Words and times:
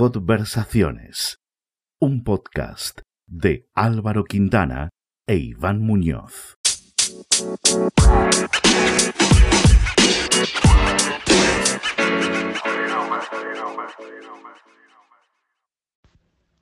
Conversaciones, 0.00 1.40
un 2.00 2.24
podcast 2.24 3.02
de 3.26 3.68
Álvaro 3.74 4.24
Quintana 4.24 4.88
e 5.26 5.36
Iván 5.36 5.82
Muñoz. 5.82 6.56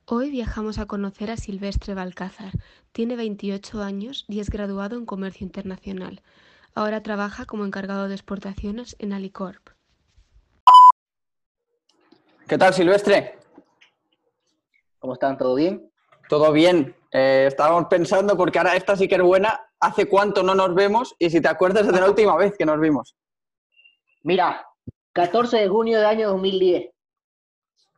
Hoy 0.05 0.31
viajamos 0.33 0.81
a 0.81 0.87
conocer 0.87 1.31
a 1.31 1.37
Silvestre 1.37 1.95
Balcázar. 1.95 2.51
Tiene 2.91 3.15
28 3.15 3.85
años 3.85 4.25
y 4.27 4.41
es 4.41 4.51
graduado 4.51 4.97
en 4.99 5.07
Comercio 5.07 5.47
Internacional. 5.47 6.23
Ahora 6.75 7.05
trabaja 7.05 7.45
como 7.45 7.65
encargado 7.65 8.09
de 8.09 8.15
exportaciones 8.15 8.97
en 8.99 9.13
Alicorp. 9.13 9.78
¿Qué 12.49 12.57
tal, 12.59 12.73
Silvestre? 12.73 13.39
¿Cómo 14.99 15.13
están? 15.15 15.37
¿Todo 15.37 15.55
bien? 15.55 15.91
Todo 16.29 16.53
bien. 16.53 16.95
Eh, 17.13 17.45
estábamos 17.49 17.87
pensando, 17.89 18.37
porque 18.37 18.59
ahora 18.59 18.77
esta 18.77 18.97
sí 18.97 19.09
que 19.09 19.17
es 19.17 19.23
buena, 19.23 19.61
¿hace 19.81 20.07
cuánto 20.09 20.43
no 20.43 20.55
nos 20.55 20.75
vemos? 20.75 21.15
Y 21.19 21.31
si 21.31 21.41
te 21.41 21.49
acuerdas 21.49 21.87
de 21.87 22.01
la 22.01 22.07
última 22.09 22.37
vez 22.37 22.57
que 22.57 22.65
nos 22.67 22.81
vimos. 22.81 23.17
Mira, 24.23 24.67
14 25.13 25.59
de 25.59 25.69
junio 25.69 25.99
del 25.99 26.07
año 26.07 26.29
2010. 26.31 26.91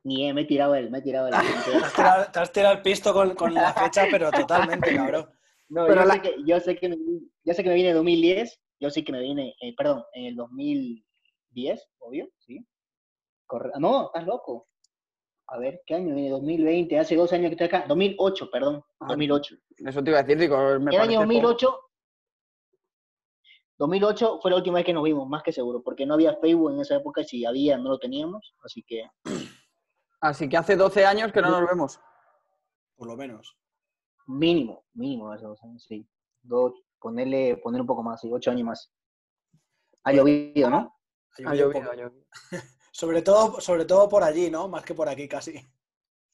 Ni 0.02 0.28
eh, 0.28 0.32
me 0.34 0.42
he 0.42 0.44
tirado 0.46 0.74
él, 0.74 0.90
me 0.90 0.98
he 0.98 1.02
tirado 1.02 1.28
él. 1.28 1.34
Te 1.64 1.76
has 1.76 1.92
tirado, 1.94 2.26
te 2.32 2.38
has 2.40 2.52
tirado 2.52 2.74
el 2.74 2.82
pisto 2.82 3.12
con, 3.12 3.34
con 3.34 3.52
la 3.54 3.72
fecha, 3.74 4.06
pero 4.10 4.30
totalmente, 4.30 4.94
cabrón. 4.96 5.30
No, 5.68 5.86
Pero 5.86 6.02
yo, 6.02 6.06
la- 6.08 6.14
sé 6.14 6.22
que, 6.22 6.34
yo, 6.44 6.60
sé 6.60 6.76
que 6.76 6.88
me, 6.88 6.96
yo 7.44 7.54
sé 7.54 7.62
que 7.62 7.68
me 7.68 7.74
viene 7.74 7.90
en 7.90 7.96
2010, 7.96 8.60
yo 8.80 8.90
sé 8.90 9.04
que 9.04 9.12
me 9.12 9.20
viene, 9.20 9.54
eh, 9.60 9.74
perdón, 9.76 10.04
en 10.14 10.24
el 10.26 10.36
2010, 10.36 11.86
obvio, 11.98 12.28
¿sí? 12.38 12.66
Corre- 13.50 13.72
no, 13.80 14.06
estás 14.06 14.24
loco. 14.26 14.68
A 15.48 15.58
ver, 15.58 15.82
¿qué 15.84 15.96
año 15.96 16.14
viene? 16.14 16.30
2020, 16.30 16.96
hace 17.00 17.16
dos 17.16 17.32
años 17.32 17.48
que 17.48 17.54
estoy 17.54 17.66
acá. 17.66 17.84
2008, 17.88 18.48
perdón, 18.48 18.84
Ah, 19.00 19.06
2008. 19.08 19.56
Eso 19.78 20.04
te 20.04 20.10
iba 20.10 20.20
a 20.20 20.22
decir, 20.22 20.38
digo, 20.38 20.56
me 20.78 20.94
el 20.94 21.00
año 21.00 21.20
poco. 21.22 21.32
2008, 21.32 21.80
2008 23.78 24.38
fue 24.40 24.50
la 24.52 24.56
última 24.58 24.76
vez 24.76 24.84
que 24.86 24.92
nos 24.92 25.02
vimos, 25.02 25.28
más 25.28 25.42
que 25.42 25.50
seguro, 25.52 25.82
porque 25.82 26.06
no 26.06 26.14
había 26.14 26.36
Facebook 26.36 26.72
en 26.72 26.80
esa 26.80 26.94
época, 26.96 27.22
y 27.22 27.24
si 27.24 27.44
había, 27.44 27.76
no 27.76 27.88
lo 27.90 27.98
teníamos, 27.98 28.54
así 28.62 28.84
que 28.84 29.08
Así 30.20 30.48
que 30.48 30.56
hace 30.56 30.76
12 30.76 31.04
años 31.04 31.32
que 31.32 31.40
no 31.42 31.50
nos 31.50 31.68
vemos. 31.68 31.98
Por 32.94 33.08
lo 33.08 33.16
menos. 33.16 33.56
mínimo, 34.26 34.84
mínimo 34.92 35.32
hace 35.32 35.46
dos 35.46 35.60
años, 35.64 35.82
sí. 35.82 36.06
Dos, 36.42 36.74
ponerle, 37.00 37.56
poner 37.56 37.80
un 37.80 37.86
poco 37.88 38.04
más, 38.04 38.20
sí, 38.20 38.30
ocho 38.30 38.52
años 38.52 38.66
más. 38.66 38.92
Ha 40.04 40.12
llovido, 40.12 40.70
¿no? 40.70 40.94
Ha 41.46 41.54
llovido 41.54 41.90
ha 41.90 41.96
llovido. 41.96 42.26
Sobre 42.90 43.22
todo, 43.22 43.60
sobre 43.60 43.84
todo 43.84 44.08
por 44.08 44.22
allí, 44.22 44.50
¿no? 44.50 44.68
Más 44.68 44.84
que 44.84 44.94
por 44.94 45.08
aquí 45.08 45.28
casi. 45.28 45.54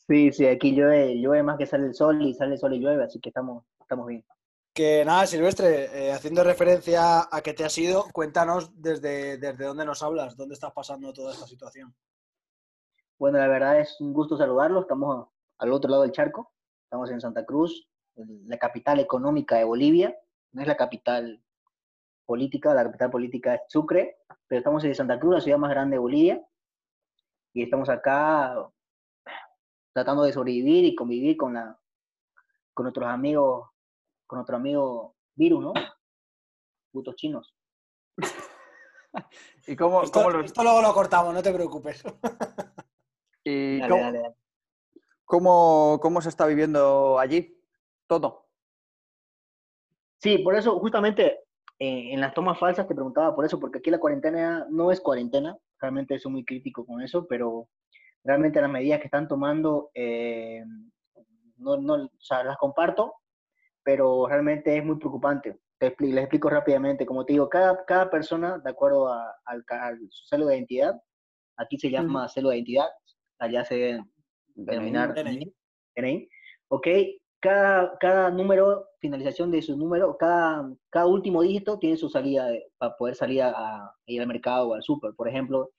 Sí, 0.08 0.32
sí, 0.32 0.46
aquí 0.46 0.72
llueve, 0.72 1.20
llueve 1.20 1.42
más 1.42 1.58
que 1.58 1.66
sale 1.66 1.86
el 1.86 1.94
sol 1.94 2.22
y 2.22 2.32
sale 2.34 2.54
el 2.54 2.58
sol 2.58 2.74
y 2.74 2.78
llueve, 2.78 3.04
así 3.04 3.20
que 3.20 3.30
estamos, 3.30 3.64
estamos 3.80 4.06
bien. 4.06 4.24
Que 4.72 5.04
nada, 5.04 5.26
Silvestre, 5.26 6.08
eh, 6.08 6.12
haciendo 6.12 6.44
referencia 6.44 7.28
a 7.30 7.40
que 7.40 7.54
te 7.54 7.64
has 7.64 7.76
ido, 7.78 8.04
cuéntanos 8.12 8.70
desde, 8.80 9.38
desde 9.38 9.64
dónde 9.64 9.84
nos 9.84 10.02
hablas, 10.02 10.36
dónde 10.36 10.54
estás 10.54 10.72
pasando 10.72 11.12
toda 11.12 11.32
esta 11.32 11.46
situación. 11.46 11.94
Bueno, 13.18 13.38
la 13.38 13.48
verdad 13.48 13.80
es 13.80 13.98
un 14.00 14.12
gusto 14.12 14.36
saludarlos. 14.36 14.82
Estamos 14.82 15.28
al 15.58 15.72
otro 15.72 15.90
lado 15.90 16.02
del 16.02 16.12
charco. 16.12 16.52
Estamos 16.84 17.10
en 17.10 17.20
Santa 17.20 17.44
Cruz, 17.46 17.88
la 18.14 18.58
capital 18.58 19.00
económica 19.00 19.56
de 19.56 19.64
Bolivia. 19.64 20.14
No 20.52 20.60
es 20.60 20.68
la 20.68 20.76
capital 20.76 21.42
política, 22.26 22.74
la 22.74 22.84
capital 22.84 23.10
política 23.10 23.54
es 23.54 23.62
Sucre, 23.68 24.18
pero 24.46 24.58
estamos 24.58 24.84
en 24.84 24.94
Santa 24.94 25.18
Cruz, 25.18 25.34
la 25.36 25.40
ciudad 25.40 25.58
más 25.58 25.70
grande 25.70 25.94
de 25.94 26.00
Bolivia. 26.00 26.46
Y 27.54 27.62
estamos 27.62 27.88
acá 27.88 28.54
tratando 29.94 30.24
de 30.24 30.32
sobrevivir 30.32 30.84
y 30.84 30.94
convivir 30.94 31.36
con, 31.36 31.54
la, 31.54 31.78
con 32.74 32.84
nuestros 32.84 33.06
amigos, 33.08 33.70
con 34.26 34.38
nuestro 34.38 34.56
amigo 34.56 35.16
virus, 35.34 35.62
¿no? 35.62 35.72
Putos 36.92 37.14
chinos. 37.16 37.54
¿Y 39.66 39.74
cómo, 39.76 40.02
Esto, 40.02 40.18
cómo, 40.20 40.30
los- 40.30 40.44
esto 40.46 40.62
luego 40.62 40.82
lo 40.82 40.92
cortamos, 40.92 41.32
no 41.32 41.42
te 41.42 41.52
preocupes. 41.52 42.02
y 43.44 43.78
Dale, 43.78 43.90
cómo- 43.90 44.02
dale, 44.02 44.18
dale. 44.20 44.34
cómo- 45.24 45.98
cómo 46.02 46.20
se 46.20 46.28
está 46.28 46.44
viviendo 46.46 47.18
allí? 47.18 47.58
Todo. 48.06 48.46
Sí, 50.18 50.38
por 50.38 50.54
eso 50.54 50.78
justamente 50.78 51.45
eh, 51.78 52.12
en 52.12 52.20
las 52.20 52.34
tomas 52.34 52.58
falsas 52.58 52.86
te 52.88 52.94
preguntaba 52.94 53.34
por 53.34 53.44
eso, 53.44 53.58
porque 53.60 53.78
aquí 53.78 53.90
la 53.90 53.98
cuarentena 53.98 54.66
no 54.70 54.90
es 54.90 55.00
cuarentena, 55.00 55.56
realmente 55.80 56.18
soy 56.18 56.32
muy 56.32 56.44
crítico 56.44 56.84
con 56.86 57.02
eso, 57.02 57.26
pero 57.26 57.68
realmente 58.24 58.60
las 58.60 58.70
medidas 58.70 58.98
que 59.00 59.06
están 59.06 59.28
tomando, 59.28 59.90
eh, 59.94 60.64
no, 61.58 61.76
no, 61.76 61.94
o 61.94 62.10
sea, 62.18 62.42
las 62.44 62.56
comparto, 62.56 63.14
pero 63.82 64.26
realmente 64.26 64.76
es 64.76 64.84
muy 64.84 64.96
preocupante. 64.98 65.58
Te 65.78 65.94
expli- 65.94 66.12
les 66.12 66.24
explico 66.24 66.48
rápidamente, 66.48 67.04
como 67.06 67.24
te 67.24 67.34
digo, 67.34 67.48
cada, 67.48 67.84
cada 67.84 68.10
persona, 68.10 68.58
de 68.58 68.70
acuerdo 68.70 69.08
a, 69.12 69.34
al, 69.44 69.64
al 69.68 69.98
su 70.10 70.26
celo 70.26 70.46
de 70.46 70.56
identidad, 70.56 71.00
aquí 71.56 71.78
se 71.78 71.90
llama 71.90 72.28
celo 72.28 72.48
de 72.50 72.56
identidad, 72.56 72.88
allá 73.38 73.64
se 73.64 74.00
denominar. 74.54 75.14
DNI, 75.96 76.28
¿ok? 76.68 76.86
Cada, 77.40 77.96
cada 77.98 78.30
número, 78.30 78.88
finalización 78.98 79.50
de 79.50 79.62
su 79.62 79.76
número, 79.76 80.16
cada, 80.16 80.68
cada 80.90 81.06
último 81.06 81.42
dígito 81.42 81.78
tiene 81.78 81.96
su 81.96 82.08
salida 82.08 82.46
de- 82.46 82.66
para 82.78 82.96
poder 82.96 83.14
salir 83.14 83.42
a, 83.42 83.50
a 83.50 83.94
ir 84.06 84.20
al 84.20 84.26
mercado 84.26 84.68
o 84.70 84.74
al 84.74 84.82
súper. 84.82 85.14
Por 85.14 85.28
ejemplo, 85.28 85.70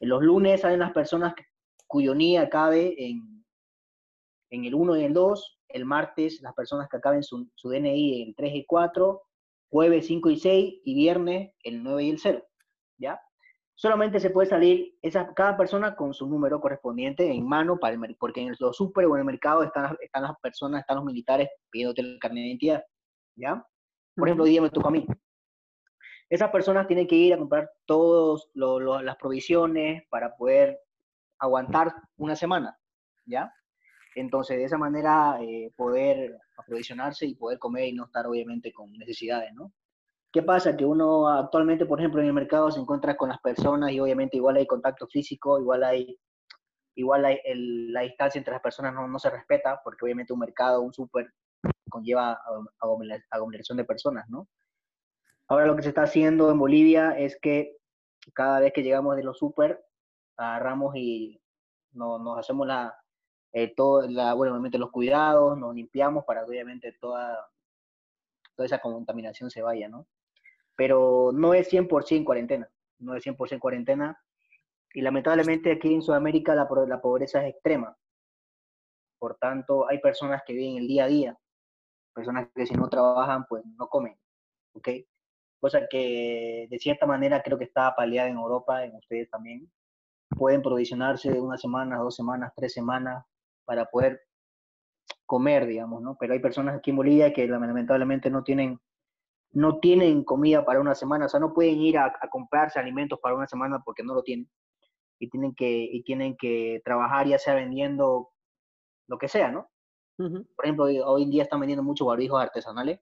los 0.00 0.22
lunes 0.22 0.60
salen 0.60 0.80
las 0.80 0.92
personas 0.92 1.34
cuyo 1.86 2.14
NIE 2.14 2.38
acabe 2.38 2.94
en, 2.98 3.44
en 4.50 4.64
el 4.64 4.74
1 4.74 4.96
y 4.96 5.04
el 5.04 5.14
2, 5.14 5.58
el 5.68 5.84
martes 5.84 6.40
las 6.42 6.54
personas 6.54 6.88
que 6.88 6.96
acaben 6.98 7.22
su, 7.22 7.48
su 7.54 7.68
DNI 7.70 8.22
en 8.22 8.28
el 8.28 8.34
3 8.36 8.54
y 8.54 8.64
4, 8.66 9.22
jueves 9.70 10.06
5 10.06 10.30
y 10.30 10.36
6 10.38 10.74
y 10.84 10.94
viernes 10.94 11.52
el 11.62 11.82
9 11.82 12.04
y 12.04 12.10
el 12.10 12.18
0, 12.18 12.44
¿ya? 12.98 13.20
Solamente 13.78 14.20
se 14.20 14.30
puede 14.30 14.48
salir 14.48 14.96
esa, 15.02 15.34
cada 15.34 15.54
persona 15.54 15.94
con 15.94 16.14
su 16.14 16.26
número 16.26 16.62
correspondiente 16.62 17.30
en 17.30 17.46
mano, 17.46 17.78
para 17.78 17.94
el, 17.94 18.16
porque 18.18 18.40
en 18.40 18.56
los 18.58 18.74
super 18.74 19.04
o 19.04 19.14
en 19.14 19.20
el 19.20 19.26
mercado 19.26 19.62
están 19.62 19.82
las, 19.82 20.00
están 20.00 20.22
las 20.22 20.32
personas, 20.40 20.80
están 20.80 20.96
los 20.96 21.04
militares 21.04 21.50
pidiéndote 21.70 22.00
el 22.00 22.18
carnet 22.18 22.42
de 22.42 22.48
identidad, 22.48 22.84
¿ya? 23.36 23.66
Por 24.14 24.28
ejemplo, 24.28 24.44
hoy 24.44 24.50
día 24.50 24.62
me 24.62 24.70
tocó 24.70 24.88
a 24.88 24.92
mí. 24.92 25.06
Esas 26.30 26.50
personas 26.50 26.86
tienen 26.86 27.06
que 27.06 27.16
ir 27.16 27.34
a 27.34 27.38
comprar 27.38 27.70
todas 27.84 28.48
las 28.54 29.16
provisiones 29.16 30.04
para 30.08 30.34
poder 30.34 30.80
aguantar 31.38 31.94
una 32.16 32.34
semana, 32.34 32.78
¿ya? 33.26 33.52
Entonces, 34.14 34.56
de 34.56 34.64
esa 34.64 34.78
manera, 34.78 35.38
eh, 35.42 35.70
poder 35.76 36.38
aprovisionarse 36.56 37.26
y 37.26 37.34
poder 37.34 37.58
comer 37.58 37.88
y 37.88 37.92
no 37.92 38.06
estar, 38.06 38.26
obviamente, 38.26 38.72
con 38.72 38.90
necesidades, 38.94 39.52
¿no? 39.52 39.70
¿Qué 40.36 40.42
pasa? 40.42 40.76
Que 40.76 40.84
uno 40.84 41.28
actualmente, 41.30 41.86
por 41.86 41.98
ejemplo, 41.98 42.20
en 42.20 42.26
el 42.26 42.34
mercado 42.34 42.70
se 42.70 42.78
encuentra 42.78 43.16
con 43.16 43.30
las 43.30 43.38
personas 43.40 43.90
y 43.92 44.00
obviamente 44.00 44.36
igual 44.36 44.56
hay 44.56 44.66
contacto 44.66 45.06
físico, 45.06 45.58
igual 45.58 45.82
hay, 45.82 46.20
igual 46.94 47.24
hay 47.24 47.38
la 47.46 48.02
distancia 48.02 48.38
entre 48.38 48.52
las 48.52 48.60
personas 48.60 48.92
no, 48.92 49.08
no 49.08 49.18
se 49.18 49.30
respeta, 49.30 49.80
porque 49.82 50.04
obviamente 50.04 50.34
un 50.34 50.40
mercado, 50.40 50.82
un 50.82 50.92
súper, 50.92 51.32
conlleva 51.88 52.38
aglom- 52.44 52.68
aglomera- 52.80 53.24
aglomeración 53.30 53.78
de 53.78 53.86
personas, 53.86 54.28
¿no? 54.28 54.46
Ahora 55.48 55.64
lo 55.64 55.74
que 55.74 55.80
se 55.84 55.88
está 55.88 56.02
haciendo 56.02 56.50
en 56.50 56.58
Bolivia 56.58 57.18
es 57.18 57.38
que 57.40 57.78
cada 58.34 58.60
vez 58.60 58.74
que 58.74 58.82
llegamos 58.82 59.16
de 59.16 59.24
los 59.24 59.38
súper, 59.38 59.86
agarramos 60.36 60.94
y 60.96 61.40
no- 61.92 62.18
nos 62.18 62.38
hacemos 62.38 62.66
la, 62.66 62.94
eh, 63.54 63.72
todo, 63.74 64.02
los 64.06 64.90
cuidados, 64.90 65.56
nos 65.56 65.74
limpiamos 65.74 66.26
para 66.26 66.44
que 66.44 66.50
obviamente 66.50 66.92
toda, 67.00 67.48
toda 68.54 68.66
esa 68.66 68.80
contaminación 68.82 69.50
se 69.50 69.62
vaya, 69.62 69.88
¿no? 69.88 70.06
Pero 70.76 71.30
no 71.32 71.54
es 71.54 71.68
100% 71.72 72.24
cuarentena, 72.24 72.68
no 72.98 73.14
es 73.14 73.24
100% 73.24 73.58
cuarentena. 73.58 74.20
Y 74.92 75.00
lamentablemente 75.00 75.72
aquí 75.72 75.92
en 75.94 76.02
Sudamérica 76.02 76.54
la, 76.54 76.68
la 76.86 77.00
pobreza 77.00 77.42
es 77.42 77.54
extrema. 77.54 77.96
Por 79.18 79.36
tanto, 79.36 79.88
hay 79.88 79.98
personas 79.98 80.42
que 80.46 80.52
viven 80.52 80.76
el 80.76 80.86
día 80.86 81.04
a 81.04 81.08
día, 81.08 81.38
personas 82.14 82.48
que 82.54 82.66
si 82.66 82.74
no 82.74 82.88
trabajan, 82.88 83.46
pues 83.46 83.64
no 83.78 83.88
comen, 83.88 84.18
¿ok? 84.74 84.88
Cosa 85.60 85.86
que 85.88 86.66
de 86.70 86.78
cierta 86.78 87.06
manera 87.06 87.42
creo 87.42 87.58
que 87.58 87.64
está 87.64 87.94
paliada 87.94 88.28
en 88.28 88.36
Europa, 88.36 88.84
en 88.84 88.94
ustedes 88.94 89.28
también. 89.30 89.70
Pueden 90.28 90.62
provisionarse 90.62 91.40
una 91.40 91.56
semana, 91.56 91.98
dos 91.98 92.14
semanas, 92.14 92.52
tres 92.54 92.72
semanas 92.72 93.24
para 93.64 93.86
poder 93.86 94.20
comer, 95.24 95.66
digamos, 95.66 96.02
¿no? 96.02 96.16
Pero 96.18 96.34
hay 96.34 96.40
personas 96.40 96.76
aquí 96.76 96.90
en 96.90 96.96
Bolivia 96.96 97.32
que 97.32 97.46
lamentablemente 97.46 98.30
no 98.30 98.44
tienen, 98.44 98.80
no 99.56 99.78
tienen 99.78 100.22
comida 100.22 100.66
para 100.66 100.80
una 100.80 100.94
semana, 100.94 101.24
o 101.24 101.28
sea, 101.30 101.40
no 101.40 101.54
pueden 101.54 101.80
ir 101.80 101.96
a, 101.96 102.12
a 102.20 102.28
comprarse 102.28 102.78
alimentos 102.78 103.18
para 103.20 103.34
una 103.34 103.46
semana 103.46 103.80
porque 103.82 104.02
no 104.02 104.12
lo 104.12 104.22
tienen. 104.22 104.50
Y 105.18 105.30
tienen 105.30 105.54
que, 105.54 105.66
y 105.66 106.02
tienen 106.02 106.36
que 106.36 106.82
trabajar 106.84 107.26
ya 107.26 107.38
sea 107.38 107.54
vendiendo 107.54 108.28
lo 109.08 109.16
que 109.16 109.28
sea, 109.28 109.50
¿no? 109.50 109.70
Por 110.18 110.64
ejemplo, 110.64 110.84
hoy, 110.84 111.22
en 111.22 111.30
día 111.30 111.42
están 111.42 111.60
vendiendo 111.60 111.82
muchos 111.82 112.06
barbijos 112.06 112.40
artesanales. 112.40 113.00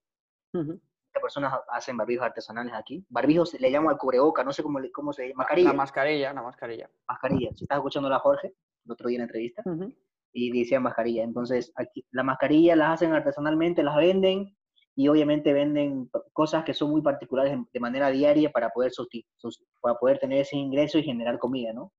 Muchas 0.52 0.80
personas 1.20 1.52
hacen 1.70 1.96
barbijos 1.96 2.24
artesanales 2.24 2.72
aquí. 2.72 3.04
Barbijos 3.08 3.54
le 3.54 3.70
llamo 3.70 3.90
al 3.90 3.98
cubreboca, 3.98 4.44
no 4.44 4.52
sé 4.52 4.62
cómo, 4.62 4.78
cómo 4.92 5.12
se 5.12 5.30
llama. 5.30 5.38
Mascarilla. 5.38 5.70
La 5.70 5.74
mascarilla, 5.76 6.32
la 6.34 6.42
mascarilla. 6.42 6.90
mascarilla. 7.08 7.50
Si 7.56 7.64
estás 7.64 7.78
escuchando 7.78 8.08
la 8.08 8.20
Jorge. 8.20 8.54
el 8.84 8.92
otro 8.92 9.08
día 9.08 9.16
en 9.16 9.20
la 9.22 9.24
entrevista, 9.24 9.64
y 10.32 10.56
decía 10.56 10.78
mascarilla. 10.78 11.24
Entonces, 11.24 11.72
aquí 11.74 12.06
las 12.12 12.24
mascarillas 12.24 12.78
las 12.78 12.94
hacen 12.94 13.12
artesanalmente, 13.12 13.82
las 13.82 13.96
venden, 13.96 14.56
y 14.96 15.08
obviamente 15.08 15.52
venden 15.52 16.10
cosas 16.32 16.64
que 16.64 16.74
son 16.74 16.90
muy 16.90 17.02
particulares 17.02 17.58
de 17.72 17.80
manera 17.80 18.10
diaria 18.10 18.50
para 18.52 18.70
poder, 18.70 18.92
para 19.80 19.96
poder 19.96 20.18
tener 20.18 20.40
ese 20.40 20.56
ingreso 20.56 20.98
y 20.98 21.02
generar 21.02 21.38
comida, 21.38 21.72
¿no? 21.72 21.92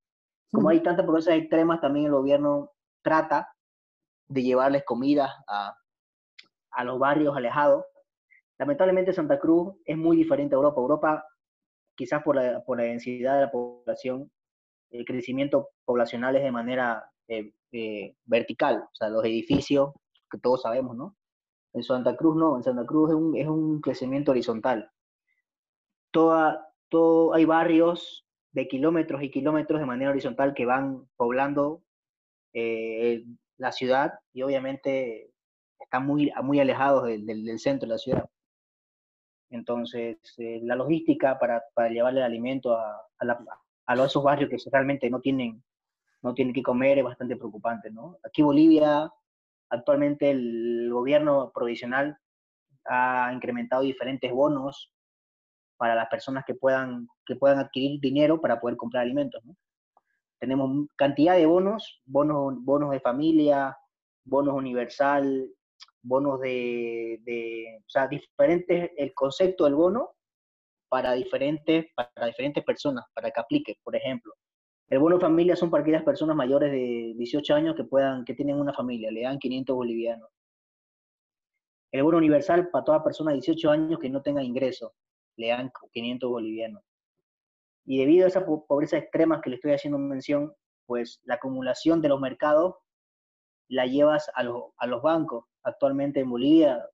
Como 0.51 0.69
hay 0.69 0.81
tantas 0.81 1.05
pobrezas 1.05 1.35
extremas, 1.35 1.81
también 1.81 2.05
el 2.05 2.13
gobierno 2.13 2.71
trata 3.01 3.49
de 4.27 4.43
llevarles 4.43 4.83
comida 4.85 5.29
a, 5.47 5.75
a 6.71 6.83
los 6.83 6.97
barrios 6.97 7.35
alejados. 7.35 7.83
Lamentablemente 8.57 9.11
Santa 9.11 9.37
Cruz 9.39 9.73
es 9.83 9.97
muy 9.97 10.15
diferente 10.15 10.55
a 10.55 10.57
Europa. 10.57 10.79
Europa, 10.79 11.25
quizás 11.95 12.23
por 12.23 12.37
la, 12.37 12.63
por 12.63 12.77
la 12.77 12.83
densidad 12.83 13.35
de 13.35 13.41
la 13.41 13.51
población, 13.51 14.31
el 14.91 15.03
crecimiento 15.03 15.71
poblacional 15.83 16.37
es 16.37 16.43
de 16.43 16.51
manera 16.51 17.11
eh, 17.27 17.51
eh, 17.73 18.15
vertical, 18.23 18.83
o 18.83 18.95
sea, 18.95 19.09
los 19.09 19.25
edificios 19.25 19.91
que 20.31 20.37
todos 20.37 20.61
sabemos, 20.61 20.95
¿no? 20.95 21.15
En 21.75 21.83
Santa 21.83 22.15
Cruz 22.15 22.37
no, 22.37 22.55
en 22.55 22.63
Santa 22.63 22.85
Cruz 22.85 23.09
es 23.09 23.15
un, 23.15 23.35
es 23.35 23.47
un 23.47 23.81
crecimiento 23.81 24.31
horizontal. 24.31 24.89
Toda, 26.09 26.69
todo, 26.87 27.33
hay 27.33 27.43
barrios 27.43 28.25
de 28.53 28.69
kilómetros 28.69 29.21
y 29.21 29.29
kilómetros 29.29 29.81
de 29.81 29.85
manera 29.85 30.11
horizontal 30.11 30.53
que 30.53 30.65
van 30.65 31.05
poblando 31.17 31.83
eh, 32.53 33.25
la 33.57 33.73
ciudad 33.73 34.13
y 34.31 34.43
obviamente 34.43 35.33
están 35.77 36.05
muy, 36.05 36.31
muy 36.43 36.61
alejados 36.61 37.07
del, 37.07 37.25
del, 37.25 37.59
centro 37.59 37.89
de 37.89 37.93
la 37.93 37.97
ciudad. 37.97 38.29
Entonces, 39.49 40.17
eh, 40.37 40.61
la 40.63 40.75
logística 40.75 41.37
para, 41.37 41.61
para, 41.73 41.89
llevarle 41.89 42.21
el 42.21 42.25
alimento 42.25 42.73
a, 42.73 43.05
a, 43.19 43.37
a, 43.87 44.05
esos 44.05 44.23
barrios 44.23 44.49
que 44.49 44.57
realmente 44.71 45.09
no 45.09 45.19
tienen, 45.19 45.61
no 46.21 46.33
tienen 46.33 46.53
que 46.53 46.63
comer 46.63 46.99
es 46.99 47.03
bastante 47.03 47.35
preocupante. 47.35 47.91
¿no? 47.91 48.17
Aquí 48.23 48.41
Bolivia 48.41 49.11
Actualmente 49.69 50.31
el 50.31 50.89
gobierno 50.91 51.51
provisional 51.53 52.17
ha 52.85 53.31
incrementado 53.33 53.81
diferentes 53.81 54.31
bonos 54.31 54.91
para 55.77 55.95
las 55.95 56.07
personas 56.07 56.45
que 56.45 56.55
puedan, 56.55 57.07
que 57.25 57.35
puedan 57.35 57.59
adquirir 57.59 57.99
dinero 57.99 58.39
para 58.39 58.59
poder 58.59 58.77
comprar 58.77 59.03
alimentos. 59.03 59.41
Tenemos 60.39 60.87
cantidad 60.95 61.35
de 61.35 61.45
bonos, 61.45 62.01
bonos, 62.05 62.53
bonos 62.63 62.91
de 62.91 62.99
familia, 62.99 63.77
bonos 64.25 64.55
universal, 64.55 65.49
bonos 66.01 66.39
de, 66.39 67.19
de, 67.23 67.79
o 67.79 67.89
sea, 67.89 68.07
diferentes, 68.07 68.91
el 68.97 69.13
concepto 69.13 69.65
del 69.65 69.75
bono 69.75 70.11
para 70.87 71.13
diferentes, 71.13 71.87
para 71.95 72.27
diferentes 72.27 72.63
personas, 72.63 73.05
para 73.13 73.31
que 73.31 73.39
aplique, 73.39 73.75
por 73.83 73.95
ejemplo. 73.95 74.33
El 74.87 74.99
bono 74.99 75.19
familia 75.19 75.55
son 75.55 75.71
para 75.71 75.81
aquellas 75.81 76.03
personas 76.03 76.35
mayores 76.35 76.71
de 76.71 77.13
18 77.17 77.55
años 77.55 77.75
que 77.75 77.83
puedan, 77.83 78.23
que 78.23 78.35
tienen 78.35 78.59
una 78.59 78.73
familia, 78.73 79.09
le 79.11 79.23
dan 79.23 79.39
500 79.39 79.75
bolivianos. 79.75 80.29
El 81.91 82.03
bono 82.03 82.17
universal 82.17 82.69
para 82.69 82.85
toda 82.85 83.03
persona 83.03 83.31
de 83.31 83.37
18 83.37 83.71
años 83.71 83.99
que 83.99 84.09
no 84.09 84.21
tenga 84.21 84.43
ingreso, 84.43 84.93
le 85.37 85.47
dan 85.47 85.71
500 85.91 86.29
bolivianos. 86.29 86.83
Y 87.85 87.97
debido 87.97 88.25
a 88.25 88.27
esa 88.27 88.45
pobreza 88.45 88.97
extrema 88.97 89.41
que 89.41 89.49
le 89.49 89.55
estoy 89.55 89.71
haciendo 89.71 89.97
mención, 89.97 90.53
pues 90.85 91.19
la 91.23 91.35
acumulación 91.35 92.01
de 92.01 92.09
los 92.09 92.19
mercados 92.19 92.75
la 93.69 93.87
llevas 93.87 94.29
a, 94.35 94.43
los 94.43 95.01
bancos. 95.01 95.45
Actualmente 95.63 96.19
en 96.19 96.29
Bolivia 96.29 96.87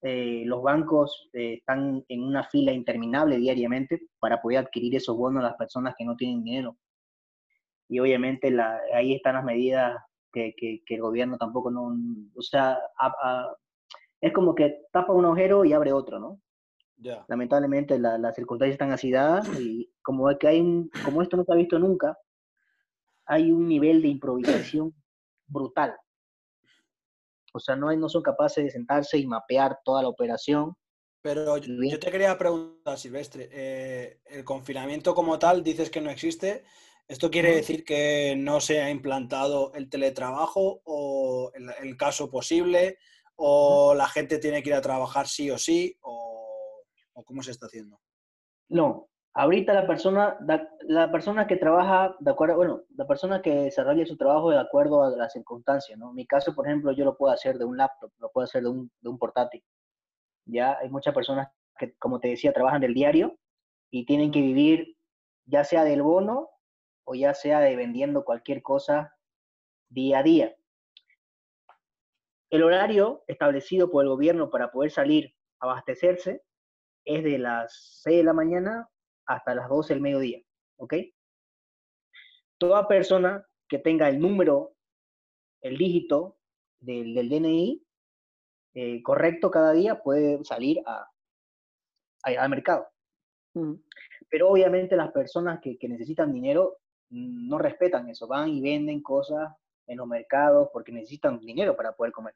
eh, 0.00 0.44
los 0.46 0.62
bancos 0.62 1.28
eh, 1.34 1.54
están 1.54 2.04
en 2.08 2.22
una 2.22 2.44
fila 2.44 2.72
interminable 2.72 3.36
diariamente 3.36 4.08
para 4.18 4.40
poder 4.40 4.58
adquirir 4.58 4.96
esos 4.96 5.16
bonos 5.16 5.42
a 5.42 5.48
las 5.48 5.56
personas 5.56 5.94
que 5.98 6.06
no 6.06 6.16
tienen 6.16 6.42
dinero 6.42 6.76
y 7.88 7.98
obviamente 8.00 8.50
la, 8.50 8.80
ahí 8.94 9.14
están 9.14 9.34
las 9.34 9.44
medidas 9.44 9.96
que, 10.32 10.54
que, 10.56 10.94
el 10.94 11.00
gobierno 11.00 11.38
tampoco 11.38 11.70
no, 11.70 11.96
o 12.36 12.42
sea, 12.42 12.78
es 14.20 14.32
como 14.32 14.54
que 14.54 14.82
tapa 14.92 15.12
un 15.12 15.24
agujero 15.24 15.64
y 15.64 15.72
abre 15.72 15.92
otro, 15.92 16.18
¿no? 16.18 16.40
Lamentablemente 17.28 17.98
las 17.98 18.34
circunstancias 18.34 18.74
están 18.74 18.90
así 18.90 19.10
dadas 19.10 19.48
y 19.60 19.90
como, 20.02 20.28
que 20.36 20.48
hay 20.48 20.60
un, 20.60 20.90
como 21.04 21.22
esto 21.22 21.36
no 21.36 21.44
se 21.44 21.52
ha 21.52 21.56
visto 21.56 21.78
nunca, 21.78 22.18
hay 23.24 23.52
un 23.52 23.68
nivel 23.68 24.02
de 24.02 24.08
improvisación 24.08 24.94
brutal. 25.46 25.94
O 27.52 27.60
sea, 27.60 27.76
no, 27.76 27.94
no 27.94 28.08
son 28.08 28.22
capaces 28.22 28.64
de 28.64 28.70
sentarse 28.70 29.18
y 29.18 29.26
mapear 29.26 29.78
toda 29.84 30.02
la 30.02 30.08
operación. 30.08 30.74
Pero 31.22 31.56
yo, 31.56 31.98
te 31.98 32.10
quería 32.10 32.36
preguntar, 32.36 32.98
Silvestre, 32.98 33.48
eh, 33.52 34.20
el 34.26 34.44
confinamiento 34.44 35.14
como 35.14 35.38
tal 35.38 35.62
dices 35.62 35.90
que 35.90 36.00
no 36.00 36.10
existe, 36.10 36.64
¿Esto 37.08 37.30
quiere 37.30 37.54
decir 37.54 37.86
que 37.86 38.36
no 38.36 38.60
se 38.60 38.82
ha 38.82 38.90
implantado 38.90 39.72
el 39.72 39.88
teletrabajo 39.88 40.82
o 40.84 41.50
el, 41.54 41.96
caso 41.96 42.30
posible 42.30 42.98
o 43.34 43.94
la 43.94 44.06
gente 44.08 44.38
tiene 44.38 44.62
que 44.62 44.68
ir 44.68 44.74
a 44.74 44.82
trabajar 44.82 45.26
sí 45.26 45.50
o 45.50 45.56
sí 45.56 45.96
o, 46.02 46.84
cómo 47.24 47.42
se 47.42 47.52
está 47.52 47.64
haciendo? 47.64 47.98
No, 48.68 49.08
ahorita 49.32 49.72
la 49.72 49.86
persona, 49.86 50.36
la 50.82 51.10
persona 51.10 51.46
que 51.46 51.56
trabaja 51.56 52.14
de 52.20 52.30
acuerdo, 52.30 52.56
bueno, 52.56 52.82
la 52.94 53.06
persona 53.06 53.40
que 53.40 53.54
desarrolla 53.54 54.04
su 54.04 54.18
trabajo 54.18 54.50
de 54.50 54.60
acuerdo 54.60 55.02
a 55.02 55.08
las 55.08 55.32
circunstancias, 55.32 55.98
¿no? 55.98 56.10
En 56.10 56.14
mi 56.14 56.26
caso, 56.26 56.54
por 56.54 56.66
ejemplo, 56.66 56.92
yo 56.92 57.06
lo 57.06 57.16
puedo 57.16 57.32
hacer 57.32 57.56
de 57.56 57.64
un 57.64 57.78
laptop, 57.78 58.12
lo 58.18 58.30
puedo 58.30 58.44
hacer 58.44 58.62
de 58.62 58.68
un, 58.68 58.90
de 59.00 59.08
un 59.08 59.18
portátil. 59.18 59.64
Ya 60.44 60.76
hay 60.78 60.90
muchas 60.90 61.14
personas 61.14 61.48
que, 61.78 61.94
como 61.96 62.20
te 62.20 62.28
decía, 62.28 62.52
trabajan 62.52 62.82
del 62.82 62.92
diario 62.92 63.38
y 63.90 64.04
tienen 64.04 64.30
que 64.30 64.42
vivir 64.42 64.94
ya 65.46 65.64
sea 65.64 65.84
del 65.84 66.02
bono 66.02 66.50
o 67.10 67.14
ya 67.14 67.32
sea 67.32 67.60
de 67.60 67.74
vendiendo 67.74 68.22
cualquier 68.22 68.60
cosa 68.60 69.16
día 69.88 70.18
a 70.18 70.22
día. 70.22 70.54
El 72.50 72.62
horario 72.62 73.24
establecido 73.26 73.90
por 73.90 74.04
el 74.04 74.10
gobierno 74.10 74.50
para 74.50 74.70
poder 74.70 74.90
salir 74.90 75.34
a 75.58 75.64
abastecerse 75.64 76.42
es 77.06 77.24
de 77.24 77.38
las 77.38 78.02
6 78.02 78.18
de 78.18 78.24
la 78.24 78.34
mañana 78.34 78.90
hasta 79.24 79.54
las 79.54 79.70
12 79.70 79.94
del 79.94 80.02
mediodía, 80.02 80.42
¿ok? 80.76 80.94
Toda 82.58 82.86
persona 82.86 83.42
que 83.68 83.78
tenga 83.78 84.10
el 84.10 84.20
número, 84.20 84.74
el 85.62 85.78
dígito 85.78 86.38
del, 86.78 87.14
DNI 87.14 87.86
eh, 88.74 89.02
correcto 89.02 89.50
cada 89.50 89.72
día 89.72 90.02
puede 90.02 90.44
salir 90.44 90.82
a, 90.84 91.10
al 92.22 92.50
mercado. 92.50 92.86
Pero 94.28 94.50
obviamente 94.50 94.94
las 94.94 95.10
personas 95.10 95.58
que, 95.62 95.78
que 95.78 95.88
necesitan 95.88 96.34
dinero 96.34 96.80
no 97.10 97.58
respetan 97.58 98.08
eso, 98.08 98.26
van 98.26 98.48
y 98.48 98.60
venden 98.60 99.02
cosas 99.02 99.52
en 99.86 99.98
los 99.98 100.06
mercados 100.06 100.68
porque 100.72 100.92
necesitan 100.92 101.38
dinero 101.40 101.76
para 101.76 101.92
poder 101.92 102.12
comer. 102.12 102.34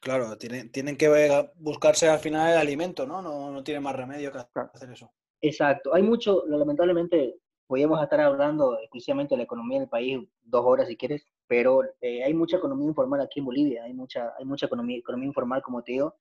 Claro, 0.00 0.36
tienen, 0.38 0.70
tienen 0.70 0.96
que 0.96 1.50
buscarse 1.56 2.08
al 2.08 2.18
final 2.18 2.52
el 2.52 2.58
alimento, 2.58 3.06
¿no? 3.06 3.20
No, 3.22 3.50
no 3.50 3.64
tiene 3.64 3.80
más 3.80 3.96
remedio 3.96 4.30
que 4.32 4.38
hacer 4.38 4.90
eso. 4.90 5.12
Exacto. 5.40 5.94
Hay 5.94 6.02
mucho, 6.02 6.44
lamentablemente, 6.46 7.36
podríamos 7.66 8.02
estar 8.02 8.20
hablando 8.20 8.78
exclusivamente 8.78 9.34
de 9.34 9.38
la 9.38 9.44
economía 9.44 9.80
del 9.80 9.88
país 9.88 10.18
dos 10.42 10.64
horas 10.64 10.88
si 10.88 10.96
quieres, 10.96 11.26
pero 11.46 11.82
eh, 12.00 12.24
hay 12.24 12.34
mucha 12.34 12.56
economía 12.56 12.88
informal 12.88 13.20
aquí 13.20 13.40
en 13.40 13.46
Bolivia, 13.46 13.84
hay 13.84 13.94
mucha, 13.94 14.32
hay 14.38 14.44
mucha 14.44 14.66
economía, 14.66 14.98
economía 14.98 15.28
informal, 15.28 15.62
como 15.62 15.82
te 15.82 15.92
digo, 15.92 16.16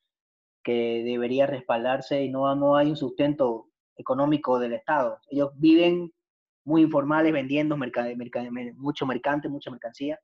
que 0.64 1.04
debería 1.04 1.46
respaldarse 1.46 2.24
y 2.24 2.30
no, 2.30 2.54
no 2.56 2.76
hay 2.76 2.90
un 2.90 2.98
sustento 2.98 3.70
económico 3.96 4.60
del 4.60 4.74
Estado. 4.74 5.20
Ellos 5.30 5.52
viven 5.56 6.12
muy 6.66 6.82
informales 6.82 7.32
vendiendo 7.32 7.78
mucho 8.76 9.06
mercante, 9.06 9.48
mucha 9.48 9.72
mercancía, 9.72 10.20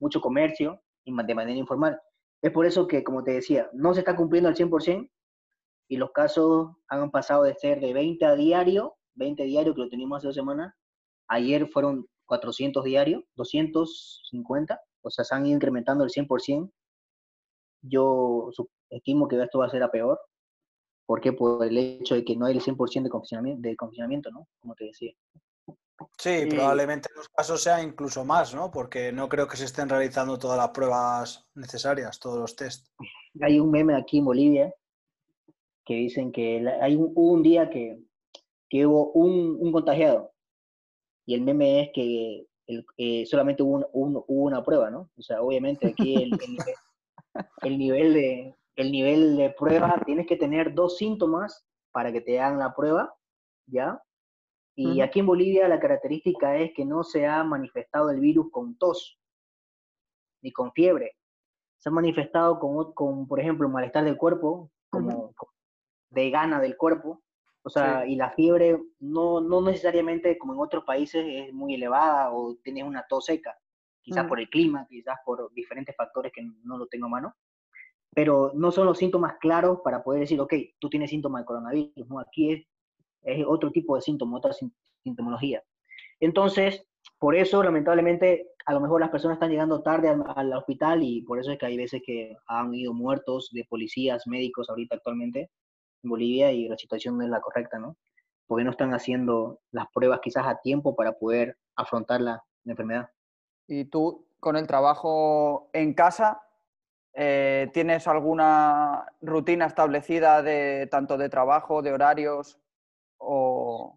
mucho 0.00 0.20
comercio 0.20 0.82
de 1.04 1.34
manera 1.34 1.58
informal. 1.58 1.98
Es 2.42 2.50
por 2.50 2.66
eso 2.66 2.86
que, 2.86 3.02
como 3.02 3.24
te 3.24 3.32
decía, 3.32 3.70
no 3.72 3.94
se 3.94 4.00
está 4.00 4.14
cumpliendo 4.14 4.48
al 4.48 4.56
100% 4.56 5.08
y 5.88 5.96
los 5.96 6.10
casos 6.12 6.72
han 6.88 7.10
pasado 7.10 7.44
de 7.44 7.54
ser 7.54 7.80
de 7.80 7.92
20 7.92 8.24
a 8.26 8.34
diario, 8.34 8.96
20 9.14 9.44
diario 9.44 9.74
que 9.74 9.82
lo 9.82 9.88
teníamos 9.88 10.18
hace 10.18 10.26
dos 10.26 10.34
semanas, 10.34 10.74
ayer 11.28 11.68
fueron 11.68 12.06
400 12.26 12.84
diarios, 12.84 13.22
250, 13.36 14.80
o 15.02 15.10
sea, 15.10 15.24
se 15.24 15.34
han 15.34 15.46
ido 15.46 15.56
incrementando 15.56 16.04
el 16.04 16.10
100%. 16.10 16.70
Yo 17.82 18.50
estimo 18.90 19.28
que 19.28 19.40
esto 19.40 19.58
va 19.58 19.66
a 19.66 19.70
ser 19.70 19.82
a 19.82 19.90
peor, 19.90 20.18
porque 21.06 21.32
por 21.34 21.64
el 21.64 21.76
hecho 21.76 22.14
de 22.14 22.24
que 22.24 22.34
no 22.34 22.46
hay 22.46 22.56
el 22.56 22.62
100% 22.62 23.02
de 23.02 23.10
confinamiento, 23.10 23.68
de 23.68 23.76
confinamiento, 23.76 24.30
¿no? 24.30 24.48
Como 24.58 24.74
te 24.74 24.86
decía. 24.86 25.12
Sí, 26.18 26.46
probablemente 26.48 27.08
en 27.10 27.16
los 27.16 27.28
casos 27.28 27.62
sea 27.62 27.82
incluso 27.82 28.24
más, 28.24 28.54
¿no? 28.54 28.70
Porque 28.70 29.12
no 29.12 29.28
creo 29.28 29.46
que 29.46 29.56
se 29.56 29.64
estén 29.64 29.88
realizando 29.88 30.38
todas 30.38 30.58
las 30.58 30.70
pruebas 30.70 31.46
necesarias, 31.54 32.18
todos 32.18 32.38
los 32.38 32.56
test. 32.56 32.88
Hay 33.40 33.60
un 33.60 33.70
meme 33.70 33.96
aquí 33.96 34.18
en 34.18 34.24
Bolivia 34.24 34.74
que 35.84 35.94
dicen 35.94 36.32
que 36.32 36.66
hay 36.80 36.96
un, 36.96 37.12
hubo 37.14 37.32
un 37.32 37.42
día 37.42 37.70
que, 37.70 37.98
que 38.68 38.86
hubo 38.86 39.12
un, 39.12 39.70
contagiado 39.70 40.32
y 41.26 41.34
el 41.34 41.42
meme 41.42 41.82
es 41.82 41.90
que 41.94 42.46
eh, 42.96 43.26
solamente 43.26 43.62
hubo, 43.62 44.24
una 44.26 44.64
prueba, 44.64 44.90
¿no? 44.90 45.10
O 45.16 45.22
sea, 45.22 45.42
obviamente 45.42 45.88
aquí 45.88 46.16
el, 46.16 46.38
el, 47.62 47.78
nivel 47.78 48.14
de, 48.14 48.54
el 48.76 48.90
nivel 48.90 49.36
de 49.36 49.50
prueba, 49.50 50.00
tienes 50.04 50.26
que 50.26 50.36
tener 50.36 50.74
dos 50.74 50.96
síntomas 50.96 51.64
para 51.92 52.12
que 52.12 52.20
te 52.20 52.40
hagan 52.40 52.58
la 52.58 52.74
prueba, 52.74 53.14
¿ya? 53.66 54.02
Y 54.76 55.00
aquí 55.00 55.20
en 55.20 55.26
Bolivia 55.26 55.68
la 55.68 55.78
característica 55.78 56.56
es 56.56 56.72
que 56.74 56.84
no 56.84 57.04
se 57.04 57.26
ha 57.26 57.44
manifestado 57.44 58.10
el 58.10 58.20
virus 58.20 58.50
con 58.50 58.76
tos 58.76 59.18
ni 60.42 60.52
con 60.52 60.72
fiebre. 60.72 61.16
Se 61.78 61.88
ha 61.88 61.92
manifestado 61.92 62.58
con, 62.58 62.92
con 62.92 63.28
por 63.28 63.40
ejemplo, 63.40 63.68
malestar 63.68 64.04
del 64.04 64.16
cuerpo, 64.16 64.70
como, 64.90 65.32
de 66.10 66.30
gana 66.30 66.60
del 66.60 66.76
cuerpo. 66.76 67.22
O 67.62 67.70
sea, 67.70 68.06
y 68.06 68.16
la 68.16 68.30
fiebre 68.30 68.78
no, 68.98 69.40
no 69.40 69.62
necesariamente 69.62 70.36
como 70.36 70.54
en 70.54 70.60
otros 70.60 70.84
países 70.84 71.24
es 71.26 71.52
muy 71.52 71.74
elevada 71.74 72.30
o 72.32 72.56
tienes 72.62 72.84
una 72.84 73.06
tos 73.08 73.26
seca, 73.26 73.56
quizás 74.02 74.26
por 74.26 74.38
el 74.38 74.50
clima, 74.50 74.86
quizás 74.88 75.16
por 75.24 75.50
diferentes 75.54 75.96
factores 75.96 76.30
que 76.32 76.42
no 76.62 76.76
lo 76.76 76.86
tengo 76.88 77.06
a 77.06 77.10
mano 77.10 77.36
pero 78.14 78.52
no 78.54 78.70
son 78.70 78.86
los 78.86 78.98
síntomas 78.98 79.36
claros 79.40 79.80
para 79.82 80.02
poder 80.02 80.20
decir, 80.20 80.40
ok, 80.40 80.54
tú 80.78 80.88
tienes 80.88 81.10
síntomas 81.10 81.42
de 81.42 81.46
coronavirus, 81.46 82.08
¿no? 82.08 82.20
Aquí 82.20 82.52
es, 82.52 82.66
es 83.24 83.44
otro 83.46 83.70
tipo 83.70 83.96
de 83.96 84.02
síntomas, 84.02 84.38
otra 84.38 84.52
sintomología. 85.02 85.62
Entonces, 86.20 86.86
por 87.18 87.34
eso, 87.34 87.62
lamentablemente, 87.62 88.48
a 88.66 88.72
lo 88.72 88.80
mejor 88.80 89.00
las 89.00 89.10
personas 89.10 89.36
están 89.36 89.50
llegando 89.50 89.82
tarde 89.82 90.08
al, 90.08 90.52
hospital 90.52 91.02
y 91.02 91.22
por 91.22 91.38
eso 91.38 91.52
es 91.52 91.58
que 91.58 91.66
hay 91.66 91.76
veces 91.76 92.02
que 92.04 92.36
han 92.46 92.74
ido 92.74 92.92
muertos 92.92 93.50
de 93.52 93.64
policías, 93.64 94.26
médicos 94.26 94.70
ahorita 94.70 94.96
actualmente 94.96 95.50
en 96.02 96.10
Bolivia 96.10 96.52
y 96.52 96.68
la 96.68 96.76
situación 96.76 97.18
no 97.18 97.24
es 97.24 97.30
la 97.30 97.40
correcta, 97.40 97.78
¿no? 97.78 97.96
Porque 98.46 98.64
no 98.64 98.70
están 98.70 98.94
haciendo 98.94 99.60
las 99.70 99.86
pruebas 99.92 100.20
quizás 100.22 100.46
a 100.46 100.60
tiempo 100.60 100.94
para 100.96 101.12
poder 101.12 101.56
afrontar 101.76 102.20
la 102.20 102.42
enfermedad. 102.64 103.10
¿Y 103.66 103.86
tú 103.86 104.26
con 104.38 104.56
el 104.56 104.66
trabajo 104.66 105.70
en 105.72 105.94
casa, 105.94 106.42
eh, 107.16 107.70
¿Tienes 107.72 108.08
alguna 108.08 109.06
rutina 109.22 109.66
establecida 109.66 110.42
de 110.42 110.88
tanto 110.90 111.16
de 111.16 111.28
trabajo, 111.28 111.80
de 111.80 111.92
horarios? 111.92 112.58
¿O 113.26 113.96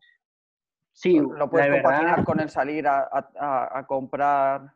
sí, 0.94 1.20
lo 1.20 1.50
puedes 1.50 1.70
compaginar 1.70 2.24
con 2.24 2.40
el 2.40 2.50
salir 2.50 2.88
a, 2.88 3.86
comprar 3.88 4.74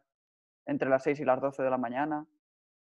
entre 0.66 0.90
las 0.90 1.04
6 1.04 1.20
y 1.22 1.26
las 1.26 1.42
12 1.42 1.64
de 1.64 1.70
la 1.70 1.78
mañana? 1.78 2.26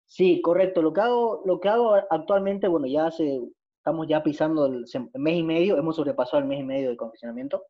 Sí, 0.05 0.41
correcto. 0.41 0.81
Lo 0.81 0.93
que 0.93 1.01
hago, 1.01 1.41
lo 1.45 1.59
que 1.59 1.69
hago 1.69 1.95
actualmente, 2.09 2.67
bueno, 2.67 2.87
ya 2.87 3.07
hace, 3.07 3.41
estamos 3.77 4.07
ya 4.07 4.23
pisando 4.23 4.65
el 4.65 4.85
mes 5.15 5.35
y 5.35 5.43
medio, 5.43 5.77
hemos 5.77 5.97
sobrepasado 5.97 6.39
el 6.39 6.47
mes 6.47 6.61
y 6.61 6.63
medio 6.63 6.89
de 6.89 6.97
confeccionamiento. 6.97 7.65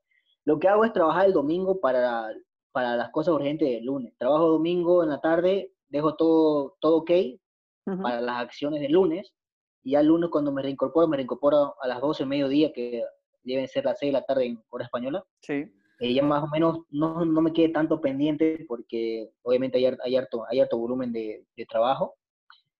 Lo 0.45 0.59
que 0.59 0.67
hago 0.67 0.85
es 0.85 0.93
trabajar 0.93 1.25
el 1.25 1.33
domingo 1.33 1.79
para, 1.79 2.29
para 2.71 2.95
las 2.95 3.09
cosas 3.09 3.33
urgentes 3.33 3.67
del 3.67 3.85
lunes. 3.85 4.13
Trabajo 4.17 4.47
domingo 4.47 5.03
en 5.03 5.09
la 5.09 5.19
tarde, 5.19 5.73
dejo 5.89 6.15
todo, 6.15 6.77
todo 6.79 6.97
ok, 6.97 7.11
para 8.01 8.21
las 8.21 8.41
acciones 8.41 8.81
del 8.81 8.91
lunes. 8.91 9.33
Y 9.83 9.91
ya 9.91 10.01
el 10.01 10.07
lunes 10.07 10.29
cuando 10.29 10.51
me 10.51 10.61
reincorporo, 10.61 11.07
me 11.07 11.17
reincorporo 11.17 11.75
a 11.81 11.87
las 11.87 12.01
12 12.01 12.25
mediodía, 12.25 12.71
que 12.71 13.03
deben 13.53 13.67
ser 13.67 13.85
las 13.85 13.99
6 13.99 14.09
de 14.09 14.19
la 14.19 14.25
tarde 14.25 14.45
en 14.45 14.61
hora 14.69 14.85
española. 14.85 15.23
Sí. 15.41 15.65
Eh, 15.99 16.13
ya 16.13 16.23
más 16.23 16.43
o 16.43 16.47
menos 16.47 16.79
no, 16.91 17.25
no, 17.25 17.41
me 17.41 17.53
quede 17.53 17.69
tanto 17.69 17.99
pendiente 17.99 18.65
porque 18.67 19.31
obviamente 19.41 19.79
hay, 19.79 19.95
hay, 20.03 20.15
harto, 20.15 20.45
hay 20.47 20.59
harto 20.59 20.77
volumen 20.77 21.11
de, 21.11 21.45
de, 21.55 21.65
trabajo. 21.65 22.15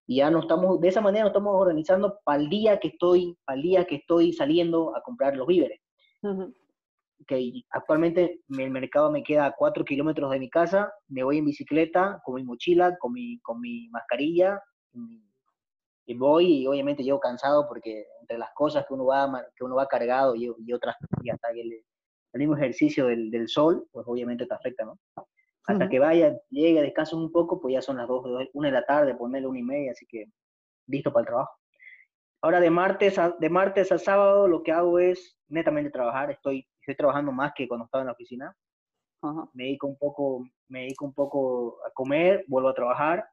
Y 0.06 0.18
ya 0.18 0.30
no 0.30 0.42
estamos, 0.42 0.80
de 0.80 0.88
esa 0.88 1.02
manera 1.02 1.24
nos 1.24 1.32
estamos 1.32 1.56
organizando 1.56 2.20
para 2.24 2.42
el 2.42 2.50
día 2.50 2.80
que 2.80 2.90
estoy, 2.90 3.36
para 3.44 3.58
el 3.58 3.64
día 3.64 3.86
que 3.86 3.96
estoy 3.96 4.34
saliendo 4.34 4.96
a 4.96 5.02
comprar 5.02 5.36
los 5.36 5.48
víveres. 5.48 5.82
que 7.28 7.64
actualmente 7.72 8.42
el 8.58 8.72
mercado 8.72 9.12
me 9.12 9.24
queda 9.24 9.48
a 9.48 9.56
4 9.58 9.84
kilómetros 9.84 10.32
de 10.32 10.40
mi 10.40 10.50
casa, 10.50 10.94
me 11.08 11.24
voy 11.24 11.40
en 11.40 11.46
bicicleta 11.46 12.22
con 12.24 12.36
mi 12.36 12.44
mochila, 12.44 12.96
con 13.00 13.14
mi, 13.14 13.40
con 13.40 13.60
mi 13.60 13.90
mascarilla, 13.90 14.62
y 16.08 16.16
voy 16.16 16.62
y 16.62 16.68
obviamente 16.68 17.04
llego 17.04 17.20
cansado 17.20 17.68
porque 17.68 18.08
entre 18.22 18.38
las 18.38 18.52
cosas 18.54 18.86
que 18.88 18.94
uno 18.94 19.06
va, 19.06 19.46
que 19.56 19.64
uno 19.64 19.76
va 19.76 19.88
cargado 19.88 20.36
y, 20.36 20.50
y 20.66 20.74
otras, 20.74 20.96
y 21.22 21.30
hasta 21.30 21.50
el, 21.52 21.84
el 22.34 22.40
mismo 22.40 22.56
ejercicio 22.56 23.08
del, 23.08 23.30
del, 23.30 23.50
sol, 23.50 23.86
pues 23.92 24.08
obviamente 24.08 24.46
te 24.46 24.54
afecta, 24.54 24.86
¿no? 24.86 24.98
Hasta 25.66 25.90
que 25.90 26.00
vaya, 26.00 26.34
llegue, 26.50 26.82
descanso 26.82 27.18
un 27.18 27.30
poco, 27.30 27.60
pues 27.60 27.74
ya 27.74 27.82
son 27.82 27.98
las 27.98 28.08
2, 28.08 28.50
una 28.54 28.70
de 28.70 28.74
la 28.74 28.86
tarde, 28.86 29.16
ponerle 29.16 29.50
una 29.50 29.60
y 29.60 29.64
media, 29.64 29.92
así 29.92 30.06
que 30.08 30.28
listo 30.88 31.12
para 31.12 31.24
el 31.24 31.28
trabajo. 31.28 31.52
Ahora 32.42 32.62
de 32.62 32.70
martes 32.70 33.20
a, 33.20 33.32
de 33.32 33.50
martes 33.50 33.92
a 33.92 33.98
sábado 33.98 34.48
lo 34.48 34.64
que 34.64 34.72
hago 34.72 35.00
es 35.00 35.38
netamente 35.50 35.92
trabajar, 35.92 36.32
estoy, 36.32 36.66
estoy 36.80 36.96
trabajando 36.96 37.34
más 37.34 37.52
que 37.54 37.68
cuando 37.68 37.86
estaba 37.86 38.04
en 38.04 38.08
la 38.08 38.14
oficina. 38.14 38.56
Me 39.54 39.66
dedico 39.66 39.88
un 39.88 39.98
poco, 39.98 40.48
me 40.70 40.82
dedico 40.82 41.04
un 41.04 41.14
poco 41.14 41.80
a 41.86 41.92
comer, 41.92 42.46
vuelvo 42.48 42.70
a 42.70 42.74
trabajar 42.74 43.28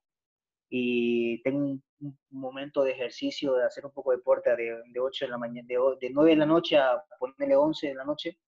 y 0.69 1.41
tengo 1.43 1.59
un, 1.59 1.83
momento 2.31 2.83
de 2.83 2.93
ejercicio, 2.93 3.55
de 3.55 3.65
hacer 3.65 3.85
un 3.85 3.93
poco 3.93 4.11
de 4.11 4.19
deporte 4.19 4.51
de, 4.57 4.83
de 4.93 5.01
8 5.01 5.27
de 5.27 5.31
la 5.31 5.39
mañana, 5.39 5.67
de, 5.67 5.77
de 6.01 6.11
9 6.11 6.31
de 6.31 6.37
la 6.37 6.47
noche 6.47 6.77
a 6.77 7.03
ponerle 7.19 7.57
11 7.57 7.89
de 7.89 7.95
la 7.95 8.05
noche. 8.05 8.39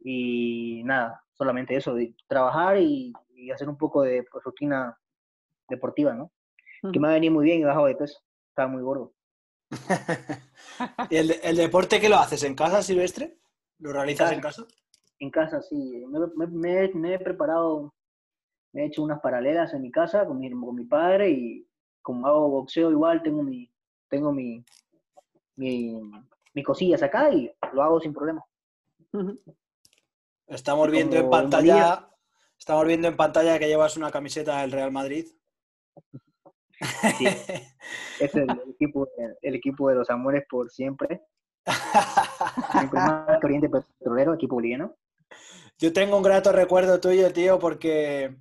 Y 0.00 0.82
nada, 0.84 1.24
solamente 1.32 1.76
eso, 1.76 1.94
de 1.94 2.14
trabajar 2.26 2.78
y, 2.78 3.12
hacer 3.52 3.68
un 3.68 3.76
poco 3.76 4.02
de 4.02 4.22
pues, 4.30 4.42
rutina 4.42 4.98
deportiva, 5.68 6.14
¿no? 6.14 6.32
Que 6.92 6.98
me 6.98 7.08
ha 7.08 7.12
venido 7.12 7.34
muy 7.34 7.44
bien 7.44 7.60
y 7.60 7.64
bajado 7.64 7.86
de 7.86 7.94
peso, 7.94 8.20
estaba 8.48 8.68
muy 8.68 8.82
gordo. 8.82 9.14
¿Y 11.10 11.16
el, 11.16 11.34
el, 11.42 11.56
deporte 11.56 12.00
qué 12.00 12.08
lo 12.08 12.16
haces? 12.16 12.42
¿En 12.42 12.54
casa, 12.54 12.82
Silvestre? 12.82 13.38
¿Lo 13.78 13.92
realizas 13.92 14.32
en 14.32 14.40
casa? 14.40 14.66
En 15.18 15.30
casa, 15.30 15.62
sí. 15.62 16.04
me, 16.06 16.46
me 16.46 17.14
he 17.14 17.18
preparado 17.18 17.94
me 18.74 18.82
he 18.82 18.86
hecho 18.86 19.02
unas 19.02 19.20
paralelas 19.20 19.72
en 19.72 19.82
mi 19.82 19.90
casa 19.90 20.26
con 20.26 20.38
mi, 20.38 20.50
con 20.50 20.74
mi 20.74 20.84
padre 20.84 21.30
y 21.30 21.66
como 22.04 22.26
hago 22.26 22.50
boxeo 22.50 22.90
igual, 22.90 23.22
tengo 23.22 23.42
mi, 23.42 23.68
tengo 24.08 24.30
mi, 24.30 24.62
mi, 25.56 26.62
cosillas 26.62 27.02
acá 27.02 27.32
y 27.32 27.50
lo 27.72 27.82
hago 27.82 27.98
sin 27.98 28.12
problema. 28.12 28.44
Estamos 30.46 30.90
viendo 30.90 31.16
en 31.16 31.30
pantalla, 31.30 32.10
estamos 32.58 32.86
viendo 32.86 33.08
en 33.08 33.16
pantalla 33.16 33.58
que 33.58 33.68
llevas 33.68 33.96
una 33.96 34.10
camiseta 34.10 34.60
del 34.60 34.72
Real 34.72 34.92
Madrid. 34.92 35.26
Sí, 37.16 37.24
es 38.20 38.34
el, 38.34 38.50
equipo, 38.68 39.08
el 39.40 39.54
equipo 39.54 39.88
de 39.88 39.94
los 39.94 40.10
amores 40.10 40.44
por 40.48 40.70
siempre. 40.70 41.22
siempre 42.72 43.00
más 43.00 43.42
Oriente 43.42 43.70
Petrolero, 43.70 44.34
equipo 44.34 44.56
boliviano. 44.56 44.94
Yo 45.78 45.92
tengo 45.94 46.18
un 46.18 46.22
grato 46.22 46.52
recuerdo 46.52 47.00
tuyo, 47.00 47.32
tío, 47.32 47.58
porque 47.58 48.36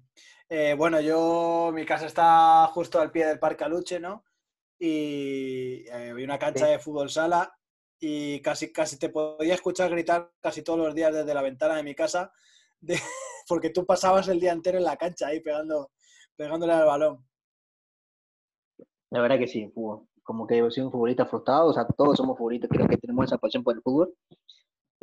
eh, 0.56 0.76
bueno, 0.76 1.02
yo, 1.02 1.72
mi 1.74 1.84
casa 1.84 2.06
está 2.06 2.68
justo 2.68 3.00
al 3.00 3.10
pie 3.10 3.26
del 3.26 3.40
Parque 3.40 3.64
Aluche, 3.64 4.00
¿no? 4.00 4.24
Y 4.78 5.84
eh, 5.88 6.14
hay 6.16 6.24
una 6.24 6.38
cancha 6.38 6.68
de 6.68 6.78
fútbol 6.78 7.10
sala 7.10 7.58
y 8.00 8.40
casi, 8.40 8.72
casi 8.72 9.00
te 9.00 9.10
podía 9.10 9.56
escuchar 9.56 9.90
gritar 9.90 10.32
casi 10.40 10.62
todos 10.62 10.78
los 10.78 10.94
días 10.94 11.12
desde 11.12 11.34
la 11.34 11.42
ventana 11.42 11.76
de 11.76 11.82
mi 11.82 11.96
casa, 11.96 12.32
porque 13.48 13.72
tú 13.72 13.84
pasabas 13.84 14.28
el 14.28 14.40
día 14.40 14.52
entero 14.52 14.78
en 14.78 14.84
la 14.84 14.96
cancha 14.96 15.26
ahí 15.26 15.40
pegando, 15.40 15.90
pegándole 16.36 16.74
al 16.74 16.86
balón. 16.86 17.26
La 19.10 19.22
verdad 19.22 19.40
que 19.40 19.48
sí, 19.48 19.74
como 20.22 20.46
que 20.46 20.58
yo 20.60 20.70
soy 20.70 20.84
un 20.84 20.92
futbolista 20.92 21.26
frustrado, 21.26 21.70
o 21.70 21.74
sea, 21.74 21.88
todos 21.88 22.16
somos 22.16 22.38
futbolistas, 22.38 22.70
creo 22.70 22.88
que 22.88 22.98
tenemos 22.98 23.26
esa 23.26 23.40
pasión 23.40 23.64
por 23.64 23.74
el 23.74 23.82
fútbol. 23.82 24.16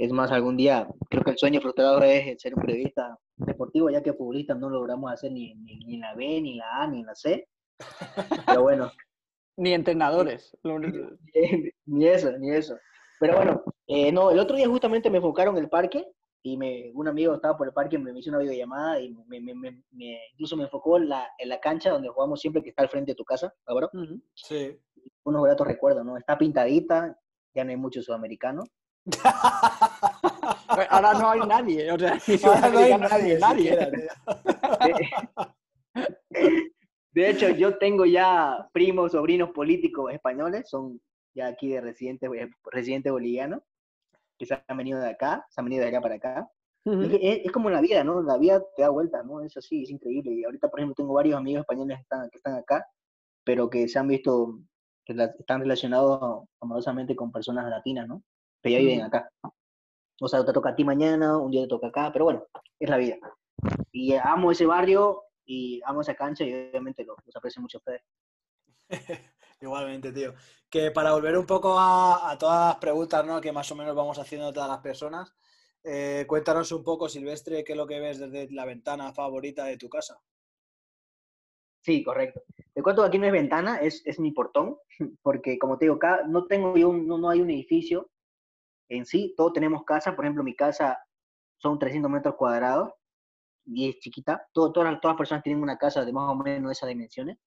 Es 0.00 0.12
más, 0.12 0.32
algún 0.32 0.56
día 0.56 0.88
creo 1.10 1.22
que 1.22 1.32
el 1.32 1.36
sueño 1.36 1.60
frustrado 1.60 2.02
es 2.02 2.40
ser 2.40 2.54
un 2.54 2.62
periodista 2.62 3.18
deportivo, 3.36 3.90
ya 3.90 4.02
que 4.02 4.14
futbolistas 4.14 4.58
no 4.58 4.70
logramos 4.70 5.12
hacer 5.12 5.30
ni, 5.30 5.54
ni, 5.56 5.98
la 5.98 6.14
B, 6.14 6.40
ni 6.40 6.54
la 6.54 6.84
A, 6.84 6.86
ni 6.86 7.04
la 7.04 7.14
C. 7.14 7.46
Pero 8.46 8.62
bueno. 8.62 8.90
ni 9.58 9.74
entrenadores. 9.74 10.56
ni, 11.84 12.06
eso, 12.06 12.32
ni 12.38 12.50
eso. 12.50 12.78
Pero 13.20 13.36
bueno, 13.36 13.62
eh, 13.88 14.10
no, 14.10 14.30
el 14.30 14.38
otro 14.38 14.56
día 14.56 14.66
justamente 14.66 15.10
me 15.10 15.18
enfocaron 15.18 15.58
en 15.58 15.64
el 15.64 15.68
parque 15.68 16.02
y 16.42 16.56
me, 16.56 16.90
un 16.94 17.06
amigo 17.06 17.34
estaba 17.34 17.58
por 17.58 17.66
el 17.66 17.74
parque, 17.74 17.98
me 17.98 18.18
hizo 18.18 18.30
una 18.30 18.38
videollamada 18.38 18.98
y 19.02 19.14
me, 19.28 19.38
me, 19.38 19.54
me, 19.54 19.82
incluso 20.32 20.56
me 20.56 20.64
enfocó 20.64 20.96
en 20.96 21.10
la, 21.10 21.28
en 21.36 21.50
la, 21.50 21.60
cancha 21.60 21.90
donde 21.90 22.08
jugamos 22.08 22.40
siempre 22.40 22.62
que 22.62 22.70
está 22.70 22.84
al 22.84 22.88
frente 22.88 23.12
de 23.12 23.16
tu 23.16 23.24
casa, 23.24 23.52
¿verdad? 23.66 23.90
Sí. 24.32 24.80
Unos 25.24 25.44
gratos 25.44 25.66
recuerdos, 25.66 26.06
¿no? 26.06 26.16
Está 26.16 26.38
pintadita, 26.38 27.18
ya 27.54 27.64
no 27.64 27.70
hay 27.70 27.76
muchos 27.76 28.06
sudamericanos. 28.06 28.66
Ahora 30.90 31.14
no 31.14 31.30
hay 31.30 31.40
nadie, 31.40 31.90
o 31.92 31.98
sea, 31.98 32.18
no 32.70 32.78
hay 32.78 32.98
nadie, 32.98 33.38
nadie. 33.38 33.78
De, 37.12 37.30
hecho, 37.30 37.48
yo 37.50 37.76
tengo 37.78 38.06
ya 38.06 38.68
primos, 38.72 39.12
sobrinos 39.12 39.50
políticos 39.50 40.12
españoles, 40.12 40.68
son 40.68 41.00
ya 41.34 41.48
aquí 41.48 41.68
de 41.68 41.80
residentes, 41.80 42.30
eh, 42.32 42.50
residentes 42.70 43.12
bolivianos, 43.12 43.62
que 44.38 44.46
se 44.46 44.62
han 44.66 44.76
venido 44.76 45.00
de 45.00 45.10
acá, 45.10 45.44
se 45.50 45.60
han 45.60 45.64
venido 45.66 45.82
de 45.82 45.88
acá 45.88 46.00
para 46.00 46.14
acá. 46.16 46.48
es, 46.84 47.50
como 47.52 47.68
la 47.68 47.80
vida, 47.80 48.04
¿no? 48.04 48.22
La 48.22 48.38
vida 48.38 48.62
te 48.76 48.82
da 48.82 48.90
vuelta, 48.90 49.22
¿no? 49.22 49.42
Es 49.42 49.56
así, 49.56 49.82
es 49.82 49.90
increíble. 49.90 50.32
Y 50.32 50.44
ahorita, 50.44 50.68
por 50.68 50.80
ejemplo, 50.80 50.94
tengo 50.94 51.14
varios 51.14 51.36
amigos 51.36 51.62
españoles 51.62 51.98
que 51.98 52.02
están, 52.02 52.30
que 52.30 52.38
están 52.38 52.54
acá, 52.54 52.86
pero 53.44 53.68
que 53.68 53.88
se 53.88 53.98
han 53.98 54.08
visto, 54.08 54.60
que 55.04 55.14
están 55.38 55.60
relacionados 55.60 56.44
amorosamente 56.60 57.16
con 57.16 57.32
personas 57.32 57.68
latinas, 57.68 58.06
¿no? 58.06 58.22
Que 58.62 58.70
ya 58.70 58.78
viven 58.78 59.02
acá. 59.02 59.30
O 60.20 60.28
sea, 60.28 60.44
te 60.44 60.52
toca 60.52 60.70
a 60.70 60.74
ti 60.74 60.84
mañana, 60.84 61.38
un 61.38 61.50
día 61.50 61.62
te 61.62 61.68
toca 61.68 61.88
acá, 61.88 62.10
pero 62.12 62.26
bueno, 62.26 62.46
es 62.78 62.90
la 62.90 62.98
vida. 62.98 63.16
Y 63.90 64.14
amo 64.14 64.52
ese 64.52 64.66
barrio 64.66 65.24
y 65.46 65.80
amo 65.84 66.02
esa 66.02 66.14
cancha 66.14 66.44
y 66.44 66.52
obviamente 66.52 67.04
los, 67.04 67.16
aprecio 67.34 67.62
mucho 67.62 67.78
a 67.78 67.80
ustedes. 67.80 68.02
Igualmente, 69.60 70.12
tío. 70.12 70.34
Que 70.68 70.90
para 70.90 71.12
volver 71.12 71.36
un 71.36 71.46
poco 71.46 71.74
a, 71.78 72.36
todas 72.38 72.68
las 72.68 72.76
preguntas 72.76 73.24
¿no? 73.24 73.40
que 73.40 73.52
más 73.52 73.70
o 73.72 73.76
menos 73.76 73.94
vamos 73.94 74.18
haciendo 74.18 74.52
todas 74.52 74.68
las 74.68 74.80
personas, 74.80 75.34
Eh, 75.82 76.26
cuéntanos 76.28 76.70
un 76.72 76.84
poco, 76.84 77.08
Silvestre, 77.08 77.64
qué 77.64 77.72
es 77.72 77.78
lo 77.78 77.86
que 77.86 78.00
ves 78.00 78.18
desde 78.18 78.50
la 78.50 78.66
ventana 78.66 79.14
favorita 79.14 79.64
de 79.64 79.78
tu 79.78 79.88
casa. 79.88 80.20
Sí, 81.82 82.04
correcto. 82.04 82.42
Te 82.74 82.82
cuento 82.82 83.00
que 83.00 83.08
aquí 83.08 83.18
no 83.18 83.26
es 83.26 83.32
ventana, 83.32 83.78
es, 83.78 84.02
es 84.04 84.20
mi 84.20 84.32
portón, 84.32 84.76
porque 85.22 85.58
como 85.58 85.78
te 85.78 85.86
digo, 85.86 85.94
acá 85.94 86.22
no 86.28 86.44
tengo 86.44 86.76
yo 86.76 86.90
un, 86.90 87.06
no, 87.06 87.16
no 87.16 87.30
hay 87.30 87.40
un 87.40 87.48
edificio 87.48 88.10
en 88.90 89.06
sí, 89.06 89.34
todos 89.36 89.52
tenemos 89.52 89.84
casa, 89.84 90.14
por 90.14 90.24
ejemplo, 90.24 90.44
mi 90.44 90.54
casa 90.54 90.98
son 91.56 91.78
300 91.78 92.10
metros 92.10 92.34
cuadrados 92.36 92.92
y 93.64 93.88
es 93.88 93.98
chiquita, 93.98 94.46
todas, 94.52 94.72
todas 94.72 95.00
las 95.02 95.16
personas 95.16 95.42
tienen 95.42 95.62
una 95.62 95.78
casa 95.78 96.04
de 96.04 96.12
más 96.12 96.28
o 96.30 96.34
menos 96.34 96.72
esas 96.72 96.88
dimensiones, 96.88 97.38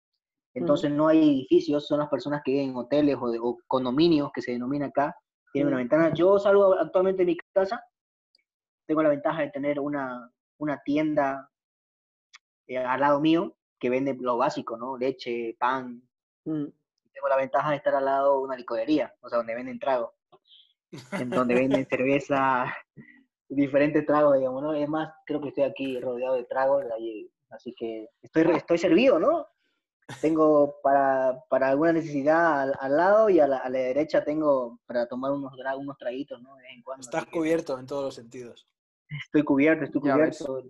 entonces 0.55 0.91
no 0.91 1.07
hay 1.07 1.19
edificios, 1.19 1.87
son 1.87 1.99
las 1.99 2.09
personas 2.09 2.41
que 2.43 2.51
viven 2.51 2.69
en 2.69 2.75
hoteles 2.77 3.17
o, 3.19 3.25
o 3.41 3.57
condominios 3.67 4.31
que 4.33 4.41
se 4.41 4.51
denomina 4.51 4.87
acá, 4.87 5.15
tienen 5.51 5.67
una 5.67 5.77
ventana. 5.77 6.13
Yo 6.13 6.39
salgo 6.39 6.73
actualmente 6.73 7.23
de 7.23 7.27
mi 7.27 7.37
casa, 7.53 7.83
tengo 8.87 9.03
la 9.03 9.09
ventaja 9.09 9.41
de 9.41 9.51
tener 9.51 9.79
una, 9.79 10.31
una 10.57 10.81
tienda 10.83 11.49
eh, 12.67 12.77
al 12.77 12.99
lado 12.99 13.19
mío 13.19 13.55
que 13.79 13.89
vende 13.89 14.15
lo 14.19 14.37
básico, 14.37 14.77
¿no? 14.77 14.97
Leche, 14.97 15.55
pan. 15.59 16.01
Tengo 16.43 17.27
la 17.29 17.37
ventaja 17.37 17.69
de 17.69 17.77
estar 17.77 17.95
al 17.95 18.05
lado 18.05 18.37
de 18.37 18.43
una 18.45 18.55
licorería, 18.55 19.13
o 19.21 19.29
sea, 19.29 19.37
donde 19.37 19.55
venden 19.55 19.79
tragos, 19.79 20.11
en 21.11 21.29
donde 21.29 21.55
venden 21.55 21.85
cerveza, 21.85 22.73
diferentes 23.49 24.05
tragos, 24.05 24.37
digamos, 24.37 24.63
¿no? 24.63 24.73
Es 24.73 24.87
más, 24.87 25.13
creo 25.25 25.41
que 25.41 25.49
estoy 25.49 25.63
aquí 25.63 25.99
rodeado 25.99 26.35
de 26.35 26.45
tragos, 26.45 26.85
así 27.49 27.73
que 27.77 28.09
estoy, 28.21 28.43
estoy 28.55 28.77
servido, 28.77 29.19
¿no? 29.19 29.47
Tengo 30.21 30.75
para, 30.83 31.41
para 31.49 31.69
alguna 31.69 31.93
necesidad 31.93 32.61
al, 32.61 32.73
al 32.79 32.97
lado 32.97 33.29
y 33.29 33.39
a 33.39 33.47
la, 33.47 33.57
a 33.59 33.69
la, 33.69 33.79
derecha 33.79 34.23
tengo 34.23 34.79
para 34.85 35.07
tomar 35.07 35.31
unos, 35.31 35.53
unos 35.77 35.97
traguitos, 35.97 36.41
¿no? 36.41 36.55
De 36.55 36.63
vez 36.63 36.71
en 36.75 36.83
cuando. 36.83 37.01
Estás 37.01 37.25
cubierto 37.27 37.79
en 37.79 37.85
todos 37.85 38.03
los 38.03 38.15
sentidos. 38.15 38.67
Estoy 39.09 39.43
cubierto, 39.43 39.85
estoy 39.85 40.01
cubierto. 40.01 40.63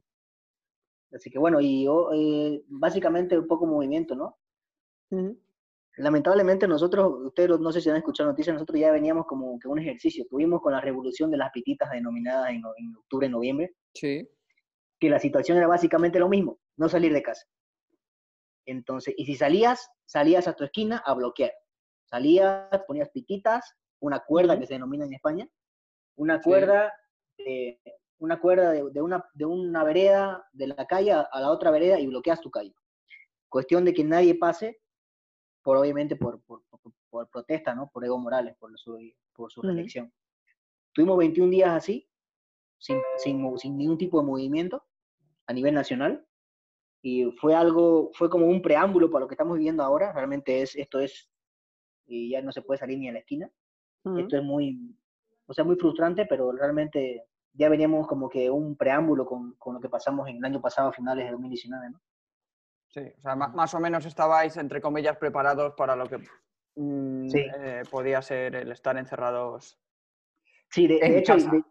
Así 1.12 1.30
que 1.30 1.40
bueno, 1.40 1.60
y 1.62 1.84
yo, 1.86 2.12
eh, 2.14 2.64
básicamente 2.68 3.38
un 3.38 3.48
poco 3.48 3.66
movimiento, 3.66 4.16
¿no? 4.16 4.38
Uh 5.12 5.18
-huh. 5.18 5.40
Lamentablemente 5.98 6.68
nosotros, 6.68 7.14
ustedes 7.26 7.60
no 7.60 7.72
sé 7.72 7.80
si 7.80 7.90
han 7.90 7.98
escuchado 7.98 8.30
noticias, 8.30 8.56
nosotros 8.56 8.80
ya 8.80 8.92
veníamos 8.92 9.28
como 9.28 9.60
que 9.60 9.68
un 9.68 9.78
ejercicio. 9.78 10.26
Tuvimos 10.28 10.60
con 10.62 10.74
la 10.74 10.82
revolución 10.82 11.30
de 11.30 11.38
las 11.38 11.52
pititas 11.52 11.92
denominadas 11.92 12.50
en, 12.50 12.64
en 12.78 12.96
octubre, 12.96 13.30
noviembre. 13.30 13.76
Sí. 13.94 14.28
Que 15.00 15.10
la 15.10 15.20
situación 15.20 15.58
era 15.58 15.68
básicamente 15.68 16.18
lo 16.18 16.30
mismo, 16.30 16.60
no 16.78 16.90
salir 16.90 17.14
de 17.14 17.22
casa. 17.22 17.46
Entonces, 18.66 19.14
y 19.18 19.26
si 19.26 19.36
salías, 19.36 19.88
salías 20.06 20.48
a 20.48 20.54
tu 20.54 20.64
esquina 20.64 21.04
a 21.06 21.14
bloquear. 21.14 21.52
Salías, 22.06 22.70
ponías 22.88 23.10
pititas, 23.10 23.76
una 24.00 24.20
cuerda 24.22 24.54
uh 24.54 24.58
-huh. 24.58 24.60
que 24.62 24.68
se 24.68 24.74
denomina 24.74 25.06
en 25.06 25.14
España, 25.14 25.48
una 26.16 26.42
cuerda, 26.42 26.92
sí. 27.38 27.44
eh, 27.46 27.80
una 28.20 28.40
cuerda 28.40 28.72
de, 28.72 28.90
de, 28.92 29.02
una, 29.02 29.24
de 29.34 29.46
una 29.46 29.84
vereda 29.84 30.44
de 30.54 30.68
la 30.68 30.86
calle 30.88 31.12
a, 31.12 31.22
a 31.22 31.42
la 31.42 31.52
otra 31.52 31.72
vereda 31.72 32.00
y 32.00 32.08
bloqueas 32.08 32.42
tu 32.42 32.50
calle. 32.50 32.74
Cuestión 33.50 33.86
de 33.86 33.94
que 33.94 34.04
nadie 34.04 34.36
pase 34.36 34.80
por 35.64 35.78
obviamente 35.78 36.16
por, 36.16 36.42
por, 36.44 36.62
por, 36.66 36.80
por, 37.10 37.30
protesta, 37.30 37.74
¿no? 37.74 37.90
Por 37.90 38.06
Evo 38.06 38.18
Morales, 38.18 38.56
por 38.60 38.78
su, 38.78 39.00
por 39.34 39.52
su 39.52 39.62
reelección. 39.62 40.06
Uh 40.06 40.10
-huh. 40.10 40.94
Tuvimos 40.94 41.18
21 41.18 41.50
días 41.50 41.72
así, 41.72 42.08
sin, 42.78 42.98
sin, 43.18 43.58
sin, 43.58 43.78
ningún 43.78 43.98
tipo 43.98 44.20
de 44.20 44.28
movimiento 44.28 44.84
a 45.48 45.54
nivel 45.54 45.74
nacional, 45.74 46.26
y 47.02 47.32
fue 47.32 47.56
algo, 47.56 48.12
fue 48.14 48.30
como 48.30 48.46
un 48.46 48.62
preámbulo 48.62 49.10
para 49.10 49.22
lo 49.22 49.28
que 49.28 49.34
estamos 49.34 49.58
viviendo 49.58 49.84
ahora, 49.84 50.14
realmente 50.14 50.62
es, 50.62 50.76
esto 50.76 51.00
es, 51.00 51.30
y 52.06 52.30
ya 52.30 52.42
no 52.42 52.52
se 52.52 52.62
puede 52.62 52.78
salir 52.78 52.98
ni 53.00 53.10
a 53.10 53.14
la 53.14 53.20
esquina, 53.20 53.50
uh 54.04 54.12
-huh. 54.12 54.22
esto 54.22 54.38
es 54.38 54.44
muy, 54.44 54.96
o 55.48 55.54
sea, 55.54 55.64
muy 55.64 55.76
frustrante, 55.76 56.26
pero 56.26 56.52
realmente 56.52 57.26
ya 57.54 57.70
veníamos 57.70 58.08
como 58.08 58.30
que 58.30 58.50
un 58.50 58.76
preámbulo 58.76 59.26
con, 59.26 59.54
con 59.56 59.76
lo 59.76 59.80
que 59.80 59.90
pasamos 59.90 60.28
en 60.28 60.38
el 60.38 60.46
año 60.46 60.62
pasado, 60.62 60.90
a 60.90 60.94
finales 60.94 61.26
de 61.26 61.32
2019, 61.32 61.90
¿no? 61.90 62.02
Sí, 62.94 63.02
o 63.18 63.22
sea, 63.22 63.36
más 63.36 63.74
o 63.74 63.80
menos 63.80 64.06
estabais, 64.06 64.56
entre 64.58 64.80
comillas, 64.80 65.18
preparados 65.18 65.74
para 65.74 65.96
lo 65.96 66.06
que 66.06 66.20
mmm, 66.76 67.28
sí. 67.28 67.40
eh, 67.40 67.82
podía 67.90 68.22
ser 68.22 68.56
el 68.56 68.72
estar 68.72 68.96
encerrados. 68.98 69.80
Sí, 70.70 70.88
de, 70.88 71.00
de 71.00 71.18
hecho, 71.18 71.36
de, 71.36 71.64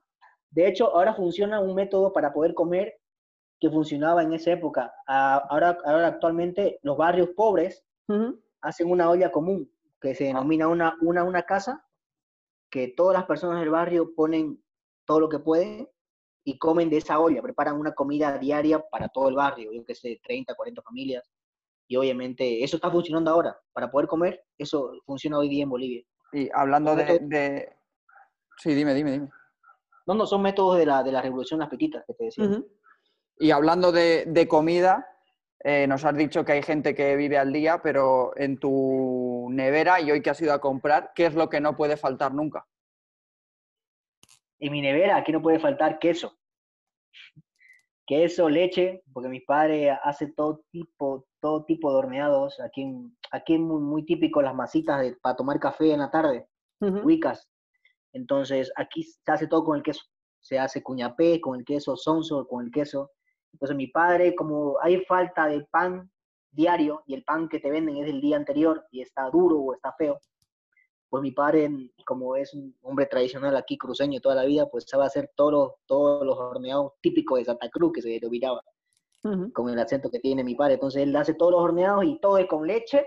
de, 0.50 0.66
hecho, 0.66 0.86
ahora 0.94 1.14
funciona 1.14 1.60
un 1.60 1.76
método 1.76 2.12
para 2.12 2.32
poder 2.32 2.54
comer 2.54 3.00
que 3.60 3.70
funcionaba 3.70 4.24
en 4.24 4.32
esa 4.32 4.50
época. 4.50 4.92
Ahora, 5.06 5.78
ahora 5.84 6.08
actualmente, 6.08 6.80
los 6.82 6.96
barrios 6.96 7.30
pobres 7.36 7.84
uh 8.08 8.14
-huh. 8.14 8.42
hacen 8.60 8.90
una 8.90 9.08
olla 9.08 9.30
común 9.30 9.70
que 10.00 10.16
se 10.16 10.24
denomina 10.24 10.66
una, 10.66 10.96
una, 11.00 11.22
una 11.22 11.42
casa, 11.44 11.86
que 12.68 12.88
todas 12.88 13.16
las 13.16 13.26
personas 13.26 13.60
del 13.60 13.70
barrio 13.70 14.12
ponen 14.16 14.60
todo 15.04 15.20
lo 15.20 15.28
que 15.28 15.38
pueden 15.38 15.88
y 16.44 16.58
comen 16.58 16.90
de 16.90 16.98
esa 16.98 17.20
olla, 17.20 17.40
preparan 17.42 17.78
una 17.78 17.92
comida 17.92 18.36
diaria 18.38 18.80
para 18.90 19.08
todo 19.08 19.28
el 19.28 19.36
barrio, 19.36 19.72
yo 19.72 19.84
que 19.84 19.94
sé, 19.94 20.20
30, 20.22 20.54
40 20.54 20.82
familias. 20.82 21.30
Y 21.88 21.96
obviamente 21.96 22.64
eso 22.64 22.76
está 22.76 22.90
funcionando 22.90 23.30
ahora. 23.30 23.56
Para 23.72 23.90
poder 23.90 24.08
comer, 24.08 24.42
eso 24.58 24.92
funciona 25.04 25.38
hoy 25.38 25.48
día 25.48 25.64
en 25.64 25.70
Bolivia. 25.70 26.02
Y 26.32 26.48
hablando 26.52 26.96
de, 26.96 27.18
de, 27.20 27.68
Sí, 28.58 28.74
dime, 28.74 28.94
dime, 28.94 29.12
dime. 29.12 29.28
No, 30.06 30.14
no, 30.14 30.26
son 30.26 30.42
métodos 30.42 30.78
de 30.78 30.86
la, 30.86 31.02
de 31.02 31.12
la 31.12 31.22
revolución 31.22 31.60
las 31.60 31.68
petitas 31.68 32.04
que 32.06 32.14
te 32.14 32.24
decía. 32.24 32.44
Uh 32.44 32.48
-huh. 32.48 32.66
Y 33.38 33.50
hablando 33.50 33.92
de, 33.92 34.24
de 34.26 34.48
comida, 34.48 35.06
eh, 35.64 35.86
nos 35.86 36.04
has 36.04 36.16
dicho 36.16 36.44
que 36.44 36.52
hay 36.52 36.62
gente 36.62 36.94
que 36.94 37.16
vive 37.16 37.38
al 37.38 37.52
día, 37.52 37.80
pero 37.82 38.32
en 38.36 38.58
tu 38.58 39.48
nevera 39.50 40.00
y 40.00 40.10
hoy 40.10 40.22
que 40.22 40.30
has 40.30 40.40
ido 40.40 40.52
a 40.52 40.60
comprar, 40.60 41.12
¿qué 41.14 41.26
es 41.26 41.34
lo 41.34 41.48
que 41.48 41.60
no 41.60 41.76
puede 41.76 41.96
faltar 41.96 42.34
nunca? 42.34 42.66
En 44.62 44.72
mi 44.72 44.80
nevera 44.80 45.16
aquí 45.16 45.32
no 45.32 45.42
puede 45.42 45.58
faltar 45.58 45.98
queso. 45.98 46.38
Queso, 48.06 48.48
leche, 48.48 49.02
porque 49.12 49.28
mi 49.28 49.40
padre 49.40 49.90
hace 49.90 50.28
todo 50.28 50.64
tipo, 50.70 51.26
todo 51.40 51.64
tipo 51.64 51.90
de 51.90 51.98
horneados. 51.98 52.60
Aquí, 52.60 52.86
aquí 53.32 53.54
es 53.54 53.60
muy, 53.60 53.80
muy 53.80 54.04
típico 54.04 54.40
las 54.40 54.54
masitas 54.54 55.00
de, 55.00 55.16
para 55.16 55.36
tomar 55.36 55.58
café 55.58 55.92
en 55.92 56.00
la 56.00 56.10
tarde, 56.10 56.48
uh 56.80 56.86
-huh. 56.86 57.04
ricas. 57.04 57.48
Entonces 58.12 58.72
aquí 58.76 59.02
se 59.02 59.32
hace 59.32 59.48
todo 59.48 59.64
con 59.64 59.76
el 59.76 59.82
queso. 59.82 60.02
Se 60.40 60.58
hace 60.58 60.82
cuñapé 60.82 61.40
con 61.40 61.58
el 61.58 61.64
queso, 61.64 61.96
sonso 61.96 62.46
con 62.46 62.64
el 62.64 62.70
queso. 62.70 63.10
Entonces 63.52 63.76
mi 63.76 63.88
padre, 63.88 64.34
como 64.34 64.76
hay 64.80 65.04
falta 65.06 65.46
de 65.46 65.64
pan 65.70 66.08
diario 66.52 67.02
y 67.06 67.14
el 67.14 67.24
pan 67.24 67.48
que 67.48 67.58
te 67.58 67.70
venden 67.70 67.96
es 67.96 68.06
del 68.06 68.20
día 68.20 68.36
anterior 68.36 68.86
y 68.92 69.00
está 69.00 69.28
duro 69.30 69.58
o 69.58 69.74
está 69.74 69.92
feo, 69.94 70.20
pues 71.12 71.20
mi 71.20 71.30
padre, 71.30 71.70
como 72.06 72.36
es 72.36 72.54
un 72.54 72.74
hombre 72.80 73.04
tradicional 73.04 73.54
aquí, 73.54 73.76
cruceño 73.76 74.18
toda 74.18 74.34
la 74.34 74.46
vida, 74.46 74.70
pues 74.70 74.86
sabe 74.88 75.04
hacer 75.04 75.30
todos 75.36 75.52
los, 75.52 75.72
todos 75.84 76.24
los 76.24 76.38
horneados 76.38 76.94
típicos 77.02 77.38
de 77.38 77.44
Santa 77.44 77.68
Cruz, 77.68 77.92
que 77.92 78.00
se 78.00 78.08
denominaba, 78.08 78.62
uh 79.24 79.28
-huh. 79.28 79.52
con 79.52 79.68
el 79.68 79.78
acento 79.78 80.10
que 80.10 80.20
tiene 80.20 80.42
mi 80.42 80.54
padre. 80.54 80.74
Entonces 80.74 81.02
él 81.02 81.14
hace 81.14 81.34
todos 81.34 81.52
los 81.52 81.60
horneados 81.60 82.06
y 82.06 82.18
todo 82.18 82.38
es 82.38 82.46
con 82.46 82.66
leche, 82.66 83.06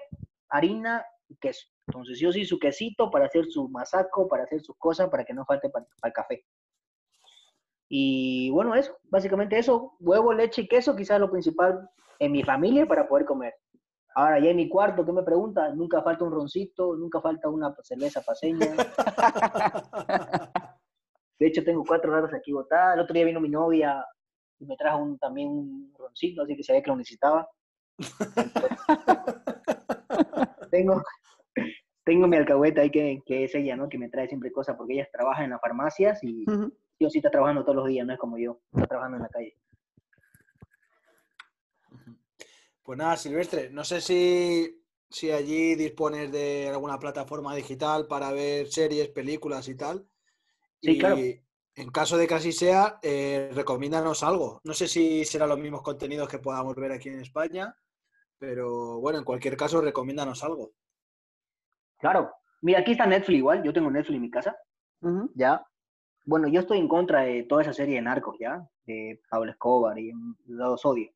harina 0.49 1.03
y 1.27 1.35
queso. 1.37 1.65
Entonces 1.87 2.19
yo 2.19 2.31
sí 2.31 2.45
su 2.45 2.59
quesito 2.59 3.09
para 3.09 3.25
hacer 3.25 3.47
su 3.49 3.67
masaco, 3.69 4.27
para 4.27 4.43
hacer 4.43 4.61
sus 4.61 4.77
cosas, 4.77 5.09
para 5.09 5.25
que 5.25 5.33
no 5.33 5.43
falte 5.43 5.71
para, 5.71 5.87
para 5.99 6.09
el 6.09 6.13
café. 6.13 6.45
Y 7.89 8.51
bueno, 8.51 8.75
eso, 8.75 8.95
básicamente 9.05 9.57
eso, 9.57 9.95
huevo, 9.99 10.31
leche 10.31 10.61
y 10.61 10.67
queso, 10.67 10.95
quizás 10.95 11.19
lo 11.19 11.31
principal 11.31 11.89
en 12.19 12.31
mi 12.33 12.43
familia 12.43 12.85
para 12.85 13.07
poder 13.07 13.25
comer. 13.25 13.55
Ahora, 14.17 14.39
ya 14.39 14.51
en 14.51 14.55
mi 14.55 14.69
cuarto, 14.69 15.05
¿qué 15.05 15.11
me 15.11 15.23
pregunta? 15.23 15.73
Nunca 15.73 16.01
falta 16.01 16.23
un 16.23 16.31
roncito, 16.31 16.95
nunca 16.95 17.19
falta 17.19 17.49
una 17.49 17.75
cerveza 17.83 18.21
paseña. 18.21 18.67
De 21.37 21.47
hecho, 21.47 21.65
tengo 21.65 21.83
cuatro 21.85 22.13
grados 22.13 22.33
aquí 22.33 22.53
botadas. 22.53 22.93
El 22.93 23.01
otro 23.01 23.13
día 23.13 23.25
vino 23.25 23.41
mi 23.41 23.49
novia 23.49 24.05
y 24.57 24.65
me 24.65 24.77
trajo 24.77 25.03
un, 25.03 25.19
también 25.19 25.49
un 25.49 25.93
roncito, 25.97 26.43
así 26.43 26.55
que 26.55 26.63
sabía 26.63 26.81
que 26.81 26.91
lo 26.91 26.95
necesitaba. 26.95 27.45
tengo, 30.71 31.03
tengo 32.05 32.27
mi 32.27 32.37
alcahueta 32.37 32.79
ahí 32.81 32.91
que, 32.91 33.21
que, 33.25 33.43
es 33.43 33.53
ella, 33.53 33.75
¿no? 33.75 33.89
Que 33.89 33.97
me 33.97 34.07
trae 34.07 34.29
siempre 34.29 34.49
cosas 34.49 34.77
porque 34.77 34.93
ella 34.93 35.09
trabaja 35.11 35.43
en 35.43 35.49
las 35.49 35.59
farmacias 35.59 36.23
y 36.23 36.49
uh 36.49 36.53
-huh. 36.53 36.73
yo 37.01 37.09
sí 37.09 37.17
está 37.17 37.31
trabajando 37.31 37.65
todos 37.65 37.75
los 37.75 37.87
días, 37.87 38.07
no 38.07 38.13
es 38.13 38.19
como 38.19 38.37
yo, 38.37 38.61
está 38.73 38.87
trabajando 38.87 39.17
en 39.17 39.23
la 39.23 39.29
calle. 39.29 39.57
Pues 42.85 42.99
nada, 42.99 43.17
Silvestre, 43.17 43.71
no 43.71 43.83
sé 43.83 43.99
si, 43.99 44.79
si 45.09 45.31
allí 45.31 45.73
dispones 45.73 46.31
de 46.31 46.69
alguna 46.69 46.99
plataforma 46.99 47.55
digital 47.55 48.05
para 48.05 48.31
ver 48.31 48.67
series, 48.67 49.09
películas 49.09 49.67
y 49.69 49.75
tal. 49.75 50.07
Sí, 50.83 50.91
y 50.91 50.99
claro. 50.99 51.17
En 51.17 51.89
caso 51.91 52.15
de 52.15 52.27
que 52.27 52.35
así 52.35 52.51
sea, 52.51 52.99
eh, 53.01 53.49
recomiéndanos 53.53 54.21
algo. 54.21 54.61
No 54.63 54.73
sé 54.75 54.87
si 54.87 55.25
serán 55.25 55.49
los 55.49 55.57
mismos 55.57 55.81
contenidos 55.81 56.29
que 56.29 56.37
podamos 56.37 56.75
ver 56.75 56.91
aquí 56.91 57.09
en 57.09 57.21
España, 57.21 57.75
pero 58.37 58.99
bueno, 58.99 59.17
en 59.17 59.25
cualquier 59.25 59.57
caso, 59.57 59.81
recomiéndanos 59.81 60.43
algo. 60.43 60.73
Claro. 61.97 62.35
Mira, 62.61 62.81
aquí 62.81 62.91
está 62.91 63.07
Netflix 63.07 63.39
igual. 63.39 63.63
Yo 63.63 63.73
tengo 63.73 63.89
Netflix 63.89 64.15
en 64.15 64.21
mi 64.21 64.29
casa. 64.29 64.55
Uh 65.01 65.09
-huh. 65.09 65.31
Ya. 65.33 65.65
Bueno, 66.23 66.47
yo 66.47 66.59
estoy 66.59 66.77
en 66.77 66.87
contra 66.87 67.23
de 67.23 67.43
toda 67.43 67.63
esa 67.63 67.73
serie 67.73 67.95
de 67.95 68.03
narcos, 68.03 68.37
¿ya? 68.39 68.63
De 68.85 69.19
Pablo 69.27 69.49
Escobar 69.49 69.97
y 69.97 70.13
los 70.45 70.85
odio. 70.85 71.14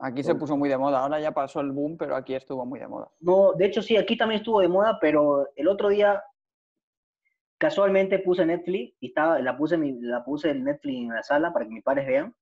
Aquí 0.00 0.22
se 0.22 0.34
puso 0.34 0.56
muy 0.56 0.68
de 0.68 0.78
moda, 0.78 1.00
ahora 1.00 1.20
ya 1.20 1.32
pasó 1.32 1.60
el 1.60 1.72
boom, 1.72 1.98
pero 1.98 2.16
aquí 2.16 2.34
estuvo 2.34 2.64
muy 2.64 2.80
de 2.80 2.88
moda. 2.88 3.10
No, 3.20 3.52
de 3.52 3.66
hecho 3.66 3.82
sí, 3.82 3.96
aquí 3.96 4.16
también 4.16 4.40
estuvo 4.40 4.60
de 4.60 4.68
moda, 4.68 4.98
pero 5.00 5.48
el 5.56 5.68
otro 5.68 5.88
día 5.88 6.22
casualmente 7.58 8.18
puse 8.18 8.46
Netflix 8.46 8.96
y 9.00 9.08
estaba, 9.08 9.38
la 9.40 9.56
puse, 9.56 9.76
la 10.00 10.24
puse 10.24 10.50
el 10.50 10.64
Netflix 10.64 10.96
en 10.96 11.08
la 11.10 11.22
sala 11.22 11.52
para 11.52 11.66
que 11.66 11.72
mis 11.72 11.82
padres 11.82 12.06
vean 12.06 12.34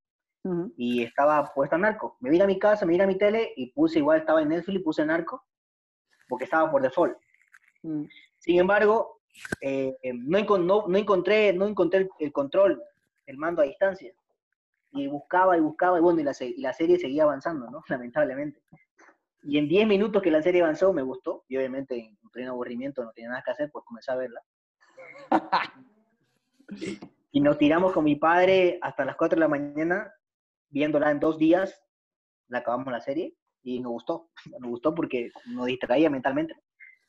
y 0.77 1.03
estaba 1.03 1.53
puesta 1.53 1.77
Narco. 1.77 2.17
Me 2.21 2.31
vine 2.31 2.45
a 2.45 2.47
mi 2.47 2.59
casa, 2.59 2.87
me 2.87 2.93
vine 2.93 3.05
a 3.05 3.09
mi 3.09 3.19
tele 3.19 3.53
y 3.57 3.73
puse 3.73 3.99
igual, 3.99 4.21
estaba 4.21 4.41
en 4.41 4.49
Netflix, 4.49 4.83
puse 4.83 5.05
Narco 5.05 5.45
porque 6.29 6.45
estaba 6.45 6.71
por 6.71 6.83
default. 6.83 7.17
Mm. 7.83 8.05
Sin 8.39 8.61
embargo, 8.61 9.21
eh, 9.61 9.97
no, 10.15 10.87
no, 10.87 10.99
encontré, 10.99 11.53
no 11.53 11.67
encontré 11.67 12.09
el, 12.19 12.33
control, 12.33 12.83
el 13.27 13.37
mando 13.37 13.63
a 13.63 13.65
distancia. 13.65 14.13
Y 14.93 15.07
buscaba 15.07 15.57
y 15.57 15.61
buscaba 15.61 15.99
y 15.99 16.01
bueno, 16.01 16.21
y 16.21 16.25
la, 16.25 16.35
y 16.41 16.61
la 16.61 16.73
serie 16.73 16.99
seguía 16.99 17.25
avanzando, 17.25 17.71
¿no? 17.71 17.83
Lamentablemente. 17.89 18.63
Y 19.43 19.59
en 19.59 19.69
10 19.69 19.87
minutos 19.87 20.23
que 20.23 20.31
la 20.31 20.43
serie 20.43 20.63
avanzó, 20.63 20.93
me 20.93 21.03
gustó. 21.03 21.45
Y 21.49 21.57
obviamente 21.57 21.99
en 21.99 22.17
pleno 22.31 22.53
aburrimiento 22.53 23.05
no 23.05 23.13
tenía 23.13 23.31
nada 23.31 23.43
que 23.45 23.51
hacer, 23.51 23.71
pues 23.71 23.85
comencé 23.85 24.11
a 24.13 24.17
verla. 24.17 24.43
y 27.33 27.41
nos 27.41 27.59
tiramos 27.59 27.93
con 27.93 28.05
mi 28.05 28.17
padre 28.17 28.79
hasta 28.83 29.05
las 29.05 29.17
4 29.17 29.37
de 29.37 29.41
la 29.41 29.49
mañana, 29.49 30.13
viéndola 30.71 31.11
en 31.11 31.21
dos 31.21 31.39
días. 31.39 31.83
La 32.49 32.59
acabamos 32.59 32.93
la 32.93 33.01
serie 33.01 33.37
y 33.63 33.81
nos 33.81 33.93
gustó. 33.93 34.31
Nos 34.59 34.71
gustó 34.71 34.95
porque 34.95 35.31
nos 35.47 35.67
distraía 35.67 36.11
mentalmente. 36.11 36.55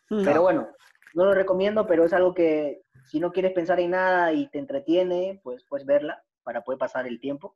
Pero 0.09 0.41
bueno, 0.41 0.67
no 1.13 1.25
lo 1.25 1.33
recomiendo, 1.33 1.85
pero 1.85 2.03
es 2.03 2.13
algo 2.13 2.33
que 2.33 2.81
si 3.05 3.19
no 3.19 3.31
quieres 3.31 3.53
pensar 3.53 3.79
en 3.79 3.91
nada 3.91 4.33
y 4.33 4.49
te 4.49 4.57
entretiene, 4.57 5.39
pues 5.43 5.63
puedes 5.69 5.85
verla 5.85 6.23
para 6.43 6.63
poder 6.63 6.79
pasar 6.79 7.07
el 7.07 7.19
tiempo. 7.19 7.55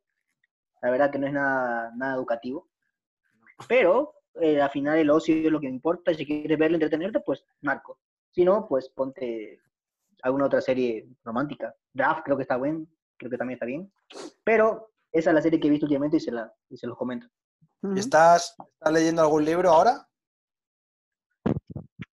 La 0.84 0.90
verdad 0.90 1.10
que 1.10 1.18
no 1.18 1.26
es 1.26 1.32
nada, 1.32 1.90
nada 1.96 2.14
educativo. 2.14 2.68
Pero 3.66 4.16
eh, 4.34 4.60
al 4.60 4.68
final 4.68 4.98
el 4.98 5.08
ocio 5.08 5.34
es 5.34 5.50
lo 5.50 5.58
que 5.58 5.66
importa. 5.66 6.12
Y 6.12 6.16
si 6.16 6.26
quieres 6.26 6.58
verlo, 6.58 6.76
entretenerte, 6.76 7.20
pues 7.20 7.42
Marco. 7.62 7.98
Si 8.32 8.44
no, 8.44 8.68
pues 8.68 8.90
ponte 8.90 9.62
alguna 10.22 10.44
otra 10.44 10.60
serie 10.60 11.08
romántica. 11.24 11.74
Draft 11.94 12.24
creo 12.24 12.36
que 12.36 12.42
está 12.42 12.58
bien, 12.58 12.86
creo 13.16 13.30
que 13.30 13.38
también 13.38 13.56
está 13.56 13.64
bien. 13.64 13.90
Pero 14.44 14.90
esa 15.10 15.30
es 15.30 15.34
la 15.34 15.40
serie 15.40 15.58
que 15.58 15.68
he 15.68 15.70
visto 15.70 15.86
últimamente 15.86 16.18
y 16.18 16.20
se, 16.20 16.32
la, 16.32 16.52
y 16.68 16.76
se 16.76 16.86
los 16.86 16.98
comento. 16.98 17.28
¿Estás, 17.96 18.54
¿Estás 18.58 18.92
leyendo 18.92 19.22
algún 19.22 19.46
libro 19.46 19.70
ahora? 19.70 20.06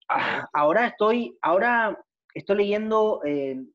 Ah, 0.07 0.47
ahora 0.53 0.87
estoy, 0.87 1.37
ahora 1.41 2.01
estoy 2.33 2.55
leyendo 2.55 3.19
eh, 3.25 3.65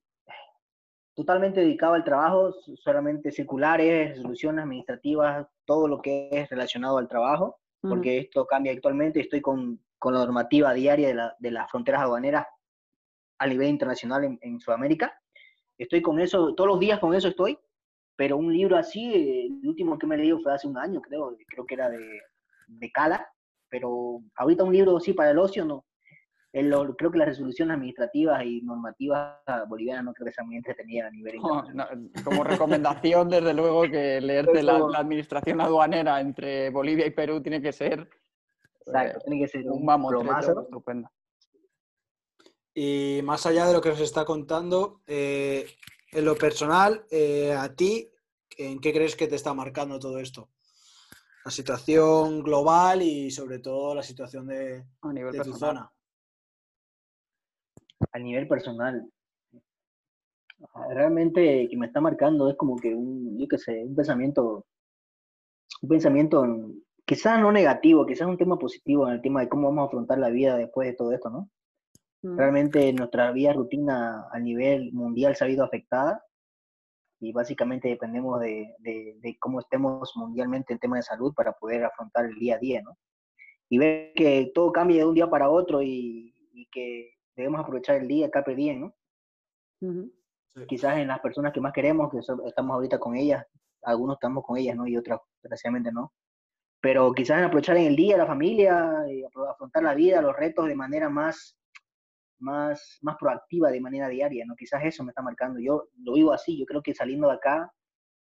totalmente 1.16 1.60
dedicado 1.60 1.94
al 1.94 2.04
trabajo, 2.04 2.52
solamente 2.76 3.32
circulares, 3.32 4.10
resoluciones 4.10 4.62
administrativas, 4.62 5.46
todo 5.64 5.88
lo 5.88 6.02
que 6.02 6.28
es 6.30 6.48
relacionado 6.50 6.98
al 6.98 7.08
trabajo, 7.08 7.58
porque 7.80 8.18
esto 8.18 8.46
cambia 8.46 8.72
actualmente. 8.72 9.20
Estoy 9.20 9.40
con, 9.40 9.80
con 9.98 10.12
la 10.12 10.20
normativa 10.20 10.74
diaria 10.74 11.08
de, 11.08 11.14
la, 11.14 11.34
de, 11.38 11.50
las 11.50 11.70
fronteras 11.70 12.02
aduaneras 12.02 12.46
a 13.38 13.46
nivel 13.46 13.68
internacional 13.68 14.24
en, 14.24 14.38
en, 14.42 14.60
Sudamérica. 14.60 15.18
Estoy 15.78 16.02
con 16.02 16.20
eso, 16.20 16.54
todos 16.54 16.68
los 16.68 16.80
días 16.80 16.98
con 16.98 17.14
eso 17.14 17.28
estoy, 17.28 17.58
pero 18.14 18.36
un 18.36 18.52
libro 18.52 18.76
así, 18.76 19.46
el 19.46 19.66
último 19.66 19.98
que 19.98 20.06
me 20.06 20.18
leído 20.18 20.38
fue 20.40 20.52
hace 20.52 20.68
un 20.68 20.76
año, 20.76 21.00
creo, 21.00 21.34
creo 21.48 21.64
que 21.64 21.74
era 21.74 21.88
de, 21.88 22.20
de 22.66 22.90
Cala, 22.92 23.26
pero 23.70 24.20
ahorita 24.36 24.64
un 24.64 24.72
libro 24.72 24.98
así 24.98 25.14
para 25.14 25.30
el 25.30 25.38
ocio 25.38 25.64
no, 25.64 25.85
creo 26.96 27.10
que 27.10 27.18
las 27.18 27.28
resoluciones 27.28 27.74
administrativas 27.74 28.42
y 28.44 28.62
normativas 28.62 29.40
bolivianas 29.68 30.04
no 30.04 30.14
creo 30.14 30.26
que 30.26 30.32
sean 30.32 30.46
muy 30.46 30.56
entretenidas 30.56 31.08
a 31.08 31.10
nivel 31.10 31.36
Como 32.24 32.44
recomendación, 32.44 33.28
desde 33.28 33.52
luego, 33.52 33.82
que 33.82 34.20
leerte 34.22 34.62
la, 34.62 34.76
administración 34.94 35.60
aduanera 35.60 36.20
entre 36.20 36.70
Bolivia 36.70 37.06
y 37.06 37.10
Perú 37.10 37.42
tiene 37.42 37.60
que 37.60 37.72
ser, 37.72 38.08
Exacto, 38.86 39.20
tiene 39.26 39.42
que 39.42 39.48
ser 39.48 39.66
un, 39.68 39.88
un 39.88 40.62
estupendo. 40.62 41.10
Y 42.72 43.20
más 43.24 43.44
allá 43.46 43.66
de 43.66 43.72
lo 43.72 43.80
que 43.80 43.88
nos 43.88 44.00
está 44.00 44.24
contando, 44.24 45.02
eh, 45.06 45.66
en 46.12 46.24
lo 46.24 46.36
personal, 46.36 47.04
eh, 47.10 47.52
a 47.52 47.74
ti, 47.74 48.10
¿en 48.56 48.80
qué 48.80 48.92
crees 48.92 49.16
que 49.16 49.26
te 49.26 49.34
está 49.34 49.52
marcando 49.54 49.98
todo 49.98 50.18
esto? 50.20 50.50
La 51.44 51.50
situación 51.50 52.42
global 52.42 53.02
y 53.02 53.30
sobre 53.30 53.58
todo 53.58 53.94
la 53.94 54.02
situación 54.02 54.46
de, 54.46 54.84
a 55.02 55.12
nivel 55.12 55.32
de 55.32 55.40
tu 55.40 55.52
zona 55.54 55.90
a 58.12 58.18
nivel 58.18 58.46
personal, 58.48 59.08
realmente 60.90 61.68
que 61.68 61.76
me 61.76 61.86
está 61.86 62.00
marcando 62.00 62.48
es 62.50 62.56
como 62.56 62.76
que 62.76 62.94
un, 62.94 63.38
yo 63.38 63.46
qué 63.48 63.58
sé, 63.58 63.84
un 63.84 63.94
pensamiento, 63.94 64.66
un 65.82 65.88
pensamiento 65.88 66.44
quizás 67.04 67.40
no 67.40 67.52
negativo, 67.52 68.06
quizás 68.06 68.26
un 68.26 68.36
tema 68.36 68.58
positivo 68.58 69.06
en 69.06 69.14
el 69.14 69.22
tema 69.22 69.40
de 69.40 69.48
cómo 69.48 69.68
vamos 69.68 69.84
a 69.84 69.86
afrontar 69.86 70.18
la 70.18 70.30
vida 70.30 70.56
después 70.56 70.88
de 70.88 70.94
todo 70.94 71.12
esto, 71.12 71.30
¿no? 71.30 71.50
Mm. 72.22 72.36
Realmente 72.36 72.92
nuestra 72.92 73.30
vida 73.32 73.52
rutina 73.52 74.26
a 74.32 74.38
nivel 74.38 74.92
mundial 74.92 75.36
se 75.36 75.44
ha 75.44 75.48
ido 75.48 75.64
afectada 75.64 76.22
y 77.20 77.32
básicamente 77.32 77.88
dependemos 77.88 78.40
de, 78.40 78.74
de, 78.78 79.36
cómo 79.38 79.60
estemos 79.60 80.12
mundialmente 80.16 80.72
en 80.72 80.78
tema 80.78 80.96
de 80.96 81.02
salud 81.02 81.32
para 81.34 81.52
poder 81.52 81.84
afrontar 81.84 82.26
el 82.26 82.34
día 82.38 82.56
a 82.56 82.58
día, 82.58 82.82
¿no? 82.82 82.98
Y 83.68 83.78
ver 83.78 84.12
que 84.14 84.50
todo 84.54 84.70
cambia 84.70 84.98
de 84.98 85.04
un 85.06 85.14
día 85.14 85.28
para 85.28 85.50
otro 85.50 85.82
y, 85.82 86.34
y 86.52 86.66
que 86.66 87.15
debemos 87.36 87.60
aprovechar 87.60 87.96
el 87.96 88.08
día, 88.08 88.30
cada 88.30 88.52
día, 88.54 88.74
¿no? 88.74 88.94
Quizás 90.66 90.98
en 90.98 91.08
las 91.08 91.20
personas 91.20 91.52
que 91.52 91.60
más 91.60 91.72
queremos, 91.72 92.10
que 92.10 92.18
estamos 92.18 92.74
ahorita 92.74 92.98
con 92.98 93.14
ellas, 93.14 93.46
algunos 93.82 94.16
estamos 94.16 94.42
con 94.44 94.56
ellas, 94.56 94.74
¿no? 94.74 94.86
Y 94.86 94.96
otras, 94.96 95.20
desgraciadamente, 95.42 95.92
no. 95.92 96.12
Pero 96.80 97.12
quizás 97.12 97.38
en 97.38 97.44
aprovechar 97.44 97.76
en 97.76 97.86
el 97.86 97.96
día 97.96 98.16
la 98.16 98.26
familia, 98.26 99.04
y 99.08 99.22
afrontar 99.24 99.82
la 99.82 99.94
vida, 99.94 100.22
los 100.22 100.34
retos 100.34 100.66
de 100.66 100.74
manera 100.74 101.10
más, 101.10 101.58
más, 102.38 102.98
más 103.02 103.16
proactiva, 103.18 103.70
de 103.70 103.80
manera 103.80 104.08
diaria, 104.08 104.44
¿no? 104.46 104.56
Quizás 104.56 104.82
eso 104.84 105.04
me 105.04 105.10
está 105.10 105.22
marcando. 105.22 105.60
Yo 105.60 105.88
lo 106.02 106.14
vivo 106.14 106.32
así, 106.32 106.58
yo 106.58 106.64
creo 106.64 106.82
que 106.82 106.94
saliendo 106.94 107.28
de 107.28 107.34
acá 107.34 107.70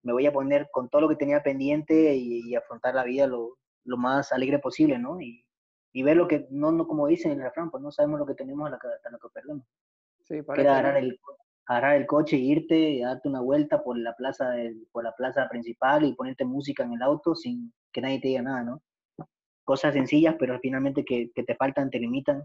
me 0.02 0.12
voy 0.12 0.26
a 0.26 0.34
poner 0.34 0.70
con 0.72 0.90
todo 0.90 1.04
lo 1.04 1.10
que 1.10 1.16
tenía 1.16 1.42
pendiente 1.42 2.16
y, 2.16 2.56
afrontar 2.56 2.96
la 2.96 3.04
vida 3.04 3.26
lo, 3.28 3.58
lo, 3.86 3.98
más 3.98 4.32
alegre 4.34 4.60
posible, 4.60 5.00
¿no? 5.00 5.22
Y, 5.22 5.46
y 5.94 6.02
ver 6.02 6.18
lo 6.18 6.28
que, 6.28 6.48
no, 6.50 6.72
no 6.72 6.88
como 6.88 7.08
dicen 7.08 7.32
en 7.32 7.38
el 7.38 7.44
refrán, 7.46 7.70
pues 7.70 7.82
no 7.82 7.92
sabemos 7.92 8.20
lo 8.20 8.26
que 8.26 8.34
tenemos 8.34 8.72
hasta 8.72 9.10
lo 9.12 9.20
que 9.20 9.30
perdemos. 9.30 9.66
Sí, 10.24 10.42
para 10.42 10.62
agarrar 10.62 10.98
el, 10.98 11.20
agarrar 11.68 11.96
el 11.96 12.08
coche, 12.08 12.36
irte, 12.36 12.78
y 12.78 13.02
darte 13.02 13.30
una 13.30 13.42
vuelta 13.42 13.84
por 13.84 13.98
la 13.98 14.16
plaza 14.16 14.50
del, 14.50 14.88
por 14.92 15.04
la 15.04 15.16
plaza 15.16 15.48
principal 15.50 16.04
y 16.04 16.16
ponerte 16.16 16.46
música 16.46 16.84
en 16.84 16.94
el 16.94 17.02
auto 17.04 17.36
sin 17.36 17.72
que 17.92 18.02
nadie 18.02 18.20
te 18.20 18.30
diga 18.30 18.42
nada, 18.42 18.64
¿no? 18.64 18.82
Cosas 19.64 19.94
sencillas, 19.94 20.36
pero 20.40 20.60
finalmente 20.60 21.06
que, 21.06 21.32
que 21.34 21.44
te 21.44 21.56
faltan, 21.56 21.90
te 21.90 22.00
limitan 22.00 22.44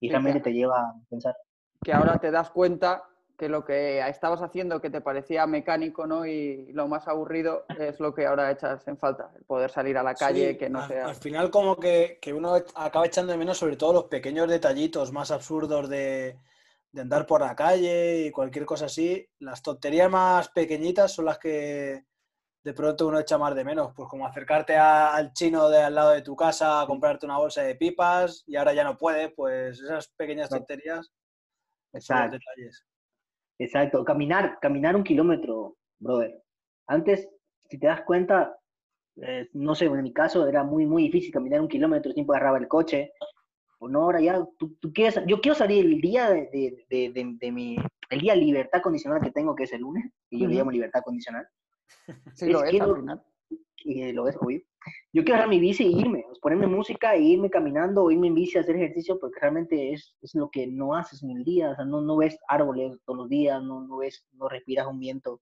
y 0.00 0.08
realmente 0.08 0.40
te 0.40 0.52
lleva 0.52 0.80
a 0.80 0.94
pensar. 1.10 1.36
Que 1.82 1.92
ahora 1.92 2.18
te 2.18 2.30
das 2.30 2.50
cuenta 2.50 3.02
que 3.36 3.48
lo 3.48 3.64
que 3.64 4.00
estabas 4.08 4.42
haciendo 4.42 4.80
que 4.80 4.90
te 4.90 5.00
parecía 5.00 5.46
mecánico 5.46 6.06
¿no? 6.06 6.26
y 6.26 6.72
lo 6.72 6.88
más 6.88 7.08
aburrido 7.08 7.64
es 7.78 8.00
lo 8.00 8.14
que 8.14 8.26
ahora 8.26 8.50
echas 8.50 8.86
en 8.88 8.96
falta, 8.96 9.30
el 9.36 9.44
poder 9.44 9.70
salir 9.70 9.96
a 9.98 10.02
la 10.02 10.14
calle, 10.14 10.56
que 10.56 10.70
no 10.70 10.80
al, 10.82 10.88
sea... 10.88 11.06
Al 11.06 11.16
final 11.16 11.50
como 11.50 11.76
que, 11.78 12.18
que, 12.20 12.32
uno 12.32 12.54
acaba 12.74 13.06
echando 13.06 13.32
de 13.32 13.38
menos 13.38 13.58
sobre 13.58 13.76
todo 13.76 13.92
los 13.92 14.04
pequeños 14.04 14.48
detallitos 14.48 15.12
más 15.12 15.30
absurdos 15.30 15.88
de, 15.88 16.38
de, 16.92 17.00
andar 17.00 17.26
por 17.26 17.40
la 17.40 17.56
calle 17.56 18.26
y 18.26 18.30
cualquier 18.30 18.64
cosa 18.64 18.86
así. 18.86 19.28
Las 19.38 19.62
tonterías 19.62 20.10
más 20.10 20.48
pequeñitas 20.48 21.12
son 21.12 21.26
las 21.26 21.38
que 21.38 22.04
de 22.64 22.74
pronto 22.74 23.08
uno 23.08 23.18
echa 23.18 23.38
más 23.38 23.54
de 23.54 23.64
menos, 23.64 23.92
pues 23.94 24.08
como 24.08 24.26
acercarte 24.26 24.76
al 24.76 25.32
chino 25.32 25.68
de 25.68 25.82
al 25.82 25.94
lado 25.94 26.10
de 26.10 26.22
tu 26.22 26.36
casa 26.36 26.80
a 26.80 26.86
comprarte 26.86 27.26
una 27.26 27.38
bolsa 27.38 27.62
de 27.62 27.74
pipas 27.74 28.44
y 28.46 28.56
ahora 28.56 28.72
ya 28.72 28.84
no 28.84 28.96
puedes, 28.96 29.32
pues 29.34 29.80
esas 29.80 30.08
pequeñas 30.08 30.48
tonterías 30.48 31.10
son 32.00 32.30
detalles. 32.30 32.84
Exacto, 33.62 34.04
caminar, 34.04 34.58
caminar 34.60 34.96
un 34.96 35.04
kilómetro, 35.04 35.76
brother. 36.00 36.42
Antes, 36.88 37.28
si 37.68 37.78
te 37.78 37.86
das 37.86 38.00
cuenta, 38.02 38.58
eh, 39.16 39.48
no 39.52 39.76
sé, 39.76 39.84
en 39.84 40.02
mi 40.02 40.12
caso 40.12 40.48
era 40.48 40.64
muy, 40.64 40.84
muy 40.84 41.04
difícil 41.04 41.32
caminar 41.32 41.60
un 41.60 41.68
kilómetro, 41.68 42.12
siempre 42.12 42.36
agarraba 42.36 42.58
el 42.58 42.66
coche. 42.66 43.12
O 43.78 43.88
no, 43.88 44.02
ahora 44.02 44.20
ya, 44.20 44.44
tú, 44.58 44.76
quieres, 44.92 45.20
yo 45.28 45.40
quiero 45.40 45.54
salir 45.54 45.84
el 45.84 46.00
día 46.00 46.30
de, 46.30 46.84
de, 46.90 47.36
de, 47.40 47.52
mi, 47.52 47.76
el 48.10 48.20
día 48.20 48.34
de 48.34 48.40
libertad 48.40 48.82
condicional 48.82 49.20
que 49.20 49.30
tengo, 49.30 49.54
que 49.54 49.64
es 49.64 49.72
el 49.72 49.82
lunes, 49.82 50.10
y 50.28 50.40
yo 50.40 50.48
le 50.48 50.56
llamo 50.56 50.72
libertad 50.72 51.02
condicional. 51.04 51.46
Sí, 52.34 52.50
lo 52.50 52.64
es, 52.64 52.70
final. 52.70 53.22
Y 53.84 54.12
lo 54.12 54.28
es, 54.28 54.36
obvio 54.36 54.60
yo 55.12 55.22
quiero 55.22 55.34
agarrar 55.34 55.50
mi 55.50 55.60
bici 55.60 55.84
e 55.84 55.90
irme, 55.90 56.24
pues, 56.26 56.38
ponerme 56.40 56.66
música 56.66 57.14
e 57.14 57.22
irme 57.22 57.50
caminando 57.50 58.04
o 58.04 58.10
irme 58.10 58.28
en 58.28 58.34
bici 58.34 58.58
a 58.58 58.62
hacer 58.62 58.76
ejercicio, 58.76 59.18
porque 59.18 59.40
realmente 59.40 59.92
es, 59.92 60.14
es 60.22 60.34
lo 60.34 60.50
que 60.50 60.66
no 60.66 60.94
haces 60.94 61.22
en 61.22 61.30
el 61.30 61.44
día, 61.44 61.70
o 61.70 61.76
sea, 61.76 61.84
no, 61.84 62.00
no 62.00 62.16
ves 62.16 62.38
árboles 62.48 62.98
todos 63.04 63.18
los 63.18 63.28
días, 63.28 63.62
no, 63.62 63.86
no 63.86 63.98
ves, 63.98 64.24
no 64.32 64.48
respiras 64.48 64.86
un 64.86 64.98
viento 64.98 65.40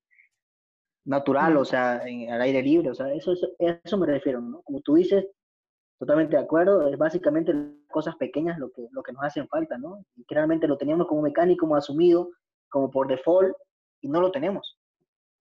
natural, 1.04 1.56
o 1.56 1.64
sea, 1.64 2.02
al 2.02 2.42
aire 2.42 2.62
libre, 2.62 2.90
o 2.90 2.94
sea, 2.94 3.12
eso, 3.12 3.32
eso, 3.32 3.48
eso 3.58 3.98
me 3.98 4.06
refiero, 4.06 4.40
¿no? 4.40 4.62
Como 4.62 4.80
tú 4.80 4.94
dices, 4.94 5.26
totalmente 5.98 6.36
de 6.36 6.42
acuerdo, 6.42 6.88
es 6.88 6.98
básicamente 6.98 7.52
cosas 7.88 8.16
pequeñas 8.16 8.58
lo 8.58 8.70
que, 8.70 8.86
lo 8.90 9.02
que 9.02 9.12
nos 9.12 9.22
hacen 9.24 9.48
falta, 9.48 9.78
¿no? 9.78 10.04
Y 10.16 10.24
que 10.24 10.34
realmente 10.34 10.68
lo 10.68 10.76
teníamos 10.76 11.06
como 11.06 11.22
mecánico, 11.22 11.60
como 11.66 11.76
asumido, 11.76 12.30
como 12.68 12.90
por 12.90 13.08
default, 13.08 13.54
y 14.00 14.08
no 14.08 14.20
lo 14.20 14.30
tenemos. 14.30 14.79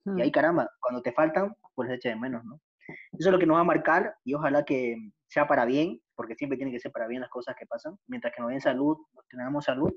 Y 0.06 0.22
ahí, 0.22 0.32
caramba, 0.32 0.70
cuando 0.80 1.02
te 1.02 1.12
faltan, 1.12 1.56
pues 1.76 1.90
echa 1.92 2.10
de 2.10 2.16
menos, 2.16 2.44
¿no? 2.46 2.60
Eso 2.88 3.30
es 3.30 3.32
lo 3.32 3.40
que 3.40 3.46
nos 3.46 3.58
va 3.58 3.62
a 3.62 3.66
marcar 3.66 4.16
y 4.24 4.34
ojalá 4.34 4.64
que 4.66 4.96
sea 5.28 5.48
para 5.48 5.66
bien, 5.66 6.02
porque 6.16 6.36
siempre 6.36 6.58
tiene 6.58 6.72
que 6.72 6.80
ser 6.80 6.92
para 6.92 7.08
bien 7.08 7.22
las 7.22 7.30
cosas 7.30 7.56
que 7.58 7.66
pasan. 7.66 7.98
Mientras 8.08 8.34
que 8.34 8.42
nos 8.42 8.50
den 8.50 8.62
salud, 8.62 8.98
tengamos 9.30 9.66
salud, 9.66 9.92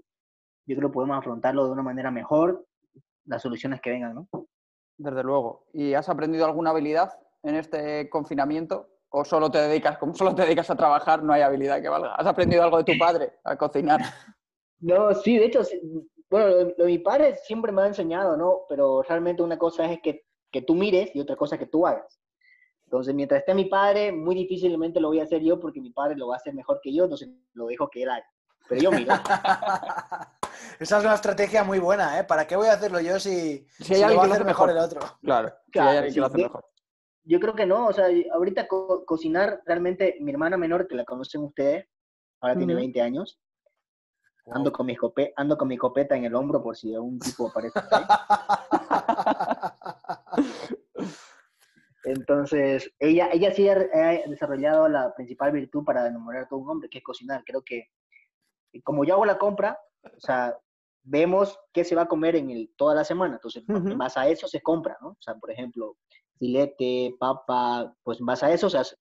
yo 0.66 0.76
creo 0.76 0.90
que 0.90 0.94
podemos 0.94 1.18
afrontarlo 1.18 1.64
de 1.64 1.72
una 1.72 1.82
manera 1.82 2.10
mejor, 2.10 2.66
las 3.24 3.42
soluciones 3.42 3.80
que 3.80 3.90
vengan, 3.90 4.14
¿no? 4.14 4.28
Desde 4.98 5.22
luego. 5.22 5.66
¿Y 5.72 5.94
has 5.94 6.08
aprendido 6.08 6.44
alguna 6.44 6.70
habilidad 6.70 7.18
en 7.42 7.54
este 7.56 8.08
confinamiento? 8.10 8.88
¿O 9.08 9.24
solo 9.24 9.50
te 9.50 9.58
dedicas, 9.58 9.98
como 9.98 10.14
solo 10.14 10.34
te 10.34 10.42
dedicas 10.42 10.70
a 10.70 10.76
trabajar, 10.76 11.22
no 11.22 11.32
hay 11.32 11.42
habilidad 11.42 11.80
que 11.80 11.88
valga? 11.88 12.14
¿Has 12.14 12.26
aprendido 12.26 12.62
algo 12.62 12.78
de 12.78 12.92
tu 12.92 12.98
padre 12.98 13.38
a 13.44 13.56
cocinar? 13.56 14.00
No, 14.84 15.14
sí, 15.14 15.38
de 15.38 15.44
hecho, 15.44 15.60
bueno, 16.32 16.48
lo, 16.48 16.64
de 16.64 16.84
mi 16.86 16.98
padre 16.98 17.36
siempre 17.36 17.70
me 17.72 17.82
ha 17.82 17.86
enseñado, 17.86 18.36
¿no? 18.36 18.62
Pero 18.68 19.02
realmente 19.02 19.42
una 19.42 19.58
cosa 19.58 19.84
es 19.92 20.00
que, 20.02 20.24
que 20.50 20.62
tú 20.62 20.74
mires 20.74 21.14
y 21.14 21.20
otra 21.20 21.36
cosa 21.36 21.56
es 21.56 21.60
que 21.60 21.66
tú 21.66 21.86
hagas. 21.86 22.18
Entonces, 22.86 23.14
mientras 23.14 23.40
esté 23.40 23.54
mi 23.54 23.66
padre, 23.66 24.12
muy 24.12 24.34
difícilmente 24.34 24.98
lo 25.00 25.08
voy 25.08 25.20
a 25.20 25.24
hacer 25.24 25.42
yo 25.42 25.60
porque 25.60 25.80
mi 25.80 25.90
padre 25.90 26.16
lo 26.16 26.28
va 26.28 26.34
a 26.34 26.36
hacer 26.38 26.54
mejor 26.54 26.80
que 26.82 26.92
yo, 26.94 27.04
entonces 27.04 27.28
lo 27.52 27.66
dejo 27.66 27.88
que 27.88 28.02
él 28.02 28.10
haga. 28.10 28.26
Pero 28.68 28.80
yo 28.80 28.90
miro. 28.92 29.12
Esa 30.80 30.98
es 30.98 31.04
una 31.04 31.14
estrategia 31.14 31.64
muy 31.64 31.78
buena, 31.78 32.18
¿eh? 32.18 32.24
¿Para 32.24 32.46
qué 32.46 32.56
voy 32.56 32.68
a 32.68 32.72
hacerlo 32.74 33.00
yo 33.00 33.18
si, 33.20 33.66
Si 33.78 33.94
hay 33.94 34.02
alguien 34.02 34.10
lo 34.10 34.16
va 34.16 34.22
que 34.22 34.26
a 34.26 34.28
lo 34.28 34.34
hacer 34.34 34.42
hace 34.42 34.44
mejor 34.44 34.68
mejor. 34.68 34.70
el 34.70 34.78
otro? 34.84 35.18
Claro, 35.22 35.48
si 35.66 35.70
Claro, 35.72 35.90
hay 35.90 35.96
alguien 35.96 36.14
que 36.14 36.20
lo 36.20 36.26
hace 36.26 36.36
sí. 36.36 36.42
mejor. 36.42 36.64
Yo 37.24 37.40
creo 37.40 37.54
que 37.54 37.66
no, 37.66 37.86
o 37.86 37.92
sea, 37.92 38.06
ahorita 38.32 38.66
co- 38.66 39.04
cocinar, 39.04 39.62
realmente, 39.64 40.16
mi 40.20 40.32
hermana 40.32 40.56
menor, 40.56 40.88
que 40.88 40.94
la 40.96 41.04
conocen 41.04 41.42
ustedes, 41.44 41.86
ahora 42.40 42.56
tiene 42.56 42.72
Ujú. 42.74 42.80
20 42.80 43.00
años, 43.00 43.38
ando, 44.50 44.72
con 44.72 44.86
mi 44.86 44.96
escope- 44.96 45.32
ando 45.36 45.56
con 45.56 45.68
mi 45.68 45.76
copeta 45.76 46.16
en 46.16 46.24
el 46.24 46.34
hombro 46.34 46.62
por 46.62 46.76
si 46.76 46.94
algún 46.94 47.18
tipo 47.18 47.48
aparece 47.48 47.80
por 47.80 47.94
ahí. 47.94 48.04
Entonces, 52.04 52.92
ella, 52.98 53.30
ella 53.32 53.52
sí 53.52 53.68
ha, 53.68 53.76
desarrollado 54.26 54.88
la 54.88 55.14
principal 55.14 55.52
virtud 55.52 55.84
para 55.84 56.08
enamorar 56.08 56.44
a 56.44 56.48
todo 56.48 56.60
un 56.60 56.70
hombre, 56.70 56.88
que 56.88 56.98
es 56.98 57.04
cocinar. 57.04 57.44
Creo 57.44 57.62
que, 57.62 57.88
como 58.82 59.04
yo 59.04 59.14
hago 59.14 59.24
la 59.24 59.38
compra, 59.38 59.78
o 60.02 60.20
sea, 60.20 60.58
vemos 61.04 61.58
qué 61.72 61.84
se 61.84 61.94
va 61.94 62.02
a 62.02 62.08
comer 62.08 62.36
en 62.36 62.50
el, 62.50 62.72
toda 62.76 62.94
la 62.94 63.04
semana. 63.04 63.34
Entonces, 63.34 63.64
Ujú. 63.68 63.88
en 63.88 63.98
base 63.98 64.18
a 64.18 64.28
eso 64.28 64.48
se 64.48 64.60
compra, 64.60 64.96
¿no? 65.00 65.10
O 65.10 65.18
sea, 65.20 65.36
por 65.36 65.50
ejemplo, 65.50 65.96
filete, 66.38 67.14
papa, 67.20 67.94
pues 68.02 68.18
en 68.18 68.26
base 68.26 68.46
a 68.46 68.52
eso 68.52 68.68
se 68.68 68.78
hace. 68.78 68.96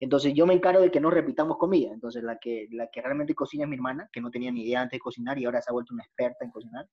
Entonces, 0.00 0.32
yo 0.34 0.46
me 0.46 0.54
encargo 0.54 0.80
de 0.80 0.90
que 0.90 1.00
no 1.00 1.10
repitamos 1.10 1.58
comida. 1.58 1.92
Entonces, 1.92 2.22
la 2.22 2.38
que, 2.38 2.66
la 2.70 2.88
que 2.90 3.02
realmente 3.02 3.34
cocina 3.34 3.64
es 3.64 3.68
mi 3.68 3.76
hermana, 3.76 4.08
que 4.12 4.20
no 4.20 4.30
tenía 4.30 4.50
ni 4.50 4.62
idea 4.64 4.80
antes 4.80 4.96
de 4.96 5.00
cocinar 5.00 5.38
y 5.38 5.44
ahora 5.44 5.60
se 5.60 5.70
ha 5.70 5.74
vuelto 5.74 5.92
una 5.92 6.02
experta 6.04 6.44
en 6.44 6.50
cocinar. 6.50 6.86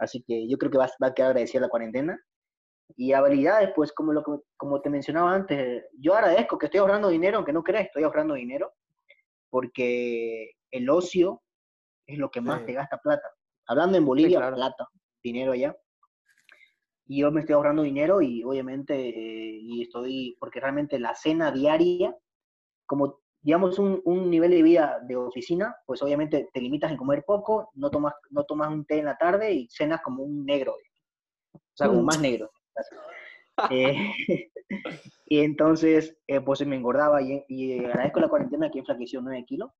Así 0.00 0.22
que 0.26 0.48
yo 0.48 0.58
creo 0.58 0.70
que 0.72 0.78
va, 0.78 0.88
va 1.02 1.06
a 1.08 1.14
quedar 1.14 1.30
agradecida 1.30 1.60
la 1.60 1.68
cuarentena. 1.68 2.18
Y 2.96 3.12
habilidades, 3.12 3.70
pues 3.74 3.92
como, 3.92 4.12
lo, 4.12 4.22
como 4.56 4.80
te 4.80 4.90
mencionaba 4.90 5.32
antes, 5.32 5.84
yo 5.98 6.14
agradezco 6.14 6.58
que 6.58 6.66
estoy 6.66 6.80
ahorrando 6.80 7.08
dinero, 7.08 7.36
aunque 7.38 7.52
no 7.52 7.62
creas, 7.62 7.86
estoy 7.86 8.02
ahorrando 8.02 8.34
dinero, 8.34 8.72
porque 9.48 10.50
el 10.72 10.90
ocio 10.90 11.40
es 12.06 12.18
lo 12.18 12.30
que 12.30 12.40
más 12.40 12.60
Sí. 12.60 12.66
te 12.66 12.72
gasta 12.74 12.98
plata. 12.98 13.28
Hablando 13.68 13.96
en 13.96 14.04
Bolivia, 14.04 14.38
claro. 14.38 14.56
plata, 14.56 14.86
dinero 15.22 15.52
allá. 15.52 15.74
Y 17.06 17.20
yo 17.20 17.30
me 17.30 17.40
estoy 17.40 17.54
ahorrando 17.54 17.82
dinero 17.82 18.20
y 18.20 18.42
obviamente, 18.42 18.94
eh, 18.94 19.58
y 19.60 19.82
estoy, 19.82 20.36
porque 20.40 20.60
realmente 20.60 20.98
la 20.98 21.14
cena 21.14 21.52
diaria, 21.52 22.14
como 22.86 23.20
digamos 23.42 23.78
un, 23.78 24.00
un 24.06 24.30
nivel 24.30 24.50
de 24.52 24.62
vida 24.62 25.00
de 25.06 25.16
oficina, 25.16 25.76
pues 25.86 26.00
obviamente 26.02 26.48
te 26.52 26.60
limitas 26.60 26.90
en 26.90 26.96
comer 26.96 27.24
poco, 27.26 27.70
no 27.74 27.90
tomas, 27.90 28.14
no 28.30 28.44
tomas 28.44 28.70
un 28.72 28.86
té 28.86 28.98
en 29.00 29.04
la 29.04 29.18
tarde 29.18 29.52
y 29.52 29.68
cenas 29.68 30.00
como 30.02 30.22
un 30.22 30.46
negro, 30.46 30.76
o 31.52 31.60
sea, 31.74 31.88
como 31.88 32.02
Mm. 32.02 32.06
más 32.06 32.20
negro. 32.20 32.50
Eh, 33.70 33.94
y 35.26 35.38
entonces, 35.40 36.16
eh, 36.26 36.40
pues 36.40 36.66
me 36.66 36.74
engordaba 36.76 37.22
y, 37.22 37.44
y 37.48 37.78
agradezco 37.84 38.20
la 38.20 38.28
cuarentena 38.28 38.70
que 38.70 38.78
he 38.78 38.80
enflaquecido 38.80 39.22
9 39.22 39.44
kilos, 39.46 39.70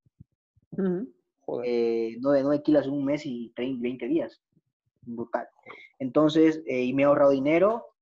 Ujú. 0.72 1.12
Joder. 1.40 1.66
eh, 1.68 2.16
9, 2.20 2.42
9 2.44 2.62
kilos 2.62 2.86
en 2.86 2.92
un 2.92 3.04
mes 3.04 3.26
y 3.26 3.52
30, 3.56 3.82
20 3.82 4.06
días. 4.08 4.40
Brutal. 5.02 5.48
Entonces, 5.98 6.62
eh, 6.66 6.84
y 6.84 6.94
me 6.94 7.02
he 7.02 7.04
ahorrado 7.06 7.32
dinero 7.32 7.93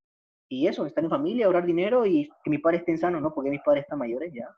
y 0.53 0.67
eso, 0.67 0.85
estar 0.85 1.03
en 1.03 1.09
familia, 1.09 1.47
ahorrar 1.47 1.65
dinero 1.65 2.05
y 2.05 2.31
que 2.45 2.51
mi 2.51 2.59
padre 2.59 2.79
estén 2.79 2.99
sanos, 2.99 3.23
¿no? 3.23 3.33
Porque 3.33 3.49
mis 3.49 3.63
padres 3.63 3.85
están 3.85 3.99
mayores 3.99 4.31
ya 4.35 4.55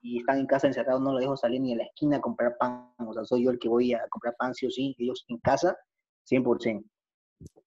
y 0.00 0.20
están 0.20 0.38
en 0.38 0.46
casa 0.46 0.68
encerrados, 0.68 1.02
no 1.02 1.12
los 1.12 1.20
dejo 1.20 1.36
salir 1.36 1.60
ni 1.60 1.74
a 1.74 1.76
la 1.76 1.84
esquina 1.84 2.16
a 2.16 2.20
comprar 2.20 2.56
pan. 2.56 2.94
O 3.06 3.12
sea, 3.12 3.22
soy 3.24 3.44
yo 3.44 3.50
el 3.50 3.58
que 3.58 3.68
voy 3.68 3.92
a 3.92 4.08
comprar 4.08 4.34
pan 4.38 4.54
sí 4.54 4.66
o 4.66 4.70
sí, 4.70 4.96
ellos 4.98 5.26
en 5.28 5.38
casa, 5.40 5.76
100%. 6.30 6.82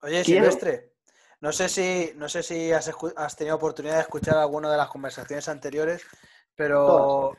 Oye. 0.02 0.24
Silvestre, 0.24 0.94
no 1.42 1.52
sé 1.52 1.70
si, 1.70 2.14
no 2.16 2.28
sé 2.30 2.42
si 2.42 2.72
has, 2.72 3.36
tenido 3.36 3.58
oportunidad 3.58 3.96
de 3.96 4.02
escuchar 4.02 4.38
alguna 4.38 4.72
de 4.72 4.78
las 4.78 4.90
conversaciones 4.90 5.48
anteriores, 5.50 6.04
pero... 6.56 7.34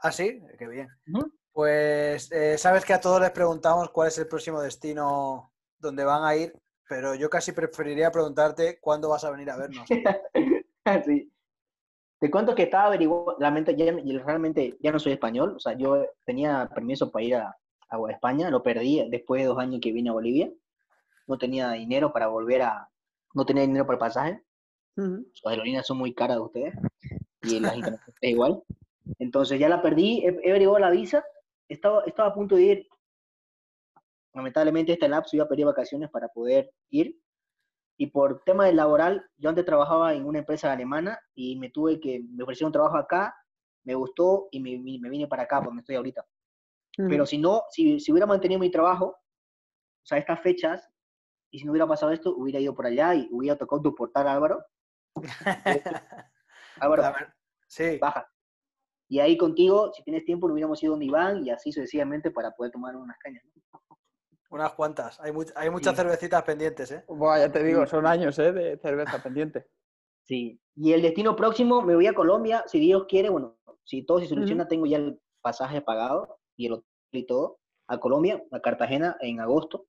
Ah, 0.00 0.12
sí, 0.12 0.40
qué 0.58 0.68
bien. 0.68 0.88
Pues 1.52 2.32
eh, 2.32 2.56
sabes 2.56 2.84
que 2.86 2.94
a 2.94 3.00
todos 3.00 3.20
les 3.20 3.32
preguntamos 3.32 3.90
cuál 3.90 4.08
es 4.08 4.16
el 4.16 4.26
próximo 4.26 4.62
destino 4.62 5.52
donde 5.78 6.04
van 6.04 6.24
a 6.24 6.34
ir, 6.34 6.54
pero 6.88 7.14
yo 7.14 7.28
casi 7.28 7.52
preferiría 7.52 8.10
preguntarte 8.10 8.78
cuándo 8.80 9.10
vas 9.10 9.24
a 9.24 9.30
venir 9.30 9.50
a 9.50 9.56
vernos. 9.56 9.86
sí. 11.04 11.30
Te 12.20 12.30
cuento 12.30 12.54
que 12.54 12.64
estaba 12.64 12.86
averiguando, 12.86 13.36
realmente 13.38 13.76
ya, 13.76 13.92
realmente 14.24 14.76
ya 14.80 14.90
no 14.90 14.98
soy 14.98 15.12
español, 15.12 15.54
o 15.56 15.60
sea, 15.60 15.74
yo 15.74 16.04
tenía 16.24 16.68
permiso 16.74 17.12
para 17.12 17.24
ir 17.24 17.34
a, 17.36 17.56
a 17.90 18.10
España, 18.10 18.50
lo 18.50 18.62
perdí 18.62 19.08
después 19.08 19.42
de 19.42 19.46
dos 19.46 19.58
años 19.58 19.80
que 19.80 19.92
vine 19.92 20.10
a 20.10 20.14
Bolivia, 20.14 20.50
no 21.28 21.38
tenía 21.38 21.70
dinero 21.72 22.12
para 22.12 22.26
volver 22.26 22.62
a, 22.62 22.88
no 23.34 23.46
tenía 23.46 23.62
dinero 23.62 23.86
para 23.86 23.94
el 23.94 24.00
pasaje, 24.00 24.42
Ujú. 24.96 25.28
sus 25.32 25.46
aerolíneas 25.46 25.86
son 25.86 25.98
muy 25.98 26.12
caras 26.12 26.38
de 26.38 26.42
ustedes, 26.42 26.74
y 27.42 27.60
las 27.60 27.76
internacionales 27.76 28.18
es 28.20 28.30
igual, 28.30 28.62
entonces 29.20 29.60
ya 29.60 29.68
la 29.68 29.80
perdí, 29.80 30.26
he, 30.26 30.40
he 30.42 30.50
averiguado 30.50 30.80
la 30.80 30.90
visa, 30.90 31.24
estaba, 31.68 32.02
estaba 32.04 32.30
a 32.30 32.34
punto 32.34 32.56
de 32.56 32.62
ir, 32.62 32.88
lamentablemente 34.34 34.92
este 34.92 35.08
lapso 35.08 35.40
a 35.42 35.48
pedir 35.48 35.64
vacaciones 35.66 36.10
para 36.10 36.28
poder 36.28 36.70
ir, 36.90 37.18
y 38.00 38.06
por 38.08 38.42
tema 38.44 38.66
de 38.66 38.72
laboral, 38.74 39.28
yo 39.36 39.48
antes 39.50 39.64
trabajaba 39.64 40.14
en 40.14 40.24
una 40.24 40.38
empresa 40.38 40.70
alemana 40.72 41.18
y 41.34 41.56
me 41.58 41.70
tuve 41.70 41.98
que, 41.98 42.20
me 42.30 42.44
ofrecieron 42.44 42.72
trabajo 42.72 42.96
acá, 42.96 43.34
me 43.84 43.94
gustó 43.96 44.46
y 44.52 44.60
me, 44.60 44.78
me- 44.78 45.10
vine 45.10 45.26
para 45.26 45.42
acá, 45.44 45.60
donde 45.60 45.80
estoy 45.80 45.96
ahorita. 45.96 46.24
Pero 47.08 47.26
si 47.26 47.38
no, 47.38 47.62
si, 47.70 47.98
si 47.98 48.12
hubiera 48.12 48.26
mantenido 48.26 48.60
mi 48.60 48.70
trabajo, 48.70 49.06
o 49.06 50.06
sea, 50.06 50.18
estas 50.18 50.40
fechas, 50.40 50.88
y 51.50 51.58
si 51.58 51.64
no 51.64 51.72
hubiera 51.72 51.86
pasado 51.88 52.12
esto, 52.12 52.34
hubiera 52.36 52.60
ido 52.60 52.74
por 52.74 52.86
allá 52.86 53.14
y 53.14 53.28
hubiera 53.32 53.56
tocado 53.58 53.82
tu 53.82 53.94
portal, 53.94 54.28
Álvaro. 54.28 54.64
Álvaro, 56.80 57.02
Sí, 57.66 57.98
baja. 57.98 58.30
Y 59.08 59.20
ahí 59.20 59.36
contigo, 59.36 59.92
si 59.92 60.02
tienes 60.04 60.24
tiempo, 60.24 60.46
nos 60.46 60.52
hubiéramos 60.54 60.82
ido 60.82 60.92
donde 60.92 61.06
Iván 61.06 61.44
y 61.44 61.50
así 61.50 61.72
sucesivamente 61.72 62.30
para 62.30 62.52
poder 62.52 62.70
tomar 62.72 62.94
unas 62.94 63.18
cañas. 63.18 63.42
¿no? 63.44 63.80
Unas 64.50 64.72
cuantas. 64.74 65.20
Hay, 65.20 65.32
much- 65.32 65.52
hay 65.54 65.70
muchas 65.70 65.94
Sí. 65.94 66.02
cervecitas 66.02 66.42
pendientes, 66.42 66.90
¿eh? 66.90 67.04
Buah, 67.08 67.38
ya 67.38 67.52
te 67.52 67.62
digo, 67.62 67.86
son 67.86 68.06
años 68.06 68.38
¿eh? 68.38 68.52
de 68.52 68.78
cerveza 68.78 69.22
pendiente. 69.22 69.66
Sí. 70.24 70.60
Y 70.76 70.92
el 70.92 71.02
destino 71.02 71.34
próximo, 71.36 71.82
me 71.82 71.94
voy 71.94 72.06
a 72.06 72.14
Colombia, 72.14 72.64
si 72.66 72.78
Dios 72.78 73.06
quiere, 73.08 73.28
bueno, 73.30 73.56
si 73.84 74.04
todo 74.04 74.20
se 74.20 74.26
soluciona, 74.26 74.68
tengo 74.68 74.86
ya 74.86 74.98
el 74.98 75.20
pasaje 75.40 75.80
pagado 75.80 76.38
y 76.56 76.66
el 76.66 76.74
hotel 76.74 76.86
y 77.12 77.26
todo, 77.26 77.58
a 77.86 77.98
Colombia, 77.98 78.42
a 78.52 78.60
Cartagena, 78.60 79.16
en 79.20 79.40
agosto. 79.40 79.86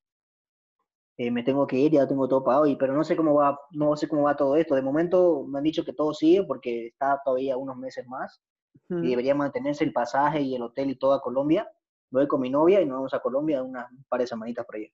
Eh, 1.17 1.32
me 1.32 1.43
tengo 1.43 1.67
que 1.67 1.76
ir, 1.76 1.91
ya 1.91 2.08
tengo 2.08 2.30
todo 2.30 2.43
pagado, 2.45 2.65
y, 2.65 2.78
pero 2.78 2.93
no 2.93 3.04
sé 3.04 3.17
cómo 3.17 3.34
va, 3.36 3.60
no 3.72 3.95
sé 3.98 4.08
cómo 4.08 4.24
va 4.24 4.38
todo 4.38 4.56
esto. 4.56 4.74
De 4.76 4.82
momento 4.82 5.43
me 5.45 5.58
han 5.58 5.65
dicho 5.65 5.84
que 5.84 5.91
todo 5.93 6.13
sigue 6.13 6.43
porque 6.43 6.88
está 6.88 7.19
todavía 7.26 7.58
unos 7.58 7.76
meses 7.76 8.08
más 8.08 8.41
Ujú. 8.89 9.04
y 9.04 9.10
debería 9.10 9.36
mantenerse 9.36 9.84
el 9.84 9.91
pasaje 9.91 10.39
y 10.41 10.56
el 10.56 10.62
hotel 10.62 10.91
y 10.91 10.95
todo 10.95 11.13
a 11.13 11.22
Colombia. 11.22 11.69
Voy 12.12 12.28
con 12.28 12.41
mi 12.41 12.50
novia 12.50 12.82
y 12.82 12.86
nos 12.86 12.98
vamos 12.98 13.13
a 13.13 13.19
Colombia 13.19 13.62
unas 13.62 13.91
un 13.91 14.04
par 14.06 14.19
de 14.19 14.28
semanitas 14.28 14.65
por 14.65 14.76
allá. 14.76 14.88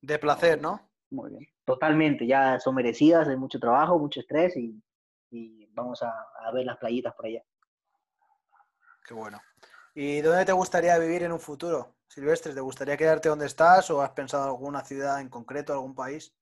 De 0.00 0.18
placer, 0.18 0.60
¿no? 0.60 0.88
Muy 1.10 1.30
bien. 1.30 1.46
Totalmente, 1.64 2.26
ya 2.26 2.60
son 2.60 2.74
merecidas, 2.76 3.28
hay 3.28 3.36
mucho 3.36 3.58
trabajo, 3.58 3.98
mucho 3.98 4.20
estrés 4.20 4.56
y, 4.56 4.80
y 5.30 5.66
vamos 5.72 6.02
a, 6.02 6.12
a 6.44 6.52
ver 6.52 6.66
las 6.66 6.78
playitas 6.78 7.14
por 7.14 7.26
allá. 7.26 7.42
Qué 9.04 9.14
bueno. 9.14 9.40
¿Y 9.94 10.20
dónde 10.20 10.44
te 10.44 10.52
gustaría 10.52 10.96
vivir 10.98 11.24
en 11.24 11.32
un 11.32 11.40
futuro, 11.40 11.96
Silvestre? 12.06 12.54
¿Te 12.54 12.60
gustaría 12.60 12.96
quedarte 12.96 13.28
donde 13.28 13.46
estás 13.46 13.90
o 13.90 14.00
has 14.00 14.10
pensado 14.10 14.44
en 14.44 14.50
alguna 14.50 14.84
ciudad 14.84 15.20
en 15.20 15.28
concreto, 15.28 15.72
algún 15.72 15.96
país? 15.96 16.32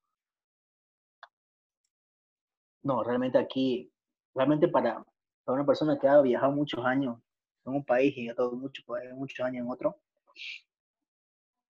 No, 2.83 3.03
realmente 3.03 3.39
aquí, 3.39 3.91
realmente 4.35 4.69
para, 4.69 5.03
para 5.45 5.57
una 5.57 5.67
persona 5.67 5.99
que 5.99 6.07
ha 6.07 6.21
viajado 6.21 6.53
muchos 6.53 6.85
años 6.85 7.19
en 7.65 7.73
un 7.73 7.85
país 7.85 8.17
y 8.17 8.29
ha 8.29 8.33
estado 8.33 8.53
mucho, 8.53 8.83
muchos 9.15 9.45
años 9.45 9.65
en 9.65 9.71
otro, 9.71 9.99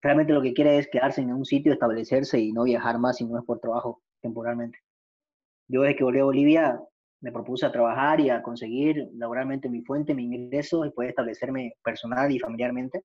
realmente 0.01 0.33
lo 0.33 0.41
que 0.41 0.53
quiere 0.53 0.77
es 0.77 0.87
quedarse 0.91 1.21
en 1.21 1.33
un 1.33 1.45
sitio, 1.45 1.73
establecerse 1.73 2.39
y 2.39 2.51
no 2.51 2.63
viajar 2.63 2.99
más 2.99 3.17
si 3.17 3.25
no 3.25 3.37
es 3.39 3.45
por 3.45 3.59
trabajo 3.59 4.01
temporalmente. 4.21 4.79
Yo 5.67 5.81
desde 5.81 5.95
que 5.95 6.03
volví 6.03 6.19
a 6.19 6.25
Bolivia 6.25 6.79
me 7.21 7.31
propuse 7.31 7.65
a 7.65 7.71
trabajar 7.71 8.19
y 8.19 8.29
a 8.29 8.43
conseguir 8.43 9.09
laboralmente 9.13 9.69
mi 9.69 9.81
fuente, 9.81 10.13
mi 10.13 10.25
ingreso 10.25 10.85
y 10.85 10.91
poder 10.91 11.09
establecerme 11.09 11.73
personal 11.83 12.31
y 12.31 12.39
familiarmente. 12.39 13.03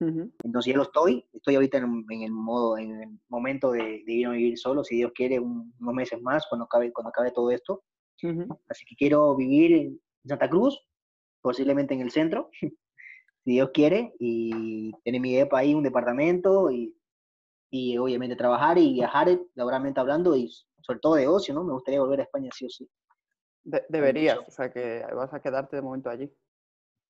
Ujú. 0.00 0.32
Entonces 0.42 0.72
ya 0.72 0.76
lo 0.76 0.82
estoy, 0.84 1.24
estoy 1.32 1.54
ahorita 1.54 1.78
en, 1.78 2.04
en 2.10 2.22
el 2.22 2.32
modo, 2.32 2.76
en 2.78 3.00
el 3.00 3.18
momento 3.28 3.70
de, 3.70 4.02
de 4.04 4.12
ir 4.12 4.26
a 4.26 4.30
vivir 4.30 4.58
solo, 4.58 4.82
si 4.82 4.96
Dios 4.96 5.12
quiere, 5.14 5.38
un- 5.38 5.72
unos 5.78 5.94
meses 5.94 6.20
más 6.20 6.44
cuando 6.48 6.64
acabe, 6.64 6.92
cuando 6.92 7.10
acabe 7.10 7.30
todo 7.30 7.50
esto. 7.52 7.84
Así 8.68 8.84
que 8.86 8.96
quiero 8.96 9.36
vivir 9.36 9.72
en 9.72 10.00
Santa 10.26 10.48
Cruz, 10.50 10.84
posiblemente 11.40 11.94
en 11.94 12.00
el 12.00 12.10
centro, 12.10 12.50
si 13.44 13.52
Dios 13.52 13.70
quiere, 13.72 14.14
y 14.18 14.92
tener 15.04 15.20
mi 15.20 15.34
depa 15.34 15.58
ahí, 15.58 15.74
un 15.74 15.82
departamento, 15.82 16.70
y 16.70 16.96
y 17.74 17.98
obviamente 17.98 18.36
trabajar 18.36 18.78
y 18.78 18.92
viajar 18.92 19.36
laboralmente 19.56 19.98
hablando 19.98 20.36
y 20.36 20.48
sobre 20.80 21.00
todo 21.00 21.16
de 21.16 21.26
ocio, 21.26 21.52
¿no? 21.54 21.64
Me 21.64 21.72
gustaría 21.72 21.98
volver 21.98 22.20
a 22.20 22.22
España 22.22 22.48
sí 22.54 22.66
o 22.66 22.68
sí. 22.68 22.88
deberías, 23.88 24.38
o 24.38 24.50
sea 24.52 24.72
que 24.72 25.04
vas 25.12 25.34
a 25.34 25.40
quedarte 25.40 25.74
de 25.74 25.82
momento 25.82 26.08
allí. 26.08 26.32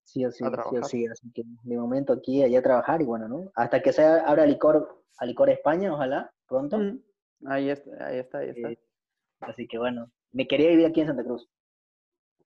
Sí 0.05 0.25
o 0.25 0.31
sí, 0.31 0.42
sí 0.70 0.77
o 0.79 0.85
sí, 0.85 1.07
así 1.07 1.31
que 1.35 1.42
de 1.64 1.77
momento 1.77 2.14
aquí 2.14 2.42
allá 2.42 2.61
a 2.61 2.62
trabajar 2.62 3.03
y 3.03 3.05
bueno, 3.05 3.29
¿no? 3.29 3.53
Hasta 3.55 3.83
que 3.83 3.92
se 3.92 4.05
abra 4.05 4.47
licor, 4.47 5.05
a 5.18 5.27
licor 5.27 5.51
España, 5.51 5.92
ojalá, 5.92 6.33
pronto. 6.49 6.79
Ahí 7.44 7.68
está, 7.68 8.07
ahí 8.07 8.18
está, 8.20 8.38
ahí 8.38 8.49
está. 8.49 8.70
Eh, 8.70 8.79
así 9.40 9.66
que 9.66 9.77
bueno, 9.77 10.11
me 10.33 10.47
quería 10.47 10.70
vivir 10.70 10.87
aquí 10.87 11.03
en 11.03 11.09
Santa 11.09 11.25
Cruz. 11.25 11.47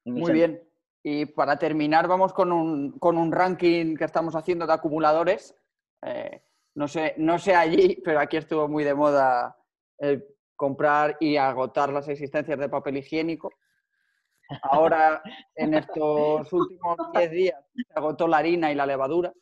Muy 0.04 0.32
bien. 0.32 0.67
Y 1.02 1.26
para 1.26 1.58
terminar, 1.58 2.08
vamos 2.08 2.32
con 2.32 2.52
un, 2.52 2.98
con 2.98 3.16
un 3.18 3.32
ranking 3.32 3.96
que 3.96 4.04
estamos 4.04 4.34
haciendo 4.34 4.66
de 4.66 4.72
acumuladores. 4.72 5.54
Eh, 6.02 6.42
no, 6.74 6.88
sé, 6.88 7.14
no 7.16 7.38
sé 7.38 7.54
allí, 7.54 8.00
pero 8.04 8.20
aquí 8.20 8.36
estuvo 8.36 8.68
muy 8.68 8.84
de 8.84 8.94
moda 8.94 9.56
el 9.98 10.24
comprar 10.56 11.16
y 11.20 11.36
agotar 11.36 11.92
las 11.92 12.08
existencias 12.08 12.58
de 12.58 12.68
papel 12.68 12.96
higiénico. 12.96 13.52
Ahora, 14.62 15.22
en 15.54 15.74
estos 15.74 16.52
últimos 16.52 16.96
10 17.14 17.30
días, 17.30 17.64
se 17.74 17.94
agotó 17.94 18.26
la 18.26 18.38
harina 18.38 18.72
y 18.72 18.74
la 18.74 18.86
levadura. 18.86 19.32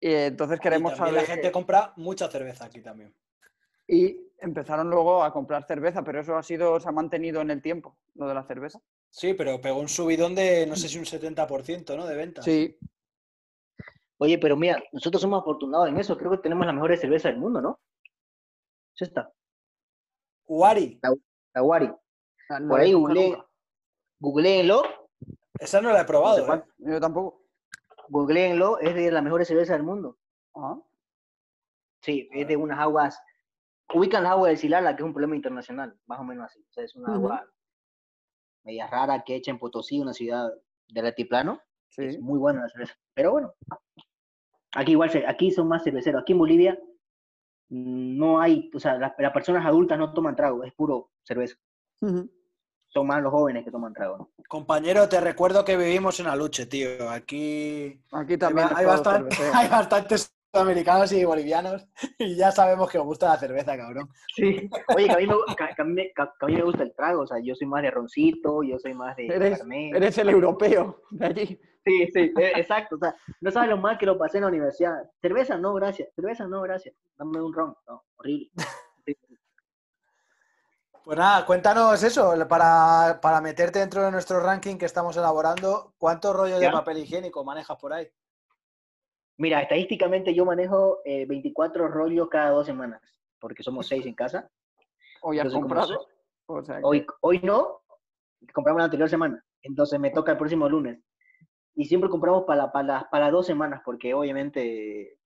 Y 0.00 0.12
entonces 0.12 0.60
queremos 0.60 0.96
saber. 0.96 1.14
La 1.14 1.22
gente 1.22 1.52
compra 1.52 1.92
mucha 1.96 2.28
cerveza 2.28 2.66
aquí 2.66 2.82
también. 2.82 3.14
Y 3.86 4.18
empezaron 4.38 4.90
luego 4.90 5.22
a 5.22 5.32
comprar 5.32 5.64
cerveza, 5.64 6.02
pero 6.02 6.20
eso 6.20 6.36
ha 6.36 6.42
sido, 6.42 6.80
se 6.80 6.88
ha 6.88 6.92
mantenido 6.92 7.40
en 7.40 7.50
el 7.50 7.62
tiempo, 7.62 7.96
lo 8.14 8.26
de 8.26 8.34
la 8.34 8.44
cerveza. 8.44 8.80
Sí, 9.14 9.32
pero 9.32 9.60
pegó 9.60 9.78
un 9.78 9.88
subidón 9.88 10.34
de, 10.34 10.66
no 10.66 10.74
sé 10.74 10.88
si 10.88 10.98
un 10.98 11.04
70%, 11.04 11.96
¿no? 11.96 12.04
De 12.04 12.16
ventas. 12.16 12.44
Sí. 12.44 12.76
Oye, 14.18 14.38
pero 14.38 14.56
mira, 14.56 14.82
nosotros 14.90 15.22
somos 15.22 15.40
afortunados 15.40 15.88
en 15.88 15.98
eso. 15.98 16.18
Creo 16.18 16.32
que 16.32 16.38
tenemos 16.38 16.66
la 16.66 16.72
mejor 16.72 16.96
cerveza 16.96 17.28
del 17.28 17.38
mundo, 17.38 17.60
¿no? 17.60 17.80
¿Sí 18.92 19.04
está? 19.04 19.32
Uari. 20.48 20.98
La, 21.54 21.62
Uari. 21.62 21.92
Ah, 22.50 22.58
Por 22.68 22.80
ahí 22.80 22.92
googleé, 22.92 23.40
googleenlo. 24.18 24.82
Esa 25.60 25.80
no 25.80 25.92
la 25.92 26.00
he 26.00 26.04
probado. 26.06 26.52
¿eh? 26.52 26.64
Yo 26.78 27.00
tampoco. 27.00 27.46
Googleenlo, 28.08 28.80
es 28.80 28.96
de 28.96 29.12
las 29.12 29.22
mejores 29.22 29.46
cervezas 29.46 29.76
del 29.76 29.84
mundo. 29.84 30.18
Ah. 30.56 30.76
Sí, 32.02 32.28
es 32.32 32.48
de 32.48 32.56
unas 32.56 32.80
aguas. 32.80 33.22
Ubican 33.94 34.24
la 34.24 34.32
agua 34.32 34.48
del 34.48 34.58
Silala, 34.58 34.96
que 34.96 35.02
es 35.02 35.06
un 35.06 35.12
problema 35.14 35.36
internacional, 35.36 35.96
más 36.06 36.18
o 36.18 36.24
menos 36.24 36.46
así. 36.46 36.66
O 36.68 36.72
sea, 36.72 36.82
es 36.82 36.96
una 36.96 37.14
agua 37.14 37.48
media 38.64 38.86
rara 38.86 39.22
que 39.24 39.36
echa 39.36 39.50
en 39.50 39.58
Potosí, 39.58 40.00
una 40.00 40.12
ciudad 40.12 40.50
del 40.88 41.06
altiplano. 41.06 41.60
Sí. 41.88 42.04
Es 42.04 42.20
muy 42.20 42.38
buena 42.38 42.62
la 42.62 42.68
cerveza. 42.68 42.94
Pero 43.14 43.32
bueno, 43.32 43.54
aquí 44.74 44.92
igual, 44.92 45.10
aquí 45.28 45.50
son 45.50 45.68
más 45.68 45.84
cerveceros. 45.84 46.22
Aquí 46.22 46.32
en 46.32 46.38
Bolivia 46.38 46.78
mm, 47.68 48.18
no 48.18 48.40
hay, 48.40 48.70
o 48.74 48.80
sea, 48.80 48.98
las, 48.98 49.12
personas 49.32 49.64
adultas 49.64 49.98
no 49.98 50.12
toman 50.12 50.36
trago, 50.36 50.64
es 50.64 50.72
puro 50.74 51.10
cerveza. 51.22 51.56
Son 52.88 53.06
más 53.06 53.22
los 53.22 53.32
jóvenes 53.32 53.64
que 53.64 53.70
toman 53.70 53.92
trago. 53.92 54.30
Compañero, 54.48 55.08
te 55.08 55.20
recuerdo 55.20 55.64
que 55.64 55.76
vivimos 55.76 56.20
en 56.20 56.26
Aluche, 56.26 56.66
tío. 56.66 57.08
Aquí, 57.10 58.00
aquí 58.12 58.36
también 58.36 58.68
hay, 58.74 58.84
bastante, 58.84 59.36
hay 59.54 59.68
bastantes 59.68 60.33
americanos 60.60 61.12
y 61.12 61.24
bolivianos 61.24 61.86
y 62.18 62.36
ya 62.36 62.50
sabemos 62.50 62.90
que 62.90 62.98
os 62.98 63.04
gusta 63.04 63.28
la 63.28 63.36
cerveza, 63.36 63.76
cabrón. 63.76 64.08
Sí, 64.34 64.68
oye, 64.94 65.06
que 65.06 65.12
a, 65.12 65.84
mí 65.84 65.94
me, 65.94 66.62
gusta 66.62 66.82
el 66.82 66.94
trago, 66.94 67.22
o 67.22 67.26
sea, 67.26 67.38
yo 67.42 67.54
soy 67.54 67.66
más 67.66 67.82
de 67.82 67.90
roncito, 67.90 68.62
yo 68.62 68.78
soy 68.78 68.94
más 68.94 69.16
de 69.16 69.26
eres, 69.26 69.62
Eres 69.68 70.18
el 70.18 70.28
europeo 70.28 71.02
de 71.10 71.26
allí. 71.26 71.60
Sí, 71.84 72.08
sí, 72.12 72.32
e, 72.38 72.52
exacto, 72.56 72.96
o 72.96 72.98
sea, 72.98 73.14
no 73.40 73.50
sabes 73.50 73.68
lo 73.68 73.76
mal 73.76 73.98
que 73.98 74.06
lo 74.06 74.16
pasé 74.16 74.38
en 74.38 74.42
la 74.42 74.48
universidad. 74.48 75.10
Cerveza, 75.20 75.58
no, 75.58 75.74
gracias, 75.74 76.08
cerveza, 76.14 76.46
no, 76.46 76.62
gracias, 76.62 76.94
dame 77.18 77.42
un 77.42 77.52
ron, 77.52 77.74
no, 77.86 78.04
horrible. 78.16 78.50
Pues 81.04 81.18
nada, 81.18 81.44
cuéntanos 81.44 82.02
eso, 82.02 82.32
para, 82.48 83.18
para 83.20 83.42
meterte 83.42 83.78
dentro 83.78 84.02
de 84.02 84.10
nuestro 84.10 84.40
ranking 84.40 84.76
que 84.78 84.86
estamos 84.86 85.14
elaborando, 85.18 85.92
¿cuántos 85.98 86.34
rollos 86.34 86.58
de 86.58 86.70
papel 86.70 86.96
higiénico 86.96 87.44
manejas 87.44 87.76
por 87.76 87.92
ahí? 87.92 88.08
Mira, 89.36 89.60
estadísticamente 89.60 90.32
yo 90.34 90.44
manejo 90.44 91.00
24 91.04 91.84
eh, 91.84 91.88
rollos 91.88 92.28
cada 92.28 92.50
dos 92.50 92.66
semanas, 92.66 93.00
porque 93.40 93.62
somos 93.62 93.88
seis 93.88 94.06
en 94.06 94.14
casa. 94.14 94.48
¿Hoy 95.22 95.38
has 95.38 95.52
comprado? 95.52 96.06
hoy, 96.46 97.06
hoy 97.20 97.40
no, 97.42 97.80
compramos 98.52 98.80
la 98.80 98.84
anterior 98.84 99.08
semana, 99.08 99.42
entonces 99.62 99.98
me 99.98 100.10
toca 100.10 100.32
el 100.32 100.38
próximo 100.38 100.68
lunes. 100.68 101.00
Y 101.74 101.86
siempre 101.86 102.08
compramos 102.08 102.44
para, 102.44 102.70
para, 102.70 103.08
para 103.10 103.30
dos 103.30 103.46
semanas, 103.46 103.80
porque 103.84 104.14
obviamente, 104.14 105.18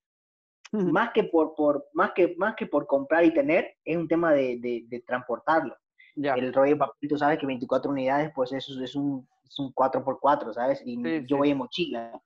más, 0.72 1.10
que 1.12 1.24
por, 1.24 1.54
por, 1.54 1.86
más, 1.92 2.12
que, 2.12 2.34
más 2.38 2.54
que 2.56 2.66
por 2.66 2.86
comprar 2.86 3.24
y 3.24 3.34
tener, 3.34 3.76
es 3.84 3.96
un 3.98 4.08
tema 4.08 4.32
de, 4.32 4.86
de, 4.88 5.00
transportarlo. 5.06 5.76
Ya. 6.16 6.34
El 6.34 6.54
rollo 6.54 6.72
de 6.72 6.76
papel, 6.78 7.08
tú 7.08 7.18
sabes 7.18 7.38
que 7.38 7.46
24 7.46 7.90
unidades, 7.90 8.32
pues 8.34 8.52
eso 8.52 8.82
es 8.82 8.94
un, 8.96 9.28
es 9.44 9.58
un 9.58 9.74
4x4, 9.74 10.54
¿sabes? 10.54 10.82
Y 10.86 11.26
yo 11.26 11.36
voy 11.36 11.50
en 11.50 11.58
mochila 11.58 12.18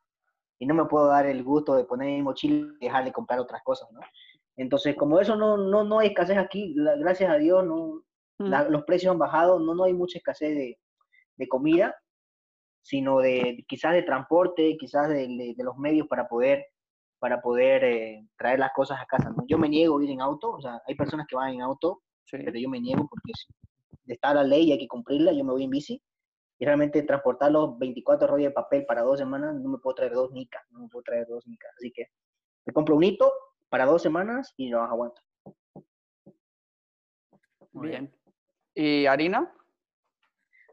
y 0.63 0.67
no 0.67 0.75
me 0.75 0.85
puedo 0.85 1.09
dar 1.09 1.27
el 1.27 1.43
gusto 1.43 1.75
de 1.75 1.83
poner 1.83 2.07
mi 2.07 2.23
mochila 2.23 2.73
y 2.79 2.85
dejar 2.85 3.05
de 3.05 3.11
comprar 3.11 3.41
otras 3.41 3.65
cosas, 3.65 3.91
¿no? 3.91 3.99
Entonces, 4.57 4.95
como 4.95 5.19
eso 5.19 5.35
no, 5.35 5.57
no, 5.57 5.83
no 5.83 5.99
hay 5.99 6.11
escasez 6.11 6.39
aquí, 6.39 6.73
gracias 7.01 7.29
a 7.33 7.35
Dios, 7.35 7.67
no, 7.67 8.05
mm. 8.39 8.71
los 8.71 8.85
precios 8.85 9.11
han 9.11 9.19
bajado, 9.19 9.59
no, 9.59 9.75
no 9.75 9.83
hay 9.83 9.93
mucha 9.93 10.19
escasez 10.19 10.55
de, 10.55 10.79
de 11.35 11.49
comida, 11.49 11.97
sino 12.81 13.19
de 13.19 13.65
quizás 13.67 13.95
de 13.95 14.05
transporte, 14.05 14.77
quizás 14.79 15.09
de, 15.09 15.27
de, 15.57 15.65
los 15.65 15.77
medios 15.79 16.07
para 16.07 16.29
poder, 16.29 16.65
para 17.19 17.43
poder 17.43 17.83
eh, 17.83 18.25
traer 18.39 18.61
las 18.61 18.71
cosas 18.73 19.01
a 19.01 19.07
casa. 19.07 19.31
¿no? 19.31 19.45
Yo 19.49 19.59
me 19.59 19.69
niego 19.69 19.99
a 19.99 20.05
ir 20.05 20.11
en 20.11 20.21
auto, 20.21 20.53
o 20.53 20.61
sea, 20.61 20.81
hay 20.87 20.95
personas 20.95 21.27
que 21.29 21.35
van 21.35 21.55
en 21.55 21.63
auto, 21.63 22.03
pero 22.31 22.57
yo 22.57 22.69
me 22.69 22.79
niego 22.79 23.09
porque 23.09 23.33
está 24.07 24.33
la 24.33 24.45
ley 24.45 24.69
y 24.69 24.73
hay 24.73 24.79
que 24.79 24.87
cumplirla, 24.87 25.33
yo 25.33 25.43
me 25.43 25.55
voy 25.55 25.65
en 25.65 25.71
bici 25.71 26.01
y 26.63 26.65
realmente 26.65 27.03
transportar 27.03 27.51
los 27.51 27.77
24 27.77 28.25
rollos 28.29 28.51
de 28.51 28.55
papel 28.55 28.87
para 28.87 29.03
dos 29.03 29.19
semanas, 29.19 29.53
no 29.57 29.69
me 29.69 29.79
puedo 29.79 29.97
traer 29.97 30.13
dos 30.13 30.31
nicas, 30.31 30.63
no 30.71 30.83
me 30.83 30.89
puedo 30.89 31.03
traer 31.03 31.27
dos 31.27 31.45
nicas. 31.45 31.73
Así 31.77 31.91
que 31.91 32.13
me 32.65 32.73
compro 32.73 32.95
un 32.95 33.03
hito 33.03 33.33
para 33.69 33.85
dos 33.85 34.01
semanas 34.01 34.55
y 34.57 34.69
los 34.69 34.81
aguanto. 34.81 35.21
bien. 37.73 38.15
¿Y 38.77 39.07
harina? 39.07 39.53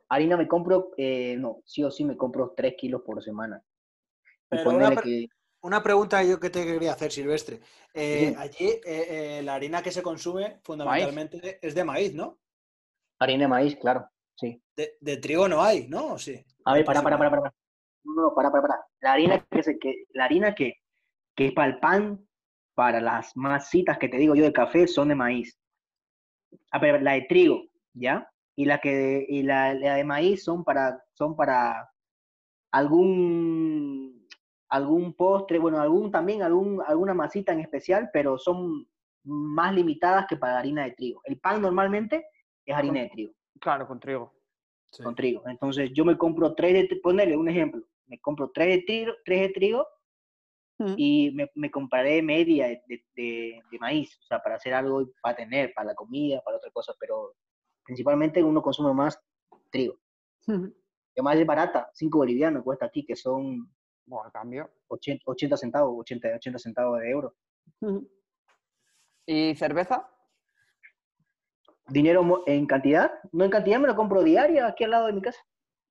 Harina 0.09 0.37
me 0.37 0.47
compro, 0.47 0.91
eh, 0.95 1.35
no, 1.39 1.63
sí 1.65 1.83
o 1.83 1.89
sí 1.89 2.05
me 2.05 2.15
compro 2.15 2.53
3 2.55 2.75
kilos 2.77 3.01
por 3.01 3.23
semana. 3.23 3.59
una, 5.63 5.81
pregunta 5.81 6.23
yo 6.23 6.39
que 6.39 6.51
te 6.51 6.65
quería 6.65 6.91
hacer, 6.91 7.11
Silvestre. 7.11 7.61
Eh, 7.95 8.35
allí 8.37 8.79
eh, 8.85 9.41
la 9.43 9.55
harina 9.55 9.81
que 9.81 9.89
se 9.89 10.03
consume 10.03 10.59
fundamentalmente 10.61 11.57
es 11.63 11.73
de 11.73 11.83
maíz, 11.83 12.13
¿no? 12.13 12.37
Harina 13.17 13.45
de 13.45 13.47
maíz, 13.47 13.75
claro. 13.75 14.07
Sí. 14.39 14.61
De, 15.01 15.17
trigo 15.17 15.49
no 15.49 15.61
hay, 15.61 15.89
¿no? 15.89 16.17
Sí. 16.17 16.41
A 16.63 16.73
ver, 16.73 16.85
para, 16.85 17.01
para, 17.01 17.17
para, 17.17 17.29
para. 17.29 17.53
No, 18.05 18.33
para, 18.33 18.49
para, 18.49 18.61
para. 18.61 18.85
La 19.01 19.11
harina 19.11 19.45
que, 19.51 19.63
se, 19.63 19.77
que, 19.77 20.05
la 20.13 20.25
harina 20.25 20.55
que, 20.55 20.75
que 21.35 21.47
es 21.47 21.53
para 21.53 21.67
el 21.67 21.79
pan, 21.79 22.25
para 22.73 23.01
las 23.01 23.35
masitas 23.35 23.97
que 23.97 24.07
te 24.07 24.15
digo 24.15 24.35
yo 24.35 24.45
de 24.45 24.53
café, 24.53 24.87
son 24.87 25.09
de 25.09 25.15
maíz. 25.15 25.59
A 26.71 26.79
ver, 26.79 27.01
la 27.01 27.13
de 27.13 27.23
trigo, 27.23 27.63
¿ya? 27.93 28.31
Y 28.55 28.63
la 28.63 28.79
que 28.79 29.25
y 29.27 29.43
la, 29.43 29.73
de 29.73 30.03
maíz 30.05 30.45
son 30.45 30.63
para 30.63 31.03
son 31.11 31.35
para 31.35 31.89
algún 32.71 34.25
algún 34.69 35.13
postre, 35.15 35.59
bueno, 35.59 35.81
algún 35.81 36.11
también 36.11 36.43
algún 36.43 36.81
alguna 36.87 37.13
masita 37.13 37.51
en 37.51 37.59
especial, 37.59 38.09
pero 38.13 38.37
son 38.37 38.87
más 39.25 39.73
limitadas 39.73 40.27
que 40.27 40.37
para 40.37 40.53
la 40.53 40.59
harina 40.59 40.83
de 40.85 40.91
trigo. 40.91 41.21
El 41.25 41.39
pan 41.39 41.61
normalmente 41.61 42.27
es 42.65 42.73
harina 42.75 43.01
de 43.01 43.09
trigo. 43.09 43.33
Claro, 43.59 43.87
con 43.87 43.99
trigo. 43.99 44.33
Con 45.03 45.15
trigo. 45.15 45.43
Entonces 45.47 45.91
yo 45.93 46.03
me 46.03 46.17
compro 46.17 46.55
tres 46.55 46.89
de, 46.89 46.95
ponerle 46.97 47.37
un 47.37 47.47
ejemplo, 47.47 47.83
me 48.07 48.19
compro 48.19 48.51
tres 48.51 48.77
de 48.77 48.83
trigo, 48.83 49.13
tres 49.23 49.41
de 49.41 49.49
trigo 49.49 49.87
mm. 50.79 50.93
y 50.97 51.31
me, 51.31 51.49
me, 51.53 51.69
compraré 51.69 52.23
media 52.23 52.67
de, 52.67 53.03
de, 53.15 53.61
maíz, 53.79 54.17
o 54.19 54.23
sea, 54.23 54.39
para 54.41 54.55
hacer 54.55 54.73
algo, 54.73 55.07
para 55.21 55.35
tener, 55.35 55.73
para 55.75 55.89
la 55.89 55.95
comida, 55.95 56.41
para 56.41 56.57
otra 56.57 56.71
cosa, 56.71 56.93
pero 56.99 57.35
principalmente 57.83 58.43
uno 58.43 58.61
consume 58.61 58.93
más 58.93 59.19
trigo. 59.71 59.99
Mm. 60.47 60.67
más 61.21 61.37
es 61.37 61.45
barata, 61.45 61.89
5 61.93 62.17
bolivianos 62.17 62.63
cuesta 62.63 62.85
aquí, 62.85 63.05
que 63.05 63.15
son... 63.15 63.71
Bueno, 64.05 64.31
cambio. 64.31 64.71
80, 64.87 65.23
80 65.23 65.57
centavos, 65.57 65.99
80, 65.99 66.29
80 66.37 66.59
centavos 66.59 66.99
de 66.99 67.11
euro. 67.11 67.35
Mm. 67.81 67.99
¿Y 69.27 69.55
cerveza? 69.55 70.09
Dinero 71.89 72.43
en 72.45 72.65
cantidad. 72.65 73.11
No 73.31 73.45
en 73.45 73.51
cantidad, 73.51 73.79
me 73.79 73.87
lo 73.87 73.95
compro 73.95 74.23
diaria 74.23 74.67
aquí 74.67 74.83
al 74.83 74.91
lado 74.91 75.07
de 75.07 75.13
mi 75.13 75.21
casa. 75.21 75.39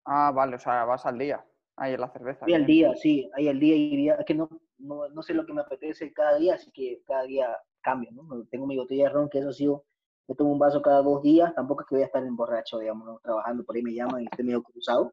Ah, 0.04 0.32
vale, 0.34 0.56
o 0.56 0.58
sea, 0.58 0.84
vas 0.84 1.04
al 1.06 1.18
día. 1.18 1.44
Ahí 1.76 1.94
en 1.94 2.00
la 2.00 2.08
cerveza. 2.08 2.46
Sí, 2.46 2.54
al 2.54 2.66
día, 2.66 2.94
sí, 2.96 3.30
ahí 3.34 3.48
al 3.48 3.60
día 3.60 3.76
y 3.76 3.96
día. 3.96 4.14
Es 4.14 4.24
que 4.24 4.34
no, 4.34 4.48
no, 4.78 5.22
sé 5.22 5.34
lo 5.34 5.46
que 5.46 5.52
me 5.52 5.60
apetece 5.60 6.12
cada 6.12 6.38
día, 6.38 6.54
así 6.54 6.70
que 6.72 7.02
cada 7.06 7.22
día 7.22 7.56
cambio, 7.82 8.10
¿no? 8.12 8.44
Tengo 8.50 8.66
mi 8.66 8.76
botella 8.76 9.04
de 9.04 9.10
ron, 9.10 9.28
que 9.28 9.38
eso 9.38 9.52
sí, 9.52 9.64
yo 9.64 10.34
tomo 10.36 10.52
un 10.52 10.58
vaso 10.58 10.82
cada 10.82 11.02
dos 11.02 11.22
días, 11.22 11.54
tampoco 11.54 11.82
es 11.82 11.88
que 11.88 11.94
voy 11.94 12.02
a 12.02 12.06
estar 12.06 12.22
en 12.22 12.36
borracho, 12.36 12.78
digamos, 12.78 13.22
trabajando, 13.22 13.64
por 13.64 13.76
ahí 13.76 13.82
me 13.82 13.94
llaman 13.94 14.22
y 14.22 14.24
estoy 14.24 14.44
medio 14.44 14.62
cruzado. 14.62 15.12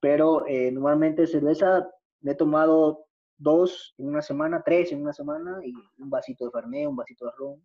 Pero 0.00 0.46
eh, 0.46 0.70
normalmente 0.72 1.26
cerveza 1.26 1.88
me 2.20 2.32
he 2.32 2.34
tomado 2.34 3.04
dos 3.36 3.94
en 3.98 4.08
una 4.08 4.22
semana, 4.22 4.62
tres 4.64 4.92
en 4.92 5.02
una 5.02 5.12
semana, 5.12 5.60
y 5.64 5.72
un 5.98 6.10
vasito 6.10 6.46
de 6.46 6.50
Fernet, 6.50 6.88
un 6.88 6.96
vasito 6.96 7.26
de 7.26 7.32
ron. 7.36 7.62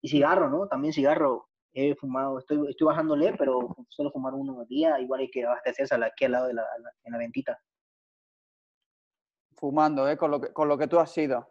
Y 0.00 0.08
cigarro, 0.08 0.50
¿no? 0.50 0.68
También 0.68 0.92
cigarro. 0.92 1.48
He 1.72 1.94
fumado, 1.94 2.38
estoy, 2.38 2.70
estoy 2.70 2.86
bajándole, 2.86 3.34
pero 3.36 3.76
solo 3.90 4.10
fumar 4.10 4.32
uno 4.32 4.60
al 4.60 4.66
día, 4.66 4.98
igual 4.98 5.20
hay 5.20 5.30
que 5.30 5.44
abastecerse 5.44 5.94
aquí 5.94 6.24
al 6.24 6.32
lado 6.32 6.46
de 6.46 6.54
la, 6.54 6.64
en 7.04 7.12
la 7.12 7.18
ventita. 7.18 7.58
Fumando, 9.56 10.08
¿eh? 10.08 10.16
Con 10.16 10.30
lo 10.30 10.40
que, 10.40 10.52
con 10.52 10.68
lo 10.68 10.78
que 10.78 10.86
tú 10.86 10.98
has 10.98 11.12
sido. 11.12 11.48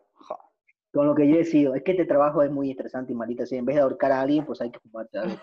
Con 0.91 1.07
lo 1.07 1.15
que 1.15 1.27
yo 1.27 1.35
he 1.35 1.43
sido. 1.43 1.75
Es 1.75 1.83
que 1.83 1.91
este 1.91 2.05
trabajo 2.05 2.41
es 2.41 2.49
muy 2.49 2.71
estresante 2.71 3.11
y 3.11 3.15
malita. 3.15 3.45
Si 3.45 3.57
en 3.57 3.65
vez 3.65 3.75
de 3.75 3.81
ahorcar 3.81 4.13
a 4.13 4.21
alguien, 4.21 4.45
pues 4.45 4.61
hay 4.61 4.71
que 4.71 4.79
fumarte 4.79 5.19
algo. 5.19 5.35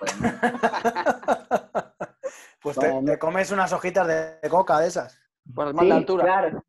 pues 2.62 2.78
te, 3.04 3.18
comes 3.18 3.50
unas 3.50 3.72
hojitas 3.72 4.06
de, 4.06 4.48
coca 4.48 4.80
de 4.80 4.88
esas. 4.88 5.20
Por 5.54 5.68
el 5.68 5.74
mal 5.74 5.92
altura. 5.92 6.24
Claro. 6.24 6.64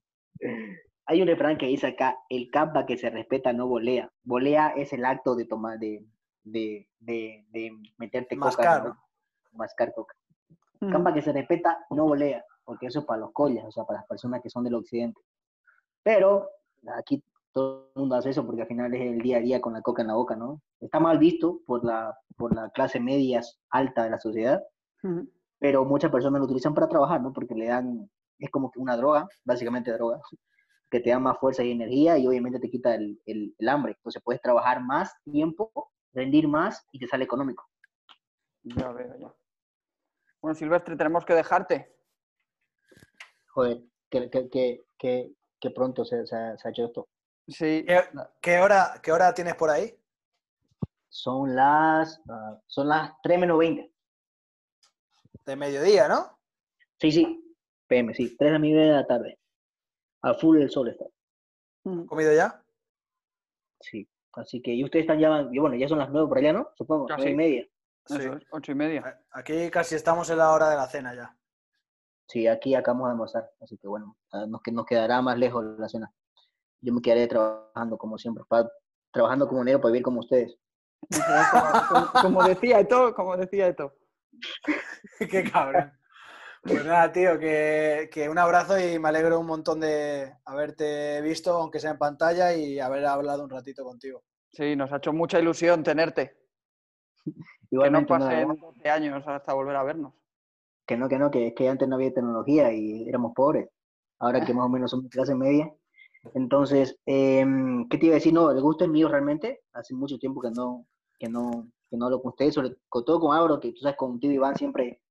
Hay 1.06 1.22
un 1.22 1.28
refrán 1.28 1.58
que 1.58 1.68
dice 1.68 1.88
acá, 1.88 2.18
el 2.30 2.50
campa 2.52 2.86
que 2.86 2.98
se 2.98 3.10
respeta 3.10 3.54
no 3.54 3.68
volea. 3.68 4.12
Volea 4.24 4.74
es 4.76 4.92
el 4.92 5.06
acto 5.06 5.36
de 5.36 5.46
tomar, 5.46 5.80
de, 5.80 6.06
de, 6.44 6.88
de, 7.00 7.46
de 7.52 7.72
meterte 7.98 8.36
Mascar, 8.36 8.84
coca. 8.84 9.04
Mascar 9.54 9.94
coca. 9.94 10.16
Campa 10.80 11.14
que 11.14 11.22
se 11.22 11.32
respeta 11.32 11.86
no 11.91 12.06
volea, 12.06 12.44
porque 12.66 12.88
eso 12.88 13.00
es 13.00 13.06
para 13.06 13.22
los 13.22 13.32
collas, 13.32 13.64
o 13.66 13.72
sea, 13.72 13.86
para 13.86 14.00
las 14.00 14.08
personas 14.08 14.41
que 14.41 14.50
son 14.50 14.66
del 14.66 14.76
occidente. 14.76 15.22
Pero 16.04 16.50
aquí 16.98 17.24
todo 17.54 17.91
el 17.96 18.02
mundo 18.02 18.16
hace 18.16 18.32
eso 18.32 18.46
porque 18.46 18.64
al 18.64 18.68
final 18.68 18.94
es 18.94 19.02
el 19.02 19.22
día 19.22 19.38
a 19.38 19.41
día 19.41 19.62
con 19.62 19.74
la 19.74 19.82
coca 19.82 20.02
en 20.02 20.10
la 20.10 20.16
boca, 20.16 20.36
¿no? 20.36 20.62
Está 20.82 21.00
mal 21.00 21.20
visto 21.20 21.62
por 21.66 21.86
la, 21.86 22.18
por 22.36 22.54
la 22.54 22.70
clase 22.72 23.00
media 23.00 23.41
alta 23.70 24.04
de 24.04 24.10
la 24.10 24.20
sociedad, 24.20 24.62
pero 25.60 25.86
muchas 25.86 26.12
personas 26.12 26.39
lo 26.39 26.46
utilizan 26.46 26.74
para 26.74 26.89
trabajar, 26.89 27.22
¿no? 27.22 27.32
Porque 27.32 27.56
le 27.56 27.68
dan, 27.68 28.10
es 28.39 28.50
como 28.50 28.70
que 28.70 28.80
una 28.80 28.98
droga, 28.98 29.28
básicamente 29.46 29.94
droga, 29.94 30.20
que 30.89 31.00
te 31.00 31.12
da 31.12 31.20
más 31.20 31.38
fuerza 31.38 31.64
y 31.64 31.72
energía 31.72 32.18
y 32.18 32.28
obviamente 32.28 32.60
te 32.60 32.70
quita 32.70 32.96
el, 32.96 33.22
el, 33.26 33.56
el 33.58 33.70
hambre. 33.70 33.94
Entonces 33.94 34.22
puedes 34.22 34.41
trabajar 34.41 34.84
más 34.84 35.14
tiempo 35.24 35.72
rendir 36.14 36.47
más 36.47 36.88
y 36.91 36.99
te 36.99 37.07
sale 37.07 37.26
económico. 37.26 37.70
Ya 38.64 38.91
veo, 38.91 39.16
ya. 39.18 39.34
Bueno, 40.41 40.55
Silvestre, 40.55 40.95
tenemos 40.95 41.26
que 41.26 41.34
dejarte. 41.34 41.95
Joder, 43.49 43.82
que, 44.09 45.72
pronto 45.74 46.05
se, 46.05 46.24
ha 46.36 46.70
hecho 46.70 46.86
esto. 46.86 47.07
Sí. 47.47 47.86
¿Qué, 48.41 48.59
hora, 48.59 48.99
¿Qué 49.01 49.11
hora 49.11 49.34
tienes 49.34 49.55
por 49.55 49.70
ahí? 49.70 49.97
Son 51.09 51.55
las, 51.55 52.20
uh, 52.28 52.59
son 52.66 52.89
las 52.89 53.14
3 53.22 53.39
menos 53.39 53.57
20. 53.59 53.91
De 55.45 55.55
mediodía, 55.55 56.07
¿no? 56.07 56.39
Sí, 56.99 57.11
sí. 57.11 57.55
PM, 57.88 58.14
sí. 58.14 58.36
3 58.38 58.53
a 58.53 58.59
media 58.59 58.82
de 58.82 58.91
la 58.91 59.05
tarde. 59.05 59.39
Al 60.22 60.36
full 60.36 60.57
del 60.57 60.70
sol 60.70 60.89
está. 60.89 61.05
¿Comido 61.84 62.34
ya? 62.34 62.64
Sí. 63.82 64.07
Así 64.34 64.62
que, 64.62 64.74
y 64.74 64.84
ustedes 64.84 65.04
están 65.04 65.20
ya, 65.20 65.30
bueno, 65.60 65.76
ya 65.76 65.88
son 65.88 66.00
las 66.00 66.10
nueve 66.10 66.28
por 66.28 66.38
allá, 66.38 66.54
¿no? 66.54 66.70
Supongo, 66.76 67.08
nueve 67.08 67.32
y 67.32 67.36
media. 67.36 67.68
Sí. 68.06 68.18
ocho 68.52 68.72
y 68.72 68.76
media. 68.76 69.22
Aquí 69.32 69.70
casi 69.70 69.96
estamos 69.96 70.30
en 70.30 70.40
la 70.40 70.52
hora 70.52 70.70
de 70.70 70.76
la 70.76 70.88
cena 70.88 71.16
ya. 71.16 71.38
Sí, 72.28 72.48
aquí 72.48 72.74
acabamos 72.74 73.08
de 73.08 73.12
almorzar, 73.12 73.52
así 73.62 73.78
que 73.78 73.88
bueno, 73.88 74.18
nos, 74.48 74.62
nos 74.72 74.86
quedará 74.86 75.22
más 75.22 75.38
lejos 75.38 75.64
la 75.78 75.88
cena. 75.88 76.12
Yo 76.82 76.94
me 76.94 77.02
quedaré 77.02 77.28
trabajando 77.28 77.98
como 77.98 78.18
siempre, 78.18 78.44
trabajando 79.12 79.48
como 79.48 79.64
negro 79.64 79.80
para 79.80 79.92
vivir 79.92 80.04
como 80.04 80.20
ustedes. 80.22 80.58
como, 82.22 82.44
decía 82.44 82.80
esto, 82.80 83.14
como 83.14 83.38
decía 83.38 83.68
esto. 83.68 83.94
Qué 85.30 85.50
cabrón. 85.50 85.92
Pues 86.64 86.86
nada, 86.86 87.11
tío, 87.11 87.38
que, 87.38 88.09
que, 88.09 88.30
un 88.30 88.38
abrazo 88.38 88.80
y 88.80 88.97
me 88.97 89.09
alegro 89.09 89.38
un 89.38 89.45
montón 89.45 89.82
de 89.82 90.34
haberte 90.45 91.22
visto, 91.22 91.51
aunque 91.55 91.80
sea 91.80 91.91
en 91.91 91.97
pantalla, 91.97 92.55
y 92.55 92.80
haber 92.80 93.05
hablado 93.05 93.43
un 93.43 93.49
ratito 93.49 93.84
contigo. 93.84 94.24
Sí, 94.53 94.74
nos 94.76 94.91
ha 94.93 94.97
hecho 94.97 95.11
mucha 95.11 95.41
ilusión 95.41 95.84
tenerte. 95.84 96.38
Igualmente, 97.70 98.14
que 98.14 98.20
no 98.20 98.26
pasen 98.26 98.55
12 98.55 98.89
años 98.89 99.28
hasta 99.28 99.53
volver 99.53 99.76
a 99.76 99.84
vernos. 99.84 100.14
Que 100.86 100.95
no, 100.95 101.09
que 101.09 101.20
no, 101.20 101.30
que 101.30 101.47
es 101.47 101.53
que 101.53 101.68
antes 101.68 101.86
no 101.88 101.95
había 101.95 102.14
tecnología 102.14 102.72
y 102.72 103.09
éramos 103.09 103.34
pobres. 103.36 103.68
Ahora 104.20 104.45
que 104.45 104.53
más 104.53 104.66
o 104.66 104.70
menos 104.70 104.91
somos 104.91 105.09
clase 105.11 105.36
media. 105.36 105.70
Entonces, 106.34 106.97
em, 107.05 107.89
¿qué 107.89 107.97
te 107.97 108.05
iba 108.05 108.14
a 108.14 108.20
decir? 108.20 108.34
No, 108.34 108.51
el 108.51 108.61
gusto 108.61 108.86
es 108.86 108.89
mío 108.89 109.09
realmente. 109.09 109.64
Hace 109.74 109.93
mucho 109.93 110.18
tiempo 110.18 110.39
que 110.39 110.51
no, 110.51 110.86
que 111.20 111.28
no, 111.28 111.68
que 111.89 111.97
no 111.97 112.05
hablo 112.05 112.22
con 112.22 112.30
ustedes, 112.30 112.53
sobre 112.53 112.78
todo 112.89 113.20
con 113.20 113.36
Auro, 113.36 113.59
que 113.59 113.74
tú 113.74 113.82
sabes, 113.82 113.97
con 113.97 114.18
tío 114.18 114.32
Iván 114.32 114.55
siempre 114.55 115.03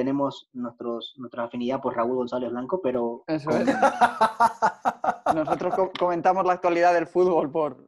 tenemos 0.00 0.48
nuestros, 0.54 1.12
nuestra 1.18 1.44
afinidad 1.44 1.78
por 1.82 1.94
Raúl 1.94 2.16
González 2.16 2.50
Blanco, 2.50 2.80
pero... 2.80 3.22
Eso 3.26 3.50
es. 3.50 3.66
Nosotros 5.34 5.90
comentamos 5.98 6.46
la 6.46 6.54
actualidad 6.54 6.94
del 6.94 7.06
fútbol 7.06 7.50
por, 7.50 7.86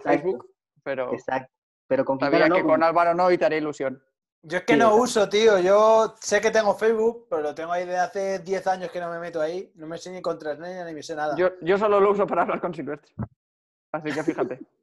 Facebook, 0.00 0.48
pero... 0.84 1.12
Exacto. 1.12 1.52
Pero 1.88 2.04
con 2.04 2.20
Sabía 2.20 2.48
que 2.48 2.62
con 2.62 2.84
Álvaro 2.84 3.16
no 3.16 3.32
y 3.32 3.36
te 3.36 3.46
haré 3.46 3.56
ilusión. 3.56 4.00
Yo 4.42 4.58
es 4.58 4.64
que 4.64 4.76
no 4.76 4.94
uso, 4.94 5.28
tío. 5.28 5.58
Yo 5.58 6.14
sé 6.20 6.40
que 6.40 6.52
tengo 6.52 6.72
Facebook, 6.74 7.26
pero 7.28 7.42
lo 7.42 7.52
tengo 7.52 7.72
ahí 7.72 7.84
de 7.84 7.98
hace 7.98 8.38
10 8.38 8.66
años 8.68 8.92
que 8.92 9.00
no 9.00 9.10
me 9.10 9.18
meto 9.18 9.40
ahí. 9.40 9.72
No 9.74 9.88
me 9.88 9.98
sé 9.98 10.12
ni 10.12 10.22
contraseña 10.22 10.84
ni 10.84 10.94
me 10.94 11.02
sé 11.02 11.16
nada. 11.16 11.34
Yo, 11.36 11.48
yo 11.62 11.76
solo 11.78 11.98
lo 11.98 12.12
uso 12.12 12.28
para 12.28 12.42
hablar 12.42 12.60
con 12.60 12.72
Silvestre. 12.72 13.12
Así 13.90 14.12
que 14.12 14.22
fíjate. 14.22 14.60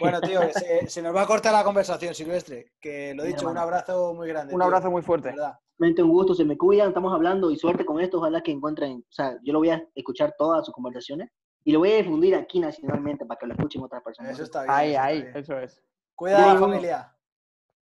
Bueno, 0.00 0.20
tío, 0.20 0.40
se, 0.86 1.02
nos 1.02 1.14
va 1.14 1.22
a 1.22 1.26
cortar 1.26 1.52
la 1.52 1.64
conversación, 1.64 2.14
Silvestre. 2.14 2.72
Que 2.80 3.14
lo 3.14 3.24
dicho, 3.24 3.48
un 3.48 3.58
abrazo 3.58 4.14
muy 4.14 4.28
grande. 4.28 4.54
Un 4.54 4.62
abrazo 4.62 4.90
muy 4.90 5.02
fuerte. 5.02 5.34
Un 5.78 6.08
gusto, 6.08 6.34
se 6.34 6.44
me 6.44 6.56
cuidan, 6.56 6.88
estamos 6.88 7.12
hablando 7.12 7.50
y 7.50 7.56
suerte 7.56 7.84
con 7.84 8.00
esto. 8.00 8.18
Ojalá 8.18 8.42
que 8.42 8.50
encuentren, 8.50 8.98
o 8.98 9.12
sea, 9.12 9.38
yo 9.42 9.52
lo 9.52 9.60
voy 9.60 9.70
a 9.70 9.82
escuchar 9.94 10.34
todas 10.36 10.64
sus 10.64 10.74
conversaciones 10.74 11.30
y 11.64 11.72
lo 11.72 11.78
voy 11.78 11.92
a 11.92 11.96
difundir 11.96 12.34
aquí 12.34 12.60
nacionalmente 12.60 13.24
para 13.26 13.38
que 13.38 13.46
lo 13.46 13.54
escuchen 13.54 13.82
otras 13.82 14.02
personas. 14.02 14.32
Eso 14.32 14.42
está 14.42 14.62
bien. 14.62 14.74
Ahí, 14.74 14.94
ahí, 14.94 15.24
eso 15.34 15.58
es. 15.58 15.80
Cuida 16.14 16.50
a 16.50 16.54
la 16.54 16.60
familia. 16.60 17.16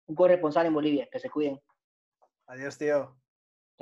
Un 0.08 0.16
corresponsal 0.16 0.66
en 0.66 0.74
Bolivia, 0.74 1.08
que 1.10 1.18
se 1.18 1.30
cuiden. 1.30 1.60
Adiós, 2.46 2.76
tío. 2.76 3.16